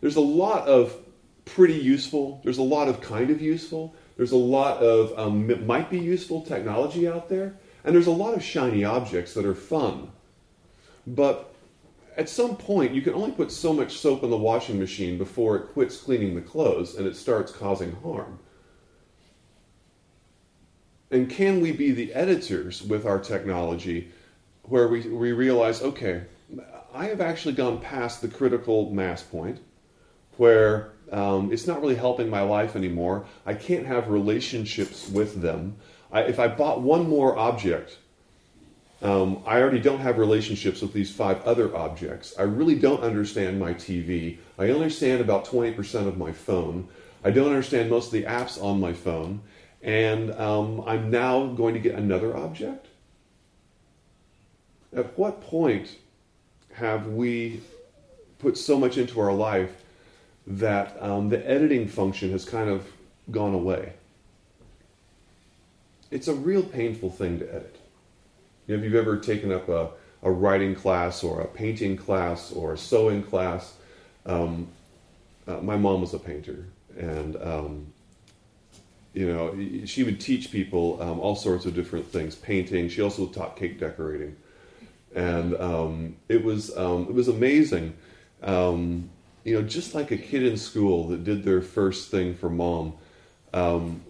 There's 0.00 0.16
a 0.16 0.20
lot 0.20 0.66
of 0.68 0.96
pretty 1.44 1.74
useful, 1.74 2.40
there's 2.44 2.58
a 2.58 2.62
lot 2.62 2.88
of 2.88 3.00
kind 3.00 3.30
of 3.30 3.40
useful, 3.40 3.94
there's 4.16 4.32
a 4.32 4.36
lot 4.36 4.78
of 4.78 5.18
um, 5.18 5.66
might 5.66 5.90
be 5.90 5.98
useful 5.98 6.42
technology 6.42 7.08
out 7.08 7.28
there, 7.28 7.56
and 7.84 7.94
there's 7.94 8.06
a 8.06 8.12
lot 8.12 8.34
of 8.34 8.42
shiny 8.42 8.84
objects 8.84 9.34
that 9.34 9.44
are 9.44 9.54
fun. 9.54 10.10
But 11.06 11.54
at 12.16 12.28
some 12.28 12.56
point, 12.56 12.94
you 12.94 13.00
can 13.00 13.14
only 13.14 13.30
put 13.30 13.52
so 13.52 13.72
much 13.72 13.96
soap 13.98 14.24
in 14.24 14.30
the 14.30 14.36
washing 14.36 14.78
machine 14.78 15.16
before 15.16 15.56
it 15.56 15.72
quits 15.72 15.96
cleaning 15.96 16.34
the 16.34 16.40
clothes 16.40 16.96
and 16.96 17.06
it 17.06 17.16
starts 17.16 17.52
causing 17.52 17.92
harm. 18.02 18.40
And 21.10 21.30
can 21.30 21.60
we 21.60 21.72
be 21.72 21.92
the 21.92 22.12
editors 22.12 22.82
with 22.82 23.06
our 23.06 23.18
technology 23.18 24.10
where 24.64 24.88
we, 24.88 25.02
we 25.08 25.32
realize, 25.32 25.80
okay, 25.80 26.24
I 26.92 27.06
have 27.06 27.20
actually 27.20 27.54
gone 27.54 27.80
past 27.80 28.20
the 28.20 28.28
critical 28.28 28.90
mass 28.90 29.22
point 29.22 29.60
where 30.38 30.92
um, 31.12 31.52
it's 31.52 31.66
not 31.66 31.80
really 31.80 31.94
helping 31.94 32.28
my 32.30 32.40
life 32.40 32.76
anymore. 32.76 33.26
I 33.44 33.54
can't 33.54 33.86
have 33.86 34.08
relationships 34.08 35.08
with 35.08 35.42
them. 35.42 35.76
I, 36.10 36.22
if 36.22 36.38
I 36.38 36.48
bought 36.48 36.80
one 36.80 37.08
more 37.08 37.36
object, 37.36 37.98
um, 39.00 39.42
I 39.46 39.60
already 39.60 39.78
don't 39.78 40.00
have 40.00 40.18
relationships 40.18 40.80
with 40.80 40.92
these 40.92 41.10
five 41.10 41.42
other 41.44 41.74
objects. 41.76 42.34
I 42.38 42.42
really 42.42 42.74
don't 42.74 43.02
understand 43.02 43.60
my 43.60 43.74
TV. 43.74 44.38
I 44.58 44.70
understand 44.70 45.20
about 45.20 45.44
20% 45.44 46.06
of 46.06 46.18
my 46.18 46.32
phone. 46.32 46.88
I 47.24 47.30
don't 47.30 47.48
understand 47.48 47.90
most 47.90 48.06
of 48.06 48.12
the 48.12 48.24
apps 48.24 48.62
on 48.62 48.80
my 48.80 48.92
phone. 48.92 49.42
And 49.82 50.32
um, 50.32 50.82
I'm 50.86 51.10
now 51.10 51.46
going 51.46 51.74
to 51.74 51.80
get 51.80 51.94
another 51.94 52.36
object? 52.36 52.86
At 54.94 55.16
what 55.16 55.40
point 55.42 55.96
have 56.72 57.06
we 57.08 57.60
put 58.38 58.56
so 58.56 58.78
much 58.78 58.98
into 58.98 59.20
our 59.20 59.32
life 59.32 59.84
that 60.48 60.96
um, 61.00 61.28
the 61.28 61.48
editing 61.48 61.86
function 61.86 62.30
has 62.32 62.44
kind 62.44 62.68
of 62.68 62.86
gone 63.30 63.54
away? 63.54 63.92
It's 66.10 66.28
a 66.28 66.34
real 66.34 66.62
painful 66.62 67.10
thing 67.10 67.38
to 67.38 67.48
edit. 67.48 67.76
You 68.66 68.76
know, 68.76 68.82
if 68.82 68.84
you've 68.84 68.98
ever 68.98 69.18
taken 69.18 69.52
up 69.52 69.68
a, 69.68 69.90
a 70.22 70.30
writing 70.30 70.74
class 70.74 71.22
or 71.22 71.40
a 71.40 71.46
painting 71.46 71.96
class 71.96 72.50
or 72.52 72.72
a 72.72 72.78
sewing 72.78 73.22
class, 73.22 73.74
um, 74.26 74.68
uh, 75.46 75.58
my 75.58 75.76
mom 75.76 76.00
was 76.00 76.14
a 76.14 76.18
painter, 76.18 76.66
and 76.98 77.36
um, 77.36 77.86
you 79.14 79.32
know 79.32 79.86
she 79.86 80.02
would 80.02 80.20
teach 80.20 80.50
people 80.50 81.00
um, 81.00 81.20
all 81.20 81.36
sorts 81.36 81.64
of 81.66 81.74
different 81.74 82.06
things, 82.06 82.34
painting. 82.34 82.88
She 82.88 83.00
also 83.00 83.26
taught 83.26 83.56
cake 83.56 83.78
decorating 83.78 84.36
and 85.14 85.54
um, 85.56 86.16
it 86.28 86.44
was 86.44 86.76
um, 86.76 87.06
it 87.08 87.14
was 87.14 87.28
amazing. 87.28 87.94
Um, 88.42 89.10
you 89.48 89.60
know, 89.60 89.66
just 89.66 89.94
like 89.94 90.10
a 90.10 90.16
kid 90.16 90.42
in 90.42 90.56
school 90.56 91.08
that 91.08 91.24
did 91.24 91.42
their 91.42 91.62
first 91.62 92.10
thing 92.10 92.34
for 92.34 92.50
mom. 92.50 92.94
Um, 93.54 94.02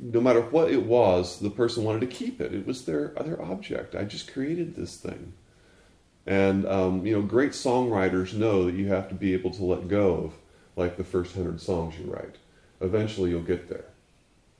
no 0.00 0.20
matter 0.20 0.40
what 0.40 0.70
it 0.70 0.84
was, 0.84 1.40
the 1.40 1.50
person 1.50 1.82
wanted 1.82 2.02
to 2.02 2.06
keep 2.06 2.40
it. 2.40 2.54
It 2.54 2.66
was 2.66 2.84
their 2.84 3.12
other 3.16 3.42
object. 3.42 3.96
I 3.96 4.04
just 4.04 4.32
created 4.32 4.76
this 4.76 4.96
thing. 4.96 5.32
And 6.24 6.66
um, 6.66 7.04
you 7.04 7.14
know, 7.14 7.22
great 7.22 7.52
songwriters 7.52 8.32
know 8.32 8.64
that 8.66 8.74
you 8.74 8.86
have 8.88 9.08
to 9.08 9.14
be 9.14 9.32
able 9.32 9.50
to 9.52 9.64
let 9.64 9.88
go 9.88 10.14
of 10.14 10.32
like 10.76 10.96
the 10.96 11.04
first 11.04 11.34
hundred 11.34 11.60
songs 11.60 11.98
you 11.98 12.10
write. 12.10 12.36
Eventually, 12.80 13.30
you'll 13.30 13.42
get 13.42 13.68
there. 13.68 13.86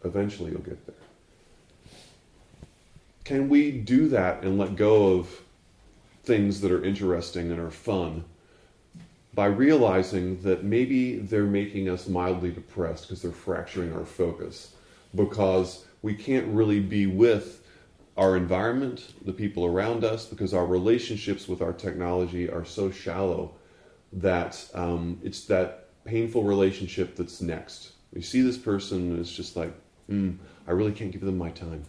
Eventually, 0.05 0.51
you'll 0.51 0.61
get 0.61 0.87
there. 0.87 0.97
Can 3.25 3.49
we 3.49 3.71
do 3.71 4.09
that 4.09 4.43
and 4.43 4.59
let 4.59 4.77
go 4.77 5.19
of 5.19 5.43
things 6.25 6.61
that 6.61 6.73
are 6.73 6.85
interesting 6.85 7.51
and 7.51 7.61
are 7.61 7.71
fun 7.71 8.25
by 9.37 9.45
realizing 9.45 10.41
that 10.41 10.65
maybe 10.65 11.19
they're 11.19 11.45
making 11.45 11.91
us 11.91 12.09
mildly 12.09 12.51
depressed 12.51 13.07
because 13.07 13.21
they're 13.21 13.31
fracturing 13.31 13.93
our 13.93 14.07
focus 14.07 14.75
because 15.15 15.85
we 16.01 16.15
can't 16.15 16.47
really 16.49 16.81
be 16.81 17.07
with 17.07 17.63
our 18.17 18.35
environment, 18.35 19.13
the 19.27 19.33
people 19.35 19.67
around 19.67 20.05
us, 20.05 20.25
because 20.25 20.55
our 20.55 20.65
relationships 20.65 21.47
with 21.47 21.61
our 21.61 21.75
technology 21.75 22.49
are 22.49 22.65
so 22.65 22.91
shallow 22.91 23.55
that 24.11 24.71
um, 24.73 25.21
it's 25.23 25.45
that 25.45 25.89
painful 26.07 26.43
relationship 26.43 27.15
that's 27.15 27.43
next. 27.43 27.93
You 28.15 28.23
see 28.23 28.41
this 28.41 28.57
person, 28.57 29.11
and 29.11 29.19
it's 29.19 29.33
just 29.33 29.55
like, 29.55 29.73
mm, 30.11 30.35
I 30.67 30.71
really 30.71 30.93
can't 30.93 31.13
give 31.13 31.21
them 31.21 31.37
my 31.37 31.51
time. 31.51 31.85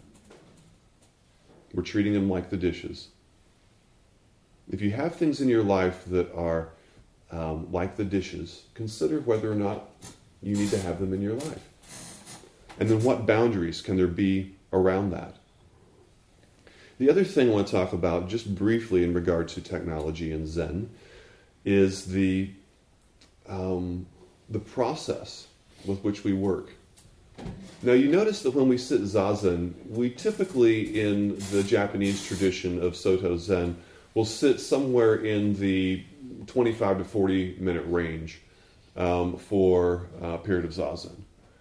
We're 1.72 1.82
treating 1.82 2.12
them 2.12 2.28
like 2.28 2.50
the 2.50 2.58
dishes. 2.58 3.08
If 4.70 4.82
you 4.82 4.90
have 4.90 5.14
things 5.14 5.40
in 5.40 5.48
your 5.48 5.62
life 5.62 6.04
that 6.08 6.30
are 6.34 6.72
um, 7.30 7.70
like 7.72 7.96
the 7.96 8.04
dishes, 8.04 8.62
consider 8.74 9.20
whether 9.20 9.50
or 9.50 9.54
not 9.54 9.90
you 10.42 10.56
need 10.56 10.70
to 10.70 10.80
have 10.80 11.00
them 11.00 11.12
in 11.12 11.20
your 11.20 11.34
life. 11.34 11.68
And 12.78 12.88
then 12.88 13.02
what 13.02 13.26
boundaries 13.26 13.80
can 13.80 13.96
there 13.96 14.06
be 14.06 14.54
around 14.72 15.10
that? 15.10 15.36
The 16.98 17.10
other 17.10 17.24
thing 17.24 17.50
I 17.50 17.52
want 17.52 17.66
to 17.68 17.72
talk 17.72 17.92
about, 17.92 18.28
just 18.28 18.54
briefly 18.54 19.04
in 19.04 19.14
regard 19.14 19.48
to 19.48 19.60
technology 19.60 20.32
and 20.32 20.46
Zen, 20.46 20.90
is 21.64 22.06
the, 22.06 22.50
um, 23.48 24.06
the 24.48 24.58
process 24.58 25.46
with 25.84 26.02
which 26.02 26.24
we 26.24 26.32
work. 26.32 26.72
Now, 27.82 27.92
you 27.92 28.08
notice 28.08 28.42
that 28.42 28.54
when 28.54 28.68
we 28.68 28.78
sit 28.78 29.02
zazen, 29.02 29.74
we 29.88 30.10
typically, 30.10 31.00
in 31.00 31.38
the 31.52 31.62
Japanese 31.62 32.24
tradition 32.26 32.82
of 32.82 32.96
Soto 32.96 33.36
Zen, 33.36 33.76
will 34.14 34.24
sit 34.24 34.60
somewhere 34.60 35.14
in 35.14 35.54
the 35.54 36.04
25 36.46 36.98
to 36.98 37.04
40 37.04 37.56
minute 37.60 37.84
range 37.86 38.40
um, 38.96 39.36
for 39.36 40.08
a 40.20 40.38
period 40.38 40.64
of 40.64 40.72
zazen. 40.72 41.16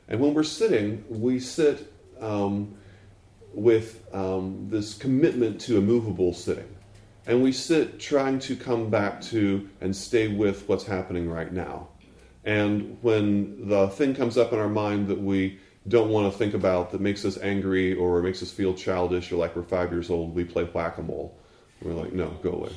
And 0.07 0.19
when 0.19 0.33
we're 0.33 0.43
sitting, 0.43 1.03
we 1.09 1.39
sit 1.39 1.93
um, 2.19 2.75
with 3.53 4.03
um, 4.13 4.67
this 4.69 4.93
commitment 4.93 5.59
to 5.61 5.77
a 5.77 5.81
movable 5.81 6.33
sitting. 6.33 6.67
And 7.25 7.43
we 7.43 7.51
sit 7.51 7.99
trying 7.99 8.39
to 8.39 8.55
come 8.55 8.89
back 8.89 9.19
to 9.23 9.69
and 9.81 9.93
stay 9.93 10.29
with 10.29 10.67
what's 10.69 10.85
happening 10.85 11.29
right 11.29 11.51
now. 11.51 11.89
And 12.45 12.97
when 13.01 13.67
the 13.67 13.89
thing 13.89 14.15
comes 14.15 14.37
up 14.37 14.53
in 14.53 14.59
our 14.59 14.69
mind 14.69 15.07
that 15.07 15.19
we 15.19 15.59
don't 15.89 16.09
want 16.09 16.31
to 16.31 16.37
think 16.37 16.53
about 16.53 16.91
that 16.91 17.01
makes 17.01 17.25
us 17.25 17.37
angry 17.37 17.93
or 17.93 18.21
makes 18.21 18.41
us 18.41 18.51
feel 18.51 18.73
childish 18.73 19.31
or 19.31 19.35
like 19.35 19.55
we're 19.55 19.63
five 19.63 19.91
years 19.91 20.09
old, 20.09 20.33
we 20.33 20.45
play 20.45 20.63
whack 20.63 20.97
a 20.97 21.01
mole. 21.01 21.37
We're 21.81 21.93
like, 21.93 22.13
no, 22.13 22.29
go 22.41 22.51
away. 22.51 22.71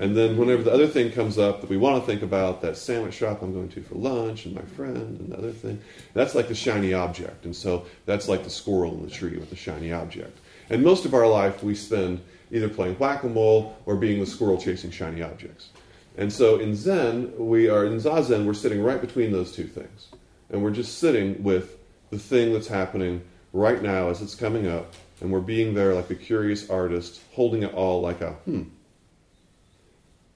And 0.00 0.16
then 0.16 0.36
whenever 0.36 0.62
the 0.62 0.72
other 0.72 0.86
thing 0.86 1.10
comes 1.10 1.38
up 1.38 1.60
that 1.60 1.68
we 1.68 1.76
want 1.76 2.00
to 2.00 2.06
think 2.06 2.22
about, 2.22 2.62
that 2.62 2.76
sandwich 2.76 3.14
shop 3.14 3.42
I'm 3.42 3.52
going 3.52 3.68
to 3.70 3.82
for 3.82 3.96
lunch 3.96 4.46
and 4.46 4.54
my 4.54 4.62
friend 4.62 5.18
and 5.18 5.32
the 5.32 5.36
other 5.36 5.50
thing, 5.50 5.80
that's 6.14 6.34
like 6.34 6.48
the 6.48 6.54
shiny 6.54 6.94
object. 6.94 7.44
And 7.44 7.54
so 7.54 7.84
that's 8.06 8.28
like 8.28 8.44
the 8.44 8.50
squirrel 8.50 8.94
in 8.94 9.02
the 9.02 9.10
tree 9.10 9.36
with 9.36 9.50
the 9.50 9.56
shiny 9.56 9.92
object. 9.92 10.38
And 10.70 10.84
most 10.84 11.04
of 11.04 11.14
our 11.14 11.26
life 11.26 11.62
we 11.62 11.74
spend 11.74 12.20
either 12.52 12.68
playing 12.68 12.94
whack-a-mole 12.94 13.76
or 13.86 13.96
being 13.96 14.20
the 14.20 14.26
squirrel 14.26 14.58
chasing 14.58 14.90
shiny 14.90 15.22
objects. 15.22 15.70
And 16.16 16.32
so 16.32 16.58
in 16.58 16.74
Zen, 16.74 17.32
we 17.36 17.68
are 17.68 17.84
in 17.84 17.98
Zazen, 17.98 18.44
we're 18.44 18.54
sitting 18.54 18.82
right 18.82 19.00
between 19.00 19.32
those 19.32 19.52
two 19.52 19.66
things. 19.66 20.08
And 20.50 20.62
we're 20.62 20.70
just 20.70 20.98
sitting 20.98 21.42
with 21.42 21.76
the 22.10 22.18
thing 22.18 22.52
that's 22.52 22.68
happening 22.68 23.22
right 23.52 23.82
now 23.82 24.08
as 24.08 24.22
it's 24.22 24.34
coming 24.34 24.66
up 24.66 24.94
and 25.20 25.32
we're 25.32 25.40
being 25.40 25.74
there 25.74 25.94
like 25.94 26.10
a 26.10 26.14
curious 26.14 26.70
artist, 26.70 27.20
holding 27.32 27.62
it 27.62 27.74
all 27.74 28.00
like 28.00 28.20
a 28.20 28.32
hmm. 28.32 28.62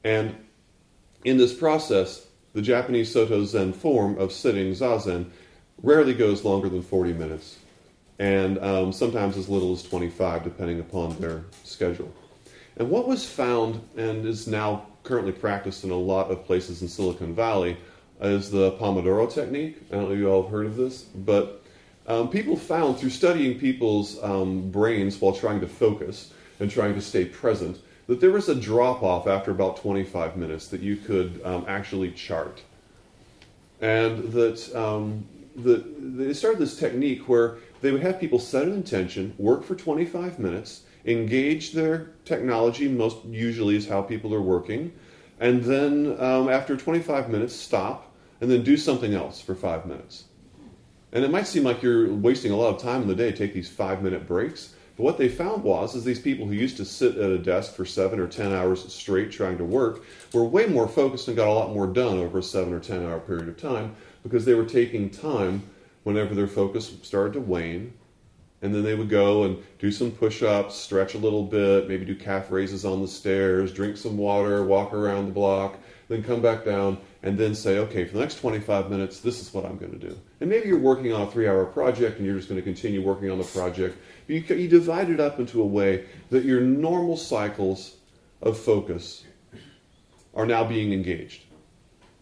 And 0.04 0.36
in 1.24 1.36
this 1.36 1.54
process, 1.54 2.26
the 2.52 2.62
Japanese 2.62 3.12
Soto 3.12 3.44
Zen 3.44 3.72
form 3.72 4.18
of 4.18 4.32
sitting 4.32 4.72
zazen 4.72 5.30
rarely 5.82 6.14
goes 6.14 6.44
longer 6.44 6.68
than 6.68 6.82
40 6.82 7.12
minutes, 7.14 7.58
and 8.18 8.58
um, 8.58 8.92
sometimes 8.92 9.36
as 9.36 9.48
little 9.48 9.72
as 9.72 9.82
25, 9.82 10.44
depending 10.44 10.80
upon 10.80 11.16
their 11.18 11.44
schedule. 11.64 12.12
And 12.76 12.90
what 12.90 13.06
was 13.06 13.26
found 13.26 13.80
and 13.96 14.26
is 14.26 14.46
now 14.46 14.86
currently 15.02 15.32
practiced 15.32 15.84
in 15.84 15.90
a 15.90 15.96
lot 15.96 16.30
of 16.30 16.44
places 16.44 16.82
in 16.82 16.88
Silicon 16.88 17.34
Valley 17.34 17.76
is 18.20 18.50
the 18.50 18.72
Pomodoro 18.72 19.32
technique. 19.32 19.82
I 19.90 19.96
don't 19.96 20.04
know 20.04 20.12
if 20.12 20.18
you 20.18 20.30
all 20.30 20.42
have 20.42 20.50
heard 20.50 20.66
of 20.66 20.76
this, 20.76 21.02
but 21.02 21.62
um, 22.06 22.28
people 22.28 22.56
found 22.56 22.98
through 22.98 23.10
studying 23.10 23.58
people's 23.58 24.22
um, 24.22 24.70
brains 24.70 25.20
while 25.20 25.34
trying 25.34 25.60
to 25.60 25.68
focus 25.68 26.32
and 26.60 26.70
trying 26.70 26.94
to 26.94 27.00
stay 27.00 27.24
present 27.24 27.78
that 28.06 28.20
there 28.20 28.30
was 28.30 28.48
a 28.48 28.54
drop 28.54 29.02
off 29.02 29.26
after 29.26 29.50
about 29.50 29.76
25 29.76 30.36
minutes 30.36 30.68
that 30.68 30.80
you 30.80 30.96
could 30.96 31.40
um, 31.44 31.64
actually 31.68 32.10
chart. 32.10 32.62
And 33.80 34.32
that, 34.32 34.74
um, 34.74 35.26
that 35.56 36.16
they 36.18 36.32
started 36.32 36.58
this 36.58 36.76
technique 36.76 37.28
where 37.28 37.58
they 37.80 37.90
would 37.90 38.02
have 38.02 38.20
people 38.20 38.38
set 38.38 38.64
an 38.64 38.72
intention, 38.74 39.34
work 39.38 39.64
for 39.64 39.74
25 39.74 40.38
minutes, 40.38 40.82
engage 41.04 41.72
their 41.72 42.10
technology, 42.24 42.88
most 42.88 43.24
usually 43.24 43.76
is 43.76 43.88
how 43.88 44.02
people 44.02 44.32
are 44.34 44.42
working, 44.42 44.92
and 45.40 45.64
then 45.64 46.16
um, 46.20 46.48
after 46.48 46.76
25 46.76 47.28
minutes, 47.28 47.54
stop, 47.54 48.12
and 48.40 48.50
then 48.50 48.62
do 48.62 48.76
something 48.76 49.14
else 49.14 49.40
for 49.40 49.54
five 49.54 49.86
minutes. 49.86 50.24
And 51.12 51.24
it 51.24 51.30
might 51.30 51.46
seem 51.46 51.64
like 51.64 51.82
you're 51.82 52.12
wasting 52.12 52.52
a 52.52 52.56
lot 52.56 52.74
of 52.74 52.80
time 52.80 53.02
in 53.02 53.08
the 53.08 53.14
day 53.14 53.32
take 53.32 53.52
these 53.52 53.68
five 53.68 54.02
minute 54.02 54.26
breaks. 54.26 54.74
But 54.96 55.04
what 55.04 55.18
they 55.18 55.28
found 55.28 55.62
was 55.64 55.94
is 55.94 56.04
these 56.04 56.20
people 56.20 56.46
who 56.46 56.52
used 56.52 56.76
to 56.76 56.84
sit 56.84 57.16
at 57.16 57.30
a 57.30 57.38
desk 57.38 57.74
for 57.74 57.84
seven 57.84 58.20
or 58.20 58.26
ten 58.26 58.52
hours 58.52 58.92
straight 58.92 59.30
trying 59.30 59.56
to 59.58 59.64
work 59.64 60.04
were 60.32 60.44
way 60.44 60.66
more 60.66 60.86
focused 60.86 61.28
and 61.28 61.36
got 61.36 61.48
a 61.48 61.52
lot 61.52 61.72
more 61.72 61.86
done 61.86 62.18
over 62.18 62.38
a 62.38 62.42
seven 62.42 62.74
or 62.74 62.80
ten 62.80 63.04
hour 63.04 63.20
period 63.20 63.48
of 63.48 63.56
time 63.56 63.94
because 64.22 64.44
they 64.44 64.54
were 64.54 64.66
taking 64.66 65.08
time 65.08 65.62
whenever 66.02 66.34
their 66.34 66.48
focus 66.48 66.94
started 67.02 67.32
to 67.34 67.40
wane. 67.40 67.94
And 68.60 68.72
then 68.72 68.84
they 68.84 68.94
would 68.94 69.08
go 69.08 69.42
and 69.44 69.60
do 69.78 69.90
some 69.90 70.12
push 70.12 70.42
ups, 70.42 70.76
stretch 70.76 71.14
a 71.14 71.18
little 71.18 71.42
bit, 71.42 71.88
maybe 71.88 72.04
do 72.04 72.14
calf 72.14 72.50
raises 72.50 72.84
on 72.84 73.02
the 73.02 73.08
stairs, 73.08 73.72
drink 73.72 73.96
some 73.96 74.16
water, 74.16 74.62
walk 74.62 74.92
around 74.92 75.26
the 75.26 75.32
block, 75.32 75.78
then 76.08 76.22
come 76.22 76.40
back 76.40 76.64
down, 76.64 76.98
and 77.22 77.38
then 77.38 77.54
say, 77.54 77.78
okay, 77.78 78.04
for 78.04 78.14
the 78.14 78.20
next 78.20 78.40
25 78.40 78.90
minutes, 78.90 79.20
this 79.20 79.40
is 79.40 79.54
what 79.54 79.64
I'm 79.64 79.78
going 79.78 79.92
to 79.92 80.08
do. 80.08 80.18
And 80.40 80.50
maybe 80.50 80.68
you're 80.68 80.78
working 80.78 81.12
on 81.12 81.22
a 81.22 81.30
three 81.30 81.48
hour 81.48 81.64
project 81.64 82.18
and 82.18 82.26
you're 82.26 82.36
just 82.36 82.48
going 82.48 82.60
to 82.60 82.64
continue 82.64 83.02
working 83.02 83.30
on 83.30 83.38
the 83.38 83.44
project. 83.44 83.96
You, 84.26 84.40
you 84.40 84.68
divide 84.68 85.08
it 85.08 85.20
up 85.20 85.38
into 85.38 85.62
a 85.62 85.66
way 85.66 86.06
that 86.30 86.44
your 86.44 86.60
normal 86.60 87.16
cycles 87.16 87.96
of 88.40 88.58
focus 88.58 89.24
are 90.34 90.46
now 90.46 90.64
being 90.64 90.92
engaged. 90.92 91.44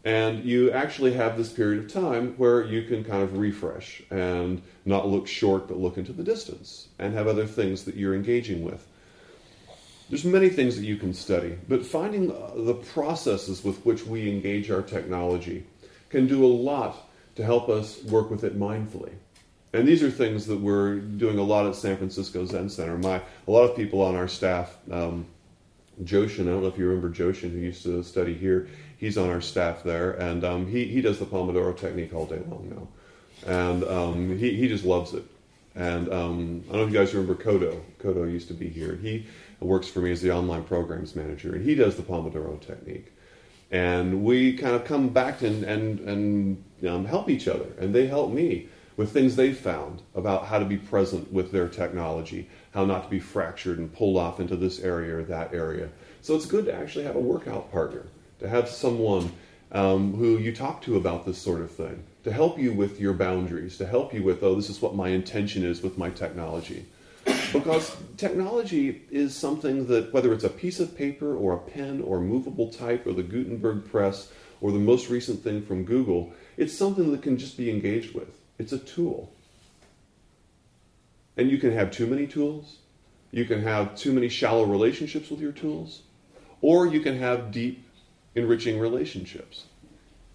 And 0.04 0.44
you 0.44 0.70
actually 0.70 1.12
have 1.14 1.36
this 1.36 1.52
period 1.52 1.84
of 1.84 1.92
time 1.92 2.34
where 2.38 2.64
you 2.64 2.82
can 2.84 3.04
kind 3.04 3.22
of 3.22 3.36
refresh 3.36 4.02
and 4.10 4.62
not 4.84 5.08
look 5.08 5.26
short 5.26 5.68
but 5.68 5.76
look 5.78 5.98
into 5.98 6.12
the 6.12 6.22
distance 6.22 6.88
and 6.98 7.12
have 7.14 7.26
other 7.26 7.46
things 7.46 7.84
that 7.84 7.96
you're 7.96 8.14
engaging 8.14 8.64
with. 8.64 8.86
There's 10.10 10.24
many 10.24 10.50
things 10.50 10.76
that 10.76 10.84
you 10.84 10.96
can 10.96 11.14
study, 11.14 11.56
but 11.68 11.86
finding 11.86 12.28
the 12.28 12.74
processes 12.74 13.64
with 13.64 13.84
which 13.86 14.04
we 14.04 14.28
engage 14.28 14.70
our 14.70 14.82
technology 14.82 15.64
can 16.10 16.26
do 16.26 16.44
a 16.44 16.48
lot 16.48 17.08
to 17.36 17.44
help 17.44 17.68
us 17.68 18.02
work 18.04 18.30
with 18.30 18.44
it 18.44 18.58
mindfully. 18.58 19.12
And 19.72 19.86
these 19.86 20.02
are 20.02 20.10
things 20.10 20.46
that 20.46 20.60
we're 20.60 20.96
doing 20.96 21.38
a 21.38 21.42
lot 21.42 21.66
at 21.66 21.76
San 21.76 21.96
Francisco 21.96 22.44
Zen 22.44 22.68
Center. 22.68 22.98
My 22.98 23.22
a 23.46 23.50
lot 23.50 23.62
of 23.62 23.76
people 23.76 24.02
on 24.02 24.16
our 24.16 24.26
staff, 24.26 24.76
um, 24.90 25.26
Joshin, 26.02 26.42
I 26.42 26.50
don't 26.50 26.62
know 26.62 26.68
if 26.68 26.76
you 26.76 26.88
remember 26.88 27.10
Joshin, 27.10 27.52
who 27.52 27.58
used 27.58 27.84
to 27.84 28.02
study 28.02 28.34
here 28.34 28.68
he's 29.00 29.16
on 29.16 29.30
our 29.30 29.40
staff 29.40 29.82
there, 29.82 30.12
and 30.12 30.44
um, 30.44 30.66
he 30.66 30.84
he 30.84 31.00
does 31.00 31.18
the 31.18 31.24
Pomodoro 31.24 31.76
technique 31.76 32.14
all 32.14 32.26
day 32.26 32.40
long 32.48 32.68
now, 32.68 33.50
and 33.50 33.84
um, 33.84 34.38
he 34.38 34.54
he 34.54 34.68
just 34.68 34.84
loves 34.84 35.14
it. 35.14 35.24
And 35.74 36.12
um, 36.12 36.64
I 36.68 36.72
don't 36.72 36.80
know 36.82 36.86
if 36.86 36.92
you 36.92 36.98
guys 36.98 37.14
remember 37.14 37.42
Kodo. 37.42 37.80
Kodo 37.98 38.30
used 38.30 38.48
to 38.48 38.54
be 38.54 38.68
here. 38.68 38.96
He 38.96 39.26
works 39.60 39.88
for 39.88 40.00
me 40.00 40.10
as 40.10 40.22
the 40.22 40.32
online 40.32 40.64
programs 40.64 41.14
manager, 41.14 41.54
and 41.54 41.64
he 41.64 41.74
does 41.74 41.96
the 41.96 42.02
Pomodoro 42.02 42.60
technique. 42.60 43.12
And 43.70 44.24
we 44.24 44.56
kind 44.56 44.74
of 44.74 44.84
come 44.84 45.10
back 45.10 45.42
and 45.42 45.64
and 45.64 46.00
and 46.00 46.64
um, 46.88 47.04
help 47.04 47.28
each 47.28 47.46
other, 47.48 47.66
and 47.78 47.94
they 47.94 48.06
help 48.06 48.32
me 48.32 48.68
with 48.96 49.12
things 49.12 49.36
they've 49.36 49.56
found 49.56 50.02
about 50.14 50.46
how 50.46 50.58
to 50.58 50.64
be 50.64 50.76
present 50.76 51.32
with 51.32 51.52
their 51.52 51.68
technology, 51.68 52.48
how 52.74 52.84
not 52.84 53.04
to 53.04 53.10
be 53.10 53.20
fractured 53.20 53.78
and 53.78 53.94
pulled 53.94 54.16
off 54.16 54.40
into 54.40 54.56
this 54.56 54.80
area 54.80 55.16
or 55.16 55.22
that 55.22 55.54
area. 55.54 55.88
So 56.20 56.34
it's 56.34 56.46
good 56.46 56.66
to 56.66 56.74
actually 56.74 57.04
have 57.04 57.16
a 57.16 57.20
workout 57.20 57.70
partner 57.72 58.06
to 58.40 58.48
have 58.48 58.68
someone 58.68 59.32
um, 59.72 60.14
who 60.14 60.38
you 60.38 60.54
talk 60.54 60.82
to 60.82 60.96
about 60.96 61.24
this 61.24 61.38
sort 61.38 61.60
of 61.60 61.70
thing, 61.70 62.02
to 62.24 62.32
help 62.32 62.58
you 62.58 62.72
with 62.72 63.00
your 63.00 63.12
boundaries, 63.12 63.78
to 63.78 63.86
help 63.86 64.12
you 64.12 64.22
with, 64.22 64.42
oh, 64.42 64.56
this 64.56 64.68
is 64.68 64.82
what 64.82 64.96
my 64.96 65.10
intention 65.10 65.64
is 65.64 65.82
with 65.82 65.96
my 65.96 66.10
technology. 66.10 66.86
Because 67.52 67.96
technology 68.16 69.02
is 69.10 69.34
something 69.34 69.86
that, 69.86 70.12
whether 70.12 70.32
it's 70.32 70.44
a 70.44 70.50
piece 70.50 70.78
of 70.78 70.96
paper 70.96 71.34
or 71.36 71.54
a 71.54 71.58
pen 71.58 72.00
or 72.00 72.20
movable 72.20 72.72
type 72.72 73.06
or 73.06 73.12
the 73.12 73.22
Gutenberg 73.22 73.90
press 73.90 74.30
or 74.60 74.70
the 74.70 74.78
most 74.78 75.10
recent 75.10 75.42
thing 75.42 75.64
from 75.64 75.84
Google, 75.84 76.32
it's 76.56 76.76
something 76.76 77.10
that 77.10 77.22
can 77.22 77.38
just 77.38 77.56
be 77.56 77.70
engaged 77.70 78.14
with. 78.14 78.28
It's 78.58 78.72
a 78.72 78.78
tool. 78.78 79.32
And 81.36 81.50
you 81.50 81.58
can 81.58 81.72
have 81.72 81.90
too 81.90 82.06
many 82.06 82.26
tools, 82.26 82.76
you 83.32 83.44
can 83.44 83.62
have 83.62 83.96
too 83.96 84.12
many 84.12 84.28
shallow 84.28 84.64
relationships 84.64 85.30
with 85.30 85.40
your 85.40 85.52
tools, 85.52 86.02
or 86.60 86.86
you 86.86 87.00
can 87.00 87.18
have 87.18 87.50
deep 87.50 87.84
enriching 88.34 88.78
relationships. 88.78 89.64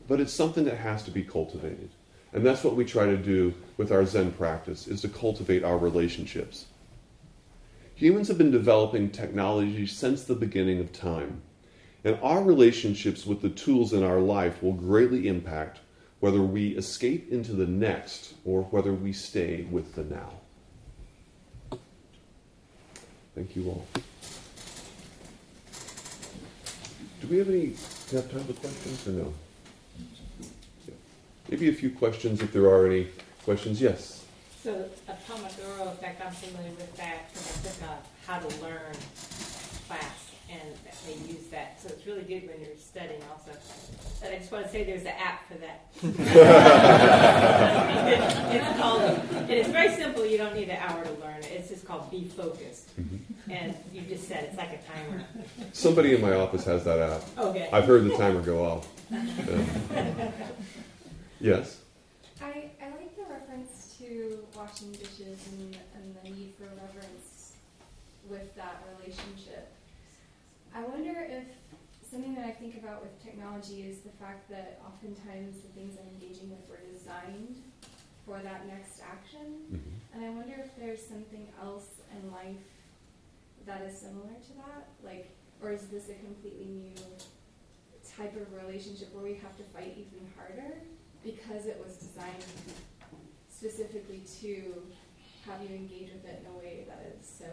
But 0.08 0.20
it's 0.20 0.34
something 0.34 0.66
that 0.66 0.78
has 0.78 1.04
to 1.04 1.12
be 1.12 1.24
cultivated. 1.24 1.90
And 2.34 2.46
that's 2.46 2.64
what 2.64 2.76
we 2.76 2.84
try 2.84 3.06
to 3.06 3.18
do 3.18 3.54
with 3.78 3.92
our 3.92 4.06
Zen 4.06 4.34
practice 4.34 4.88
is 4.88 5.02
to 5.02 5.08
cultivate 5.08 5.64
our 5.64 5.78
relationships. 5.78 6.66
Humans 7.96 8.28
have 8.28 8.38
been 8.38 8.52
developing 8.52 9.10
technology 9.10 9.88
since 9.88 10.24
the 10.24 10.36
beginning 10.36 10.82
of 10.82 10.92
time. 10.92 11.42
And 12.04 12.20
our 12.22 12.44
relationships 12.44 13.26
with 13.26 13.42
the 13.42 13.50
tools 13.50 13.94
in 13.94 14.04
our 14.04 14.20
life 14.20 14.62
will 14.62 14.74
greatly 14.74 15.30
impact 15.30 15.80
whether 16.20 16.42
we 16.42 16.76
escape 16.76 17.32
into 17.32 17.54
the 17.54 17.66
next 17.66 18.34
or 18.44 18.64
whether 18.64 18.94
we 18.94 19.14
stay 19.14 19.66
with 19.72 19.96
the 19.96 20.04
now. 20.04 20.34
Thank 23.34 23.56
you 23.56 23.70
all. 23.70 23.88
Do 27.22 27.28
we 27.30 27.38
have 27.38 27.50
any 27.50 27.76
do 28.10 28.18
have 28.18 28.32
time 28.32 28.44
for 28.44 28.54
questions 28.54 29.08
or 29.08 29.12
no? 29.12 29.34
Maybe 31.50 31.70
a 31.70 31.74
few 31.74 31.92
questions 31.92 32.42
if 32.42 32.52
there 32.52 32.66
are 32.66 32.86
any 32.86 33.08
questions. 33.44 33.80
Yes. 33.82 34.25
So 34.66 34.74
a 35.08 35.14
Pomodoro 35.32 35.92
effect, 35.92 36.26
I'm 36.26 36.34
familiar 36.34 36.72
with 36.72 36.98
that 36.98 37.30
because 37.30 37.48
I 37.54 37.70
took 37.70 37.80
a 37.84 38.00
how 38.26 38.40
to 38.40 38.48
learn 38.64 38.96
class 39.86 40.32
and 40.50 40.74
they 41.06 41.14
use 41.32 41.46
that. 41.52 41.80
So 41.80 41.90
it's 41.90 42.04
really 42.08 42.24
good 42.24 42.48
when 42.50 42.60
you're 42.62 42.76
studying 42.76 43.22
also. 43.32 43.52
But 44.20 44.32
I 44.32 44.40
just 44.40 44.52
want 44.52 44.66
to 44.66 44.72
say 44.72 44.84
there's 44.84 45.04
an 45.04 45.14
app 45.20 45.48
for 45.48 45.54
that. 45.60 45.86
it's 48.56 48.80
called, 48.82 49.02
and 49.04 49.52
it's 49.52 49.70
very 49.70 49.94
simple. 49.94 50.26
You 50.26 50.40
don't 50.40 50.56
need 50.56 50.70
an 50.70 50.78
hour 50.78 51.04
to 51.04 51.12
learn 51.12 51.44
it. 51.44 51.52
It's 51.52 51.70
just 51.70 51.86
called 51.86 52.10
Be 52.10 52.24
Focused. 52.24 52.90
Mm-hmm. 53.00 53.52
And 53.52 53.76
you 53.94 54.02
just 54.02 54.28
said 54.28 54.46
it's 54.46 54.58
like 54.58 54.72
a 54.72 54.80
timer. 54.92 55.26
Somebody 55.74 56.16
in 56.16 56.22
my 56.22 56.34
office 56.34 56.66
has 56.66 56.84
that 56.86 56.98
app. 56.98 57.22
Okay. 57.38 57.70
I've 57.72 57.86
heard 57.86 58.04
the 58.06 58.18
timer 58.18 58.42
go 58.42 58.66
off. 58.66 58.88
yes? 61.40 61.82
I, 62.42 62.72
I 62.82 62.90
like 62.90 63.16
the 63.16 63.26
reference 63.32 63.95
to 64.06 64.38
washing 64.56 64.92
dishes 64.92 65.40
and, 65.52 65.78
and 65.96 66.16
the 66.22 66.30
need 66.30 66.54
for 66.58 66.66
reverence 66.66 67.54
with 68.30 68.56
that 68.56 68.84
relationship. 68.94 69.74
I 70.74 70.84
wonder 70.84 71.26
if 71.28 71.46
something 72.10 72.36
that 72.36 72.46
I 72.46 72.52
think 72.52 72.78
about 72.78 73.02
with 73.02 73.24
technology 73.24 73.82
is 73.82 74.00
the 74.00 74.14
fact 74.22 74.50
that 74.50 74.80
oftentimes 74.86 75.62
the 75.62 75.70
things 75.74 75.98
I'm 75.98 76.10
engaging 76.22 76.50
with 76.50 76.70
were 76.70 76.82
designed 76.92 77.58
for 78.26 78.40
that 78.40 78.68
next 78.68 79.02
action. 79.02 79.66
Mm-hmm. 79.74 80.14
And 80.14 80.26
I 80.26 80.30
wonder 80.30 80.56
if 80.60 80.76
there's 80.78 81.02
something 81.02 81.48
else 81.62 82.02
in 82.14 82.32
life 82.32 82.62
that 83.66 83.82
is 83.82 83.98
similar 83.98 84.38
to 84.38 84.54
that. 84.58 84.88
Like, 85.04 85.30
or 85.62 85.72
is 85.72 85.88
this 85.88 86.10
a 86.10 86.16
completely 86.26 86.66
new 86.66 86.94
type 88.18 88.36
of 88.36 88.54
relationship 88.54 89.14
where 89.14 89.24
we 89.24 89.34
have 89.34 89.58
to 89.58 89.64
fight 89.74 89.98
even 89.98 90.28
harder 90.38 90.76
because 91.24 91.66
it 91.66 91.82
was 91.84 91.98
designed 91.98 92.46
specifically 93.56 94.22
to 94.42 94.84
have 95.46 95.62
you 95.62 95.76
engage 95.76 96.12
with 96.12 96.26
it 96.26 96.44
in 96.44 96.52
a 96.52 96.58
way 96.58 96.86
that 96.88 97.16
is 97.18 97.28
so 97.28 97.46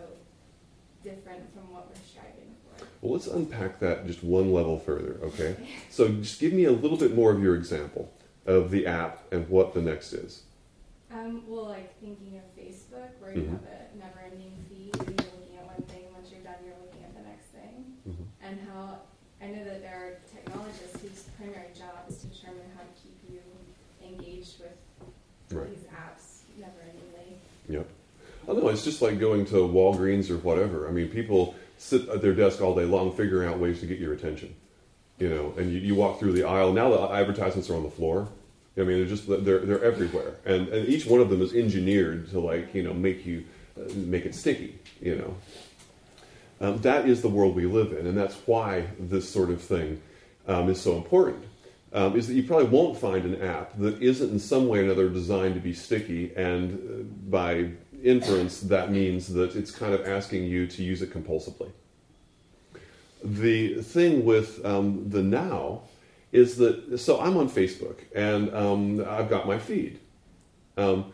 different 1.04 1.52
from 1.52 1.72
what 1.72 1.88
we're 1.88 2.02
striving 2.08 2.54
for. 2.64 2.86
Well, 3.00 3.12
let's 3.12 3.26
unpack 3.26 3.78
that 3.80 4.06
just 4.06 4.24
one 4.24 4.52
level 4.52 4.78
further, 4.78 5.18
okay? 5.22 5.56
so 5.90 6.08
just 6.08 6.40
give 6.40 6.52
me 6.52 6.64
a 6.64 6.72
little 6.72 6.96
bit 6.96 7.14
more 7.14 7.32
of 7.32 7.42
your 7.42 7.54
example 7.54 8.12
of 8.46 8.70
the 8.70 8.86
app 8.86 9.22
and 9.32 9.48
what 9.48 9.74
the 9.74 9.82
next 9.82 10.12
is. 10.12 10.42
Um, 11.12 11.42
well, 11.46 11.68
like 11.68 11.98
thinking 12.00 12.38
of 12.38 12.44
Facebook, 12.56 13.10
where 13.20 13.34
you 13.34 13.42
mm-hmm. 13.42 13.52
have 13.52 13.64
a 13.64 13.98
never-ending 13.98 14.52
feed, 14.68 14.96
you're 14.96 15.28
looking 15.28 15.58
at 15.58 15.66
one 15.66 15.82
thing. 15.88 16.04
Once 16.12 16.30
you're 16.32 16.40
done, 16.40 16.56
you're 16.64 16.78
looking 16.80 17.04
at 17.04 17.14
the 17.14 17.22
next 17.28 17.46
thing. 17.52 17.84
Mm-hmm. 18.08 18.46
And 18.46 18.58
how 18.68 18.98
I 19.42 19.48
know 19.48 19.64
that 19.64 19.82
there 19.82 19.94
are 19.94 20.12
technologists 20.32 21.02
whose 21.02 21.24
primary 21.36 21.74
job 21.76 22.08
is 22.08 22.18
to 22.22 22.26
determine 22.28 22.64
how 22.74 22.82
to 22.82 22.94
keep 22.96 23.18
you 23.28 23.40
engaged 24.02 24.60
with 24.60 24.72
right. 25.52 25.68
these 25.68 25.84
apps 25.90 26.48
never-endingly. 26.58 27.36
Yep. 27.68 27.88
I 28.44 28.46
don't 28.46 28.56
know. 28.58 28.61
It's 28.72 28.84
just 28.84 29.02
like 29.02 29.20
going 29.20 29.44
to 29.46 29.54
Walgreens 29.54 30.30
or 30.30 30.38
whatever. 30.38 30.88
I 30.88 30.90
mean, 30.90 31.08
people 31.08 31.54
sit 31.78 32.08
at 32.08 32.22
their 32.22 32.34
desk 32.34 32.60
all 32.60 32.74
day 32.74 32.84
long 32.84 33.14
figuring 33.16 33.48
out 33.48 33.58
ways 33.58 33.80
to 33.80 33.86
get 33.86 33.98
your 33.98 34.12
attention. 34.12 34.54
You 35.18 35.28
know, 35.28 35.54
and 35.56 35.72
you, 35.72 35.78
you 35.78 35.94
walk 35.94 36.18
through 36.18 36.32
the 36.32 36.44
aisle. 36.44 36.72
Now 36.72 36.90
the 36.90 37.14
advertisements 37.14 37.70
are 37.70 37.76
on 37.76 37.82
the 37.82 37.90
floor. 37.90 38.28
I 38.76 38.80
mean, 38.80 38.98
they're 38.98 39.06
just 39.06 39.28
they're 39.28 39.58
they're 39.58 39.84
everywhere, 39.84 40.36
and 40.46 40.68
and 40.68 40.88
each 40.88 41.04
one 41.04 41.20
of 41.20 41.28
them 41.28 41.42
is 41.42 41.52
engineered 41.52 42.30
to 42.30 42.40
like 42.40 42.74
you 42.74 42.82
know 42.82 42.94
make 42.94 43.26
you 43.26 43.44
uh, 43.78 43.92
make 43.94 44.24
it 44.24 44.34
sticky. 44.34 44.78
You 45.00 45.16
know, 45.16 46.66
um, 46.66 46.80
that 46.80 47.06
is 47.06 47.20
the 47.20 47.28
world 47.28 47.54
we 47.54 47.66
live 47.66 47.92
in, 47.92 48.06
and 48.06 48.16
that's 48.16 48.34
why 48.46 48.86
this 48.98 49.28
sort 49.28 49.50
of 49.50 49.60
thing 49.60 50.00
um, 50.48 50.70
is 50.70 50.80
so 50.80 50.96
important. 50.96 51.44
Um, 51.92 52.16
is 52.16 52.26
that 52.28 52.34
you 52.34 52.44
probably 52.44 52.68
won't 52.68 52.96
find 52.96 53.26
an 53.26 53.42
app 53.42 53.76
that 53.76 54.00
isn't 54.00 54.30
in 54.30 54.38
some 54.38 54.66
way 54.66 54.78
or 54.78 54.84
another 54.84 55.10
designed 55.10 55.54
to 55.54 55.60
be 55.60 55.74
sticky, 55.74 56.34
and 56.34 56.72
uh, 56.72 57.02
by 57.28 57.72
inference, 58.02 58.60
that 58.60 58.90
means 58.90 59.32
that 59.34 59.56
it's 59.56 59.70
kind 59.70 59.94
of 59.94 60.06
asking 60.06 60.44
you 60.44 60.66
to 60.66 60.82
use 60.82 61.02
it 61.02 61.12
compulsively. 61.12 61.70
The 63.24 63.82
thing 63.82 64.24
with 64.24 64.64
um, 64.64 65.08
the 65.08 65.22
now 65.22 65.82
is 66.32 66.56
that 66.56 66.98
so 66.98 67.20
I'm 67.20 67.36
on 67.36 67.48
Facebook 67.48 67.98
and 68.14 68.52
um, 68.54 69.04
I've 69.08 69.30
got 69.30 69.46
my 69.46 69.58
feed. 69.58 70.00
Um, 70.76 71.12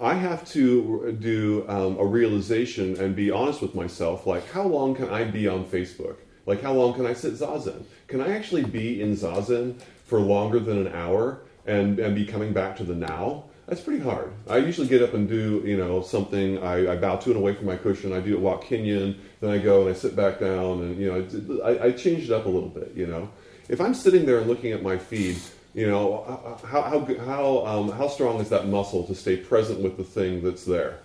I 0.00 0.14
have 0.14 0.48
to 0.52 1.16
do 1.20 1.64
um, 1.68 1.98
a 1.98 2.04
realization 2.04 2.98
and 3.00 3.14
be 3.14 3.30
honest 3.30 3.60
with 3.60 3.74
myself 3.74 4.26
like, 4.26 4.48
how 4.50 4.62
long 4.62 4.94
can 4.94 5.10
I 5.10 5.24
be 5.24 5.46
on 5.46 5.64
Facebook? 5.64 6.16
Like, 6.46 6.62
how 6.62 6.72
long 6.72 6.94
can 6.94 7.06
I 7.06 7.12
sit 7.12 7.34
zazen? 7.34 7.84
Can 8.08 8.20
I 8.20 8.34
actually 8.34 8.64
be 8.64 9.00
in 9.00 9.14
zazen 9.14 9.80
for 10.04 10.18
longer 10.20 10.58
than 10.58 10.86
an 10.86 10.92
hour 10.92 11.42
and, 11.66 11.98
and 12.00 12.14
be 12.14 12.24
coming 12.24 12.52
back 12.52 12.76
to 12.78 12.84
the 12.84 12.94
now? 12.94 13.44
That's 13.66 13.80
pretty 13.80 14.02
hard. 14.02 14.32
I 14.48 14.56
usually 14.58 14.88
get 14.88 15.02
up 15.02 15.14
and 15.14 15.28
do, 15.28 15.62
you 15.64 15.76
know, 15.76 16.02
something. 16.02 16.62
I, 16.62 16.92
I 16.92 16.96
bow 16.96 17.16
to 17.16 17.30
and 17.30 17.38
away 17.38 17.54
from 17.54 17.66
my 17.66 17.76
cushion. 17.76 18.12
I 18.12 18.20
do 18.20 18.36
a 18.36 18.40
walk 18.40 18.64
kinhin. 18.64 19.16
Then 19.40 19.50
I 19.50 19.58
go 19.58 19.82
and 19.82 19.90
I 19.90 19.92
sit 19.92 20.16
back 20.16 20.40
down, 20.40 20.82
and 20.82 21.00
you 21.00 21.10
know, 21.10 21.62
I, 21.64 21.86
I 21.86 21.92
change 21.92 22.24
it 22.24 22.32
up 22.32 22.46
a 22.46 22.48
little 22.48 22.68
bit. 22.68 22.92
You 22.94 23.06
know, 23.06 23.30
if 23.68 23.80
I'm 23.80 23.94
sitting 23.94 24.26
there 24.26 24.38
and 24.38 24.48
looking 24.48 24.72
at 24.72 24.82
my 24.82 24.98
feed, 24.98 25.38
you 25.74 25.86
know, 25.86 26.58
how 26.66 26.82
how 26.82 27.04
how 27.24 27.66
um, 27.66 27.90
how 27.92 28.08
strong 28.08 28.40
is 28.40 28.48
that 28.48 28.66
muscle 28.66 29.06
to 29.06 29.14
stay 29.14 29.36
present 29.36 29.80
with 29.80 29.96
the 29.96 30.04
thing 30.04 30.42
that's 30.42 30.64
there, 30.64 30.98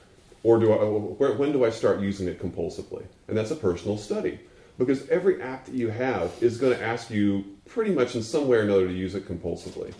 or 0.43 0.59
do 0.59 0.73
I 0.73 0.77
where, 0.77 1.33
when 1.33 1.51
do 1.51 1.63
I 1.63 1.69
start 1.69 1.99
using 1.99 2.27
it 2.27 2.41
compulsively? 2.41 3.05
And 3.27 3.37
that's 3.37 3.51
a 3.51 3.55
personal 3.55 3.97
study 3.97 4.39
because 4.79 5.07
every 5.09 5.41
app 5.41 5.65
that 5.65 5.75
you 5.75 5.89
have 5.89 6.31
is 6.41 6.57
going 6.57 6.75
to 6.75 6.83
ask 6.83 7.09
you 7.09 7.45
pretty 7.67 7.91
much 7.91 8.15
in 8.15 8.23
some 8.23 8.47
way 8.47 8.57
or 8.57 8.61
another 8.61 8.87
to 8.87 8.93
use 8.93 9.15
it 9.15 9.27
compulsively. 9.27 9.93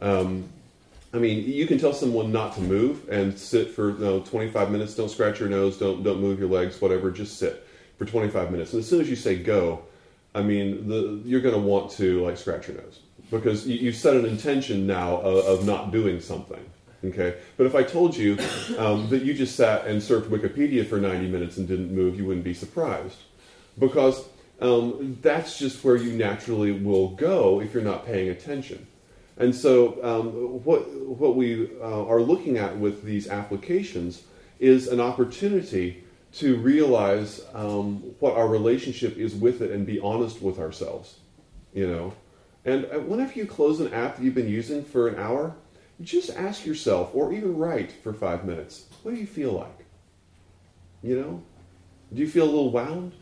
Um, 0.00 0.48
I 1.12 1.18
mean, 1.18 1.44
you 1.44 1.66
can 1.66 1.78
tell 1.78 1.92
someone 1.92 2.30
not 2.30 2.54
to 2.54 2.60
move 2.60 3.08
and 3.08 3.36
sit 3.36 3.70
for 3.70 3.90
you 3.90 3.98
know, 3.98 4.20
25 4.20 4.70
minutes. 4.70 4.94
Don't 4.94 5.08
scratch 5.08 5.40
your 5.40 5.48
nose. 5.48 5.76
Don't 5.76 6.02
don't 6.02 6.20
move 6.20 6.38
your 6.38 6.48
legs. 6.48 6.80
Whatever. 6.80 7.10
Just 7.10 7.38
sit 7.38 7.66
for 7.98 8.04
25 8.04 8.52
minutes. 8.52 8.72
And 8.72 8.80
as 8.80 8.88
soon 8.88 9.00
as 9.00 9.10
you 9.10 9.16
say 9.16 9.36
go, 9.36 9.82
I 10.34 10.42
mean, 10.42 10.88
the, 10.88 11.20
you're 11.24 11.40
going 11.40 11.54
to 11.54 11.60
want 11.60 11.90
to 11.92 12.24
like 12.24 12.36
scratch 12.36 12.68
your 12.68 12.76
nose 12.76 13.00
because 13.30 13.66
you, 13.66 13.90
have 13.90 13.96
set 13.96 14.16
an 14.16 14.24
intention 14.24 14.86
now 14.86 15.16
of, 15.16 15.44
of, 15.44 15.66
not 15.66 15.90
doing 15.90 16.20
something. 16.20 16.64
Okay. 17.04 17.36
But 17.56 17.66
if 17.66 17.74
I 17.74 17.82
told 17.82 18.16
you 18.16 18.38
um, 18.78 19.08
that 19.08 19.22
you 19.22 19.34
just 19.34 19.56
sat 19.56 19.86
and 19.86 20.00
surfed 20.00 20.28
Wikipedia 20.28 20.86
for 20.86 20.98
90 20.98 21.28
minutes 21.28 21.56
and 21.56 21.66
didn't 21.66 21.92
move, 21.92 22.18
you 22.18 22.26
wouldn't 22.26 22.44
be 22.44 22.54
surprised 22.54 23.16
because 23.78 24.24
um, 24.60 25.18
that's 25.22 25.58
just 25.58 25.82
where 25.82 25.96
you 25.96 26.12
naturally 26.12 26.72
will 26.72 27.08
go 27.08 27.60
if 27.60 27.72
you're 27.74 27.82
not 27.82 28.06
paying 28.06 28.28
attention. 28.28 28.86
And 29.40 29.54
so, 29.54 29.98
um, 30.04 30.64
what, 30.64 30.88
what 31.06 31.34
we 31.34 31.70
uh, 31.80 32.06
are 32.06 32.20
looking 32.20 32.58
at 32.58 32.76
with 32.76 33.02
these 33.02 33.26
applications 33.26 34.22
is 34.58 34.86
an 34.86 35.00
opportunity 35.00 36.04
to 36.32 36.56
realize 36.56 37.40
um, 37.54 37.96
what 38.18 38.36
our 38.36 38.46
relationship 38.46 39.16
is 39.16 39.34
with 39.34 39.62
it 39.62 39.70
and 39.70 39.86
be 39.86 39.98
honest 39.98 40.42
with 40.42 40.58
ourselves. 40.58 41.20
You 41.72 41.88
know, 41.88 42.12
and 42.66 42.84
uh, 42.84 42.98
whenever 42.98 43.32
you 43.32 43.46
close 43.46 43.80
an 43.80 43.92
app 43.94 44.16
that 44.16 44.22
you've 44.22 44.34
been 44.34 44.48
using 44.48 44.84
for 44.84 45.08
an 45.08 45.18
hour, 45.18 45.56
just 46.02 46.30
ask 46.30 46.66
yourself, 46.66 47.10
or 47.14 47.32
even 47.32 47.56
write 47.56 47.92
for 47.92 48.12
five 48.12 48.44
minutes, 48.44 48.84
what 49.02 49.14
do 49.14 49.20
you 49.20 49.26
feel 49.26 49.52
like? 49.52 49.86
You 51.02 51.18
know, 51.18 51.42
do 52.12 52.20
you 52.20 52.28
feel 52.28 52.44
a 52.44 52.52
little 52.52 52.70
wound? 52.70 53.12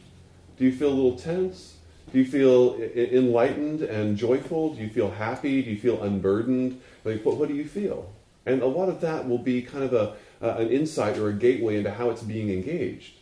Do 0.56 0.64
you 0.64 0.72
feel 0.72 0.88
a 0.88 0.98
little 0.98 1.16
tense? 1.16 1.76
Do 2.12 2.18
you 2.18 2.24
feel 2.24 2.76
enlightened 2.76 3.82
and 3.82 4.16
joyful? 4.16 4.74
Do 4.74 4.82
you 4.82 4.88
feel 4.88 5.10
happy? 5.10 5.62
Do 5.62 5.70
you 5.70 5.78
feel 5.78 6.02
unburdened? 6.02 6.80
Like, 7.04 7.24
what, 7.24 7.36
what 7.36 7.48
do 7.48 7.54
you 7.54 7.66
feel? 7.66 8.10
And 8.46 8.62
a 8.62 8.66
lot 8.66 8.88
of 8.88 9.00
that 9.02 9.28
will 9.28 9.38
be 9.38 9.60
kind 9.60 9.84
of 9.84 9.92
a, 9.92 10.14
uh, 10.40 10.56
an 10.58 10.68
insight 10.68 11.18
or 11.18 11.28
a 11.28 11.32
gateway 11.34 11.76
into 11.76 11.90
how 11.90 12.08
it's 12.08 12.22
being 12.22 12.50
engaged. 12.50 13.14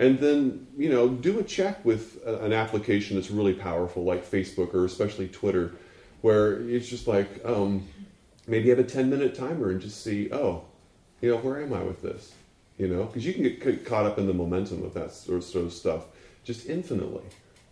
And 0.00 0.18
then, 0.18 0.66
you 0.76 0.88
know, 0.88 1.08
do 1.08 1.38
a 1.38 1.44
check 1.44 1.84
with 1.84 2.20
a, 2.26 2.38
an 2.44 2.52
application 2.52 3.16
that's 3.16 3.30
really 3.30 3.54
powerful, 3.54 4.02
like 4.02 4.28
Facebook 4.28 4.74
or 4.74 4.84
especially 4.84 5.28
Twitter, 5.28 5.72
where 6.22 6.60
it's 6.68 6.88
just 6.88 7.06
like, 7.06 7.28
um, 7.44 7.86
maybe 8.48 8.68
have 8.70 8.80
a 8.80 8.84
10 8.84 9.08
minute 9.08 9.36
timer 9.36 9.70
and 9.70 9.80
just 9.80 10.02
see, 10.02 10.28
oh, 10.32 10.64
you 11.20 11.30
know, 11.30 11.36
where 11.36 11.62
am 11.62 11.72
I 11.72 11.82
with 11.84 12.02
this? 12.02 12.32
You 12.78 12.88
know, 12.88 13.04
because 13.04 13.24
you 13.24 13.32
can 13.32 13.44
get 13.44 13.86
caught 13.86 14.06
up 14.06 14.18
in 14.18 14.26
the 14.26 14.34
momentum 14.34 14.82
of 14.82 14.92
that 14.94 15.12
sort 15.12 15.44
of 15.54 15.72
stuff 15.72 16.06
just 16.42 16.68
infinitely 16.68 17.22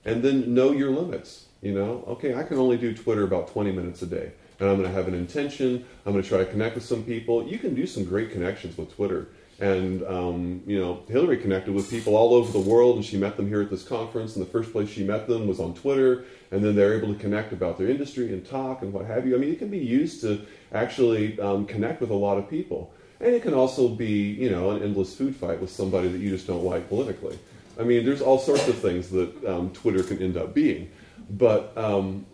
and 0.05 0.22
then 0.22 0.55
know 0.55 0.72
your 0.72 0.90
limits. 0.90 1.46
You 1.61 1.72
know, 1.72 2.05
okay, 2.09 2.34
I 2.34 2.42
can 2.42 2.59
only 2.59 2.76
do 2.76 2.92
Twitter 2.92 3.22
about 3.22 3.48
20 3.48 3.70
minutes 3.70 4.03
a 4.03 4.07
day, 4.07 4.32
and 4.59 4.68
I'm 4.68 4.76
going 4.76 4.88
to 4.88 4.94
have 4.94 5.07
an 5.07 5.14
intention. 5.14 5.84
I'm 6.05 6.12
going 6.12 6.22
to 6.22 6.28
try 6.28 6.38
to 6.38 6.46
connect 6.46 6.74
with 6.74 6.84
some 6.84 7.05
people. 7.05 7.46
You 7.46 7.59
can 7.59 7.74
do 7.74 7.86
some 7.86 8.05
great 8.05 8.32
connections 8.32 8.76
with 8.76 8.92
Twitter. 8.94 9.28
And, 9.61 10.03
um, 10.09 10.62
you 10.66 10.80
know, 10.80 11.05
Hillary 11.07 11.36
connected 11.36 11.72
with 11.72 11.88
people 11.88 12.16
all 12.16 12.34
over 12.34 12.50
the 12.50 12.59
world, 12.59 12.96
and 12.96 13.05
she 13.05 13.16
met 13.16 13.36
them 13.36 13.46
here 13.46 13.62
at 13.62 13.70
this 13.70 13.84
conference. 13.84 14.34
And 14.34 14.44
the 14.44 14.50
first 14.50 14.72
place 14.72 14.88
she 14.88 15.05
met 15.05 15.28
them 15.28 15.46
was 15.46 15.61
on 15.61 15.72
Twitter, 15.74 16.24
and 16.50 16.64
then 16.64 16.74
they're 16.74 16.94
able 16.94 17.14
to 17.14 17.20
connect 17.20 17.53
about 17.53 17.78
their 17.78 17.88
industry 17.88 18.32
and 18.32 18.44
talk 18.44 18.82
and 18.82 18.92
what 18.92 19.07
have 19.07 19.24
you. 19.24 19.36
I 19.36 19.38
mean, 19.38 19.53
it 19.53 19.61
can 19.61 19.68
be 19.68 19.78
used 19.78 20.20
to 20.22 20.44
actually 20.72 21.38
um, 21.38 21.64
connect 21.66 22.00
with 22.00 22.11
a 22.11 22.14
lot 22.14 22.38
of 22.38 22.50
people. 22.50 22.92
And 23.20 23.32
it 23.32 23.42
can 23.42 23.55
also 23.55 23.86
be, 23.86 24.32
you 24.32 24.50
know, 24.50 24.72
an 24.72 24.82
endless 24.82 25.14
food 25.14 25.36
fight 25.36 25.61
with 25.61 25.70
somebody 25.70 26.09
that 26.09 26.18
you 26.18 26.30
just 26.30 26.48
don't 26.48 26.64
like 26.64 26.88
politically. 26.88 27.38
I 27.78 27.84
mean, 27.84 28.04
there's 28.04 28.20
all 28.20 28.38
sorts 28.38 28.68
of 28.68 28.76
things 28.76 29.08
that 29.10 29.44
um, 29.46 29.70
Twitter 29.70 30.02
can 30.02 30.20
end 30.22 30.36
up 30.36 30.54
being, 30.54 30.90
but 31.30 31.76
um, 31.76 32.26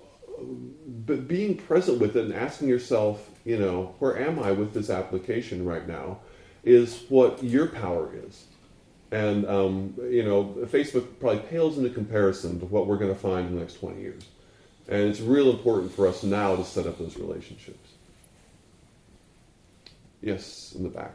but 1.07 1.28
being 1.28 1.57
present 1.57 2.01
with 2.01 2.16
it 2.16 2.24
and 2.24 2.34
asking 2.34 2.68
yourself, 2.68 3.30
you 3.45 3.59
know, 3.59 3.95
where 3.99 4.18
am 4.18 4.39
I 4.39 4.53
with 4.53 4.72
this 4.74 4.91
application 4.91 5.64
right 5.64 5.86
now, 5.86 6.18
is 6.64 7.05
what 7.09 7.43
your 7.43 7.66
power 7.66 8.11
is. 8.14 8.47
And 9.11 9.47
um, 9.47 9.95
you 10.11 10.24
know, 10.24 10.57
Facebook 10.66 11.07
probably 11.20 11.41
pales 11.41 11.78
into 11.78 11.91
comparison 11.91 12.61
to 12.61 12.66
what 12.66 12.86
we're 12.86 12.99
going 12.99 13.14
to 13.14 13.20
find 13.20 13.49
in 13.49 13.55
the 13.55 13.61
next 13.61 13.74
20 13.80 14.01
years. 14.01 14.22
And 14.89 15.03
it's 15.03 15.20
real 15.20 15.51
important 15.51 15.93
for 15.93 16.07
us 16.07 16.22
now 16.22 16.57
to 16.57 16.64
set 16.64 16.86
up 16.86 16.99
those 16.99 17.16
relationships. 17.16 17.91
Yes, 20.20 20.72
in 20.76 20.82
the 20.82 20.89
back. 20.89 21.14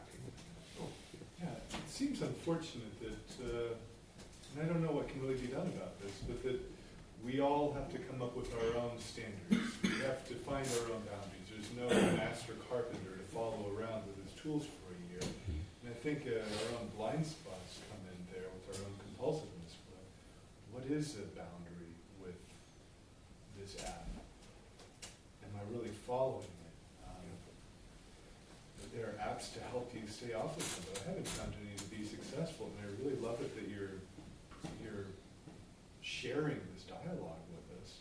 Yeah, 1.39 1.47
it 1.47 1.89
seems 1.89 2.21
unfortunate 2.21 2.99
that. 3.01 3.45
Uh 3.45 3.74
and 4.54 4.62
I 4.62 4.66
don't 4.70 4.84
know 4.86 4.93
what 4.93 5.10
can 5.10 5.22
really 5.22 5.41
be 5.41 5.49
done 5.49 5.66
about 5.74 5.97
this, 6.01 6.14
but 6.30 6.43
that 6.43 6.62
we 7.26 7.41
all 7.41 7.74
have 7.74 7.89
to 7.93 7.97
come 8.06 8.22
up 8.22 8.36
with 8.38 8.54
our 8.54 8.78
own 8.78 8.99
standards. 9.01 9.74
We 9.82 9.97
have 10.06 10.28
to 10.30 10.36
find 10.45 10.66
our 10.78 10.93
own 10.93 11.01
boundaries. 11.10 11.47
There's 11.49 11.72
no 11.74 11.89
master 12.18 12.54
carpenter 12.70 13.18
to 13.18 13.26
follow 13.34 13.72
around 13.74 14.06
with 14.06 14.22
his 14.22 14.34
tools 14.38 14.70
for 14.70 14.93
a 14.93 14.99
year. 15.10 15.26
And 15.82 15.89
I 15.89 15.97
think 16.06 16.30
uh, 16.30 16.45
our 16.45 16.70
own 16.78 16.91
blind 16.93 17.26
spots 17.26 17.82
come 17.89 18.04
in 18.06 18.20
there 18.30 18.45
with 18.45 18.78
our 18.78 18.86
own 18.86 18.93
compulsiveness. 19.01 19.74
But 19.89 20.06
what 20.70 20.86
is 20.86 21.18
a 21.18 21.26
boundary 21.34 21.97
with 22.22 22.38
this 23.58 23.82
app? 23.82 24.06
Am 25.41 25.54
I 25.58 25.64
really 25.74 25.95
following 26.06 26.45
it? 26.45 26.76
Um, 27.08 27.26
there 28.93 29.16
are 29.16 29.18
apps 29.24 29.54
to 29.56 29.60
help 29.72 29.89
you 29.95 30.06
stay 30.12 30.34
off 30.34 30.54
of 30.54 30.62
them, 30.62 30.84
but 30.93 30.95
I 31.01 31.10
haven't 31.10 31.28
found 31.28 31.54
any 31.58 31.74
to 31.74 31.88
be 31.89 32.06
successful. 32.06 32.70
And 32.78 32.86
I 32.86 32.88
really 33.01 33.18
love 33.24 33.39
it 33.41 33.56
that 33.56 33.70
you're 33.72 33.93
sharing 36.24 36.55
this 36.71 36.88
dialogue 36.88 37.43
with 37.51 37.67
us. 37.84 37.99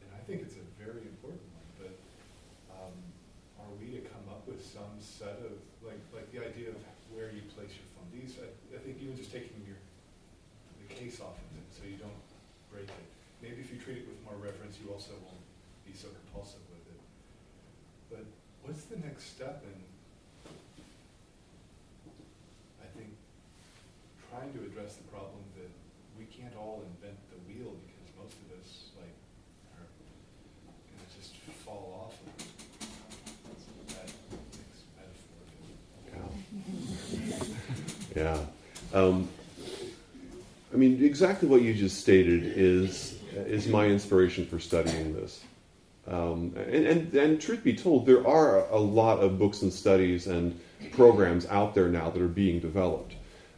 And 0.00 0.08
I 0.16 0.24
think 0.24 0.40
it's 0.40 0.56
a 0.56 0.64
very 0.80 1.04
important 1.04 1.44
one. 1.52 1.68
But 1.76 1.92
um, 2.72 2.96
are 3.60 3.72
we 3.76 3.92
to 3.92 4.02
come 4.08 4.24
up 4.32 4.48
with 4.48 4.64
some 4.64 4.96
set 5.04 5.36
of, 5.44 5.52
like, 5.84 6.00
like 6.16 6.32
the 6.32 6.40
idea 6.40 6.72
of 6.72 6.80
where 7.12 7.28
you 7.28 7.44
place 7.52 7.76
your 7.76 7.84
phone? 7.92 8.08
These, 8.08 8.40
I, 8.40 8.48
I 8.72 8.80
think 8.80 9.04
even 9.04 9.20
just 9.20 9.28
taking 9.28 9.60
your 9.68 9.76
the 9.76 10.88
case 10.96 11.20
off 11.20 11.36
of 11.36 11.50
it 11.60 11.68
so 11.76 11.84
you 11.84 12.00
don't 12.00 12.24
break 12.72 12.88
it. 12.88 13.08
Maybe 13.44 13.60
if 13.60 13.68
you 13.68 13.76
treat 13.76 14.00
it 14.00 14.08
with 14.08 14.16
more 14.24 14.40
reverence, 14.40 14.80
you 14.80 14.88
also 14.88 15.12
won't 15.20 15.44
be 15.84 15.92
so 15.92 16.08
compulsive 16.08 16.64
with 16.72 16.88
it. 16.88 17.00
But 18.08 18.24
what's 18.64 18.88
the 18.88 18.96
next 18.96 19.28
step 19.28 19.60
in, 19.60 19.76
I 22.80 22.88
think, 22.96 23.12
trying 24.32 24.56
to 24.56 24.60
address 24.72 24.96
the 24.96 25.04
problem 25.12 25.42
that 25.60 25.68
we 26.16 26.24
invent 26.96 27.18
wheel 27.46 27.72
because 27.86 28.10
most 28.18 28.36
of 28.42 28.48
us 28.58 28.68
like 28.96 29.14
are 29.76 29.86
gonna 30.92 31.08
just 31.18 31.32
fall 31.64 31.84
off 32.06 32.14
of 32.22 32.28
metaphor. 36.12 36.26
Yeah. 38.16 38.38
Um, 38.94 39.28
I 40.72 40.76
mean, 40.76 41.04
exactly 41.04 41.48
what 41.48 41.60
you 41.62 41.74
just 41.74 42.00
stated 42.00 42.44
is 42.44 43.18
is 43.34 43.66
my 43.68 43.86
inspiration 43.86 44.46
for 44.46 44.58
studying 44.58 45.14
this. 45.14 45.42
Um, 46.08 46.54
and, 46.56 46.86
and, 46.86 47.14
and 47.14 47.40
truth 47.40 47.64
be 47.64 47.74
told, 47.74 48.06
there 48.06 48.26
are 48.26 48.68
a 48.68 48.78
lot 48.78 49.18
of 49.18 49.38
books 49.38 49.62
and 49.62 49.72
studies 49.72 50.28
and 50.28 50.58
programs 50.92 51.46
out 51.46 51.74
there 51.74 51.88
now 51.88 52.10
that 52.10 52.22
are 52.22 52.28
being 52.28 52.60
developed. 52.60 53.14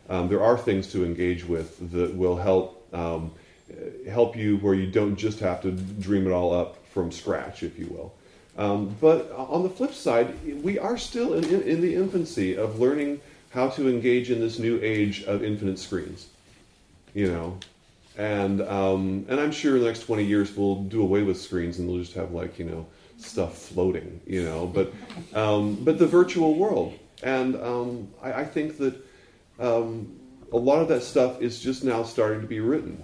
Um, 0.09 0.29
there 0.29 0.43
are 0.43 0.57
things 0.57 0.91
to 0.93 1.05
engage 1.05 1.45
with 1.45 1.93
that 1.93 2.15
will 2.15 2.37
help 2.37 2.78
um, 2.93 3.33
help 4.09 4.37
you 4.37 4.57
where 4.59 4.75
you 4.75 4.91
don't 4.91 5.17
just 5.17 5.41
have 5.41 5.61
to 5.63 5.73
dream 5.73 6.27
it 6.27 6.31
all 6.31 6.53
up 6.53 6.87
from 6.89 7.13
scratch, 7.13 7.63
if 7.63 7.79
you 7.79 7.87
will. 7.87 8.15
Um, 8.57 8.97
but 9.01 9.31
on 9.33 9.63
the 9.63 9.71
flip 9.71 9.95
side, 9.95 10.35
we 10.65 10.79
are 10.79 10.99
still 10.99 11.35
in, 11.35 11.45
in, 11.45 11.63
in, 11.63 11.81
the 11.81 11.95
infancy 11.95 12.57
of 12.57 12.81
learning 12.81 13.21
how 13.51 13.69
to 13.69 13.89
engage 13.89 14.33
in 14.33 14.41
this 14.41 14.59
new 14.59 14.81
age 14.83 15.23
of 15.25 15.45
infinite 15.45 15.79
screens. 15.79 16.27
You 17.15 17.31
know, 17.31 17.59
and 18.17 18.61
um, 18.63 19.27
and 19.29 19.39
I'm 19.39 19.53
sure 19.53 19.77
in 19.77 19.83
the 19.83 19.87
next 19.87 20.01
20 20.01 20.25
years 20.25 20.55
we'll 20.57 20.83
do 20.83 21.03
away 21.03 21.23
with 21.23 21.41
screens 21.41 21.79
and 21.79 21.89
we'll 21.89 22.01
just 22.01 22.15
have 22.15 22.33
like 22.33 22.59
you 22.59 22.65
know 22.65 22.87
stuff 23.17 23.57
floating. 23.57 24.21
You 24.27 24.43
know, 24.43 24.67
but 24.67 24.93
um, 25.35 25.77
but 25.77 26.01
the 26.01 26.07
virtual 26.07 26.57
world, 26.57 26.99
and 27.23 27.55
um, 27.57 28.09
I, 28.21 28.33
I, 28.41 28.45
think 28.45 28.77
that 28.79 28.95
um, 29.61 30.18
a 30.53 30.57
lot 30.57 30.81
of 30.81 30.89
that 30.89 31.03
stuff 31.03 31.41
is 31.41 31.61
just 31.61 31.85
now 31.85 32.03
starting 32.03 32.41
to 32.41 32.47
be 32.47 32.61
written. 32.61 33.03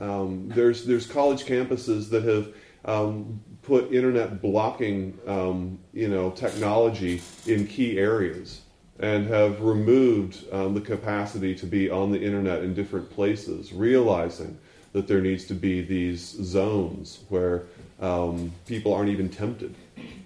Um, 0.00 0.48
there's 0.48 0.84
there's 0.84 1.06
college 1.06 1.44
campuses 1.44 2.10
that 2.10 2.24
have 2.24 2.52
um, 2.84 3.40
put 3.62 3.92
internet 3.92 4.42
blocking, 4.42 5.18
um, 5.26 5.78
you 5.92 6.08
know, 6.08 6.30
technology 6.30 7.22
in 7.46 7.66
key 7.66 7.98
areas 7.98 8.60
and 9.00 9.26
have 9.26 9.60
removed 9.60 10.44
um, 10.52 10.74
the 10.74 10.80
capacity 10.80 11.54
to 11.54 11.66
be 11.66 11.90
on 11.90 12.12
the 12.12 12.20
internet 12.20 12.62
in 12.62 12.74
different 12.74 13.10
places, 13.10 13.72
realizing 13.72 14.56
that 14.92 15.08
there 15.08 15.20
needs 15.20 15.44
to 15.46 15.54
be 15.54 15.80
these 15.80 16.20
zones 16.20 17.24
where 17.28 17.64
um, 18.00 18.52
people 18.66 18.94
aren't 18.94 19.10
even 19.10 19.28
tempted. 19.28 19.74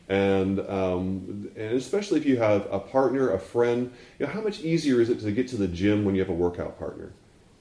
And, 0.08 0.60
um, 0.60 1.50
and 1.54 1.74
especially 1.74 2.18
if 2.18 2.26
you 2.26 2.38
have 2.38 2.66
a 2.70 2.78
partner, 2.78 3.30
a 3.32 3.38
friend, 3.38 3.92
you 4.18 4.26
know, 4.26 4.32
how 4.32 4.40
much 4.40 4.60
easier 4.60 5.00
is 5.00 5.10
it 5.10 5.20
to 5.20 5.32
get 5.32 5.48
to 5.48 5.56
the 5.56 5.68
gym 5.68 6.04
when 6.04 6.14
you 6.14 6.22
have 6.22 6.30
a 6.30 6.34
workout 6.34 6.78
partner? 6.78 7.12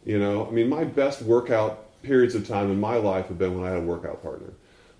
You 0.05 0.19
know, 0.19 0.47
I 0.47 0.51
mean, 0.51 0.69
my 0.69 0.85
best 0.85 1.21
workout 1.21 2.01
periods 2.03 2.35
of 2.35 2.47
time 2.47 2.71
in 2.71 2.79
my 2.79 2.95
life 2.95 3.27
have 3.27 3.37
been 3.37 3.59
when 3.59 3.67
I 3.67 3.73
had 3.73 3.79
a 3.79 3.85
workout 3.85 4.23
partner 4.23 4.53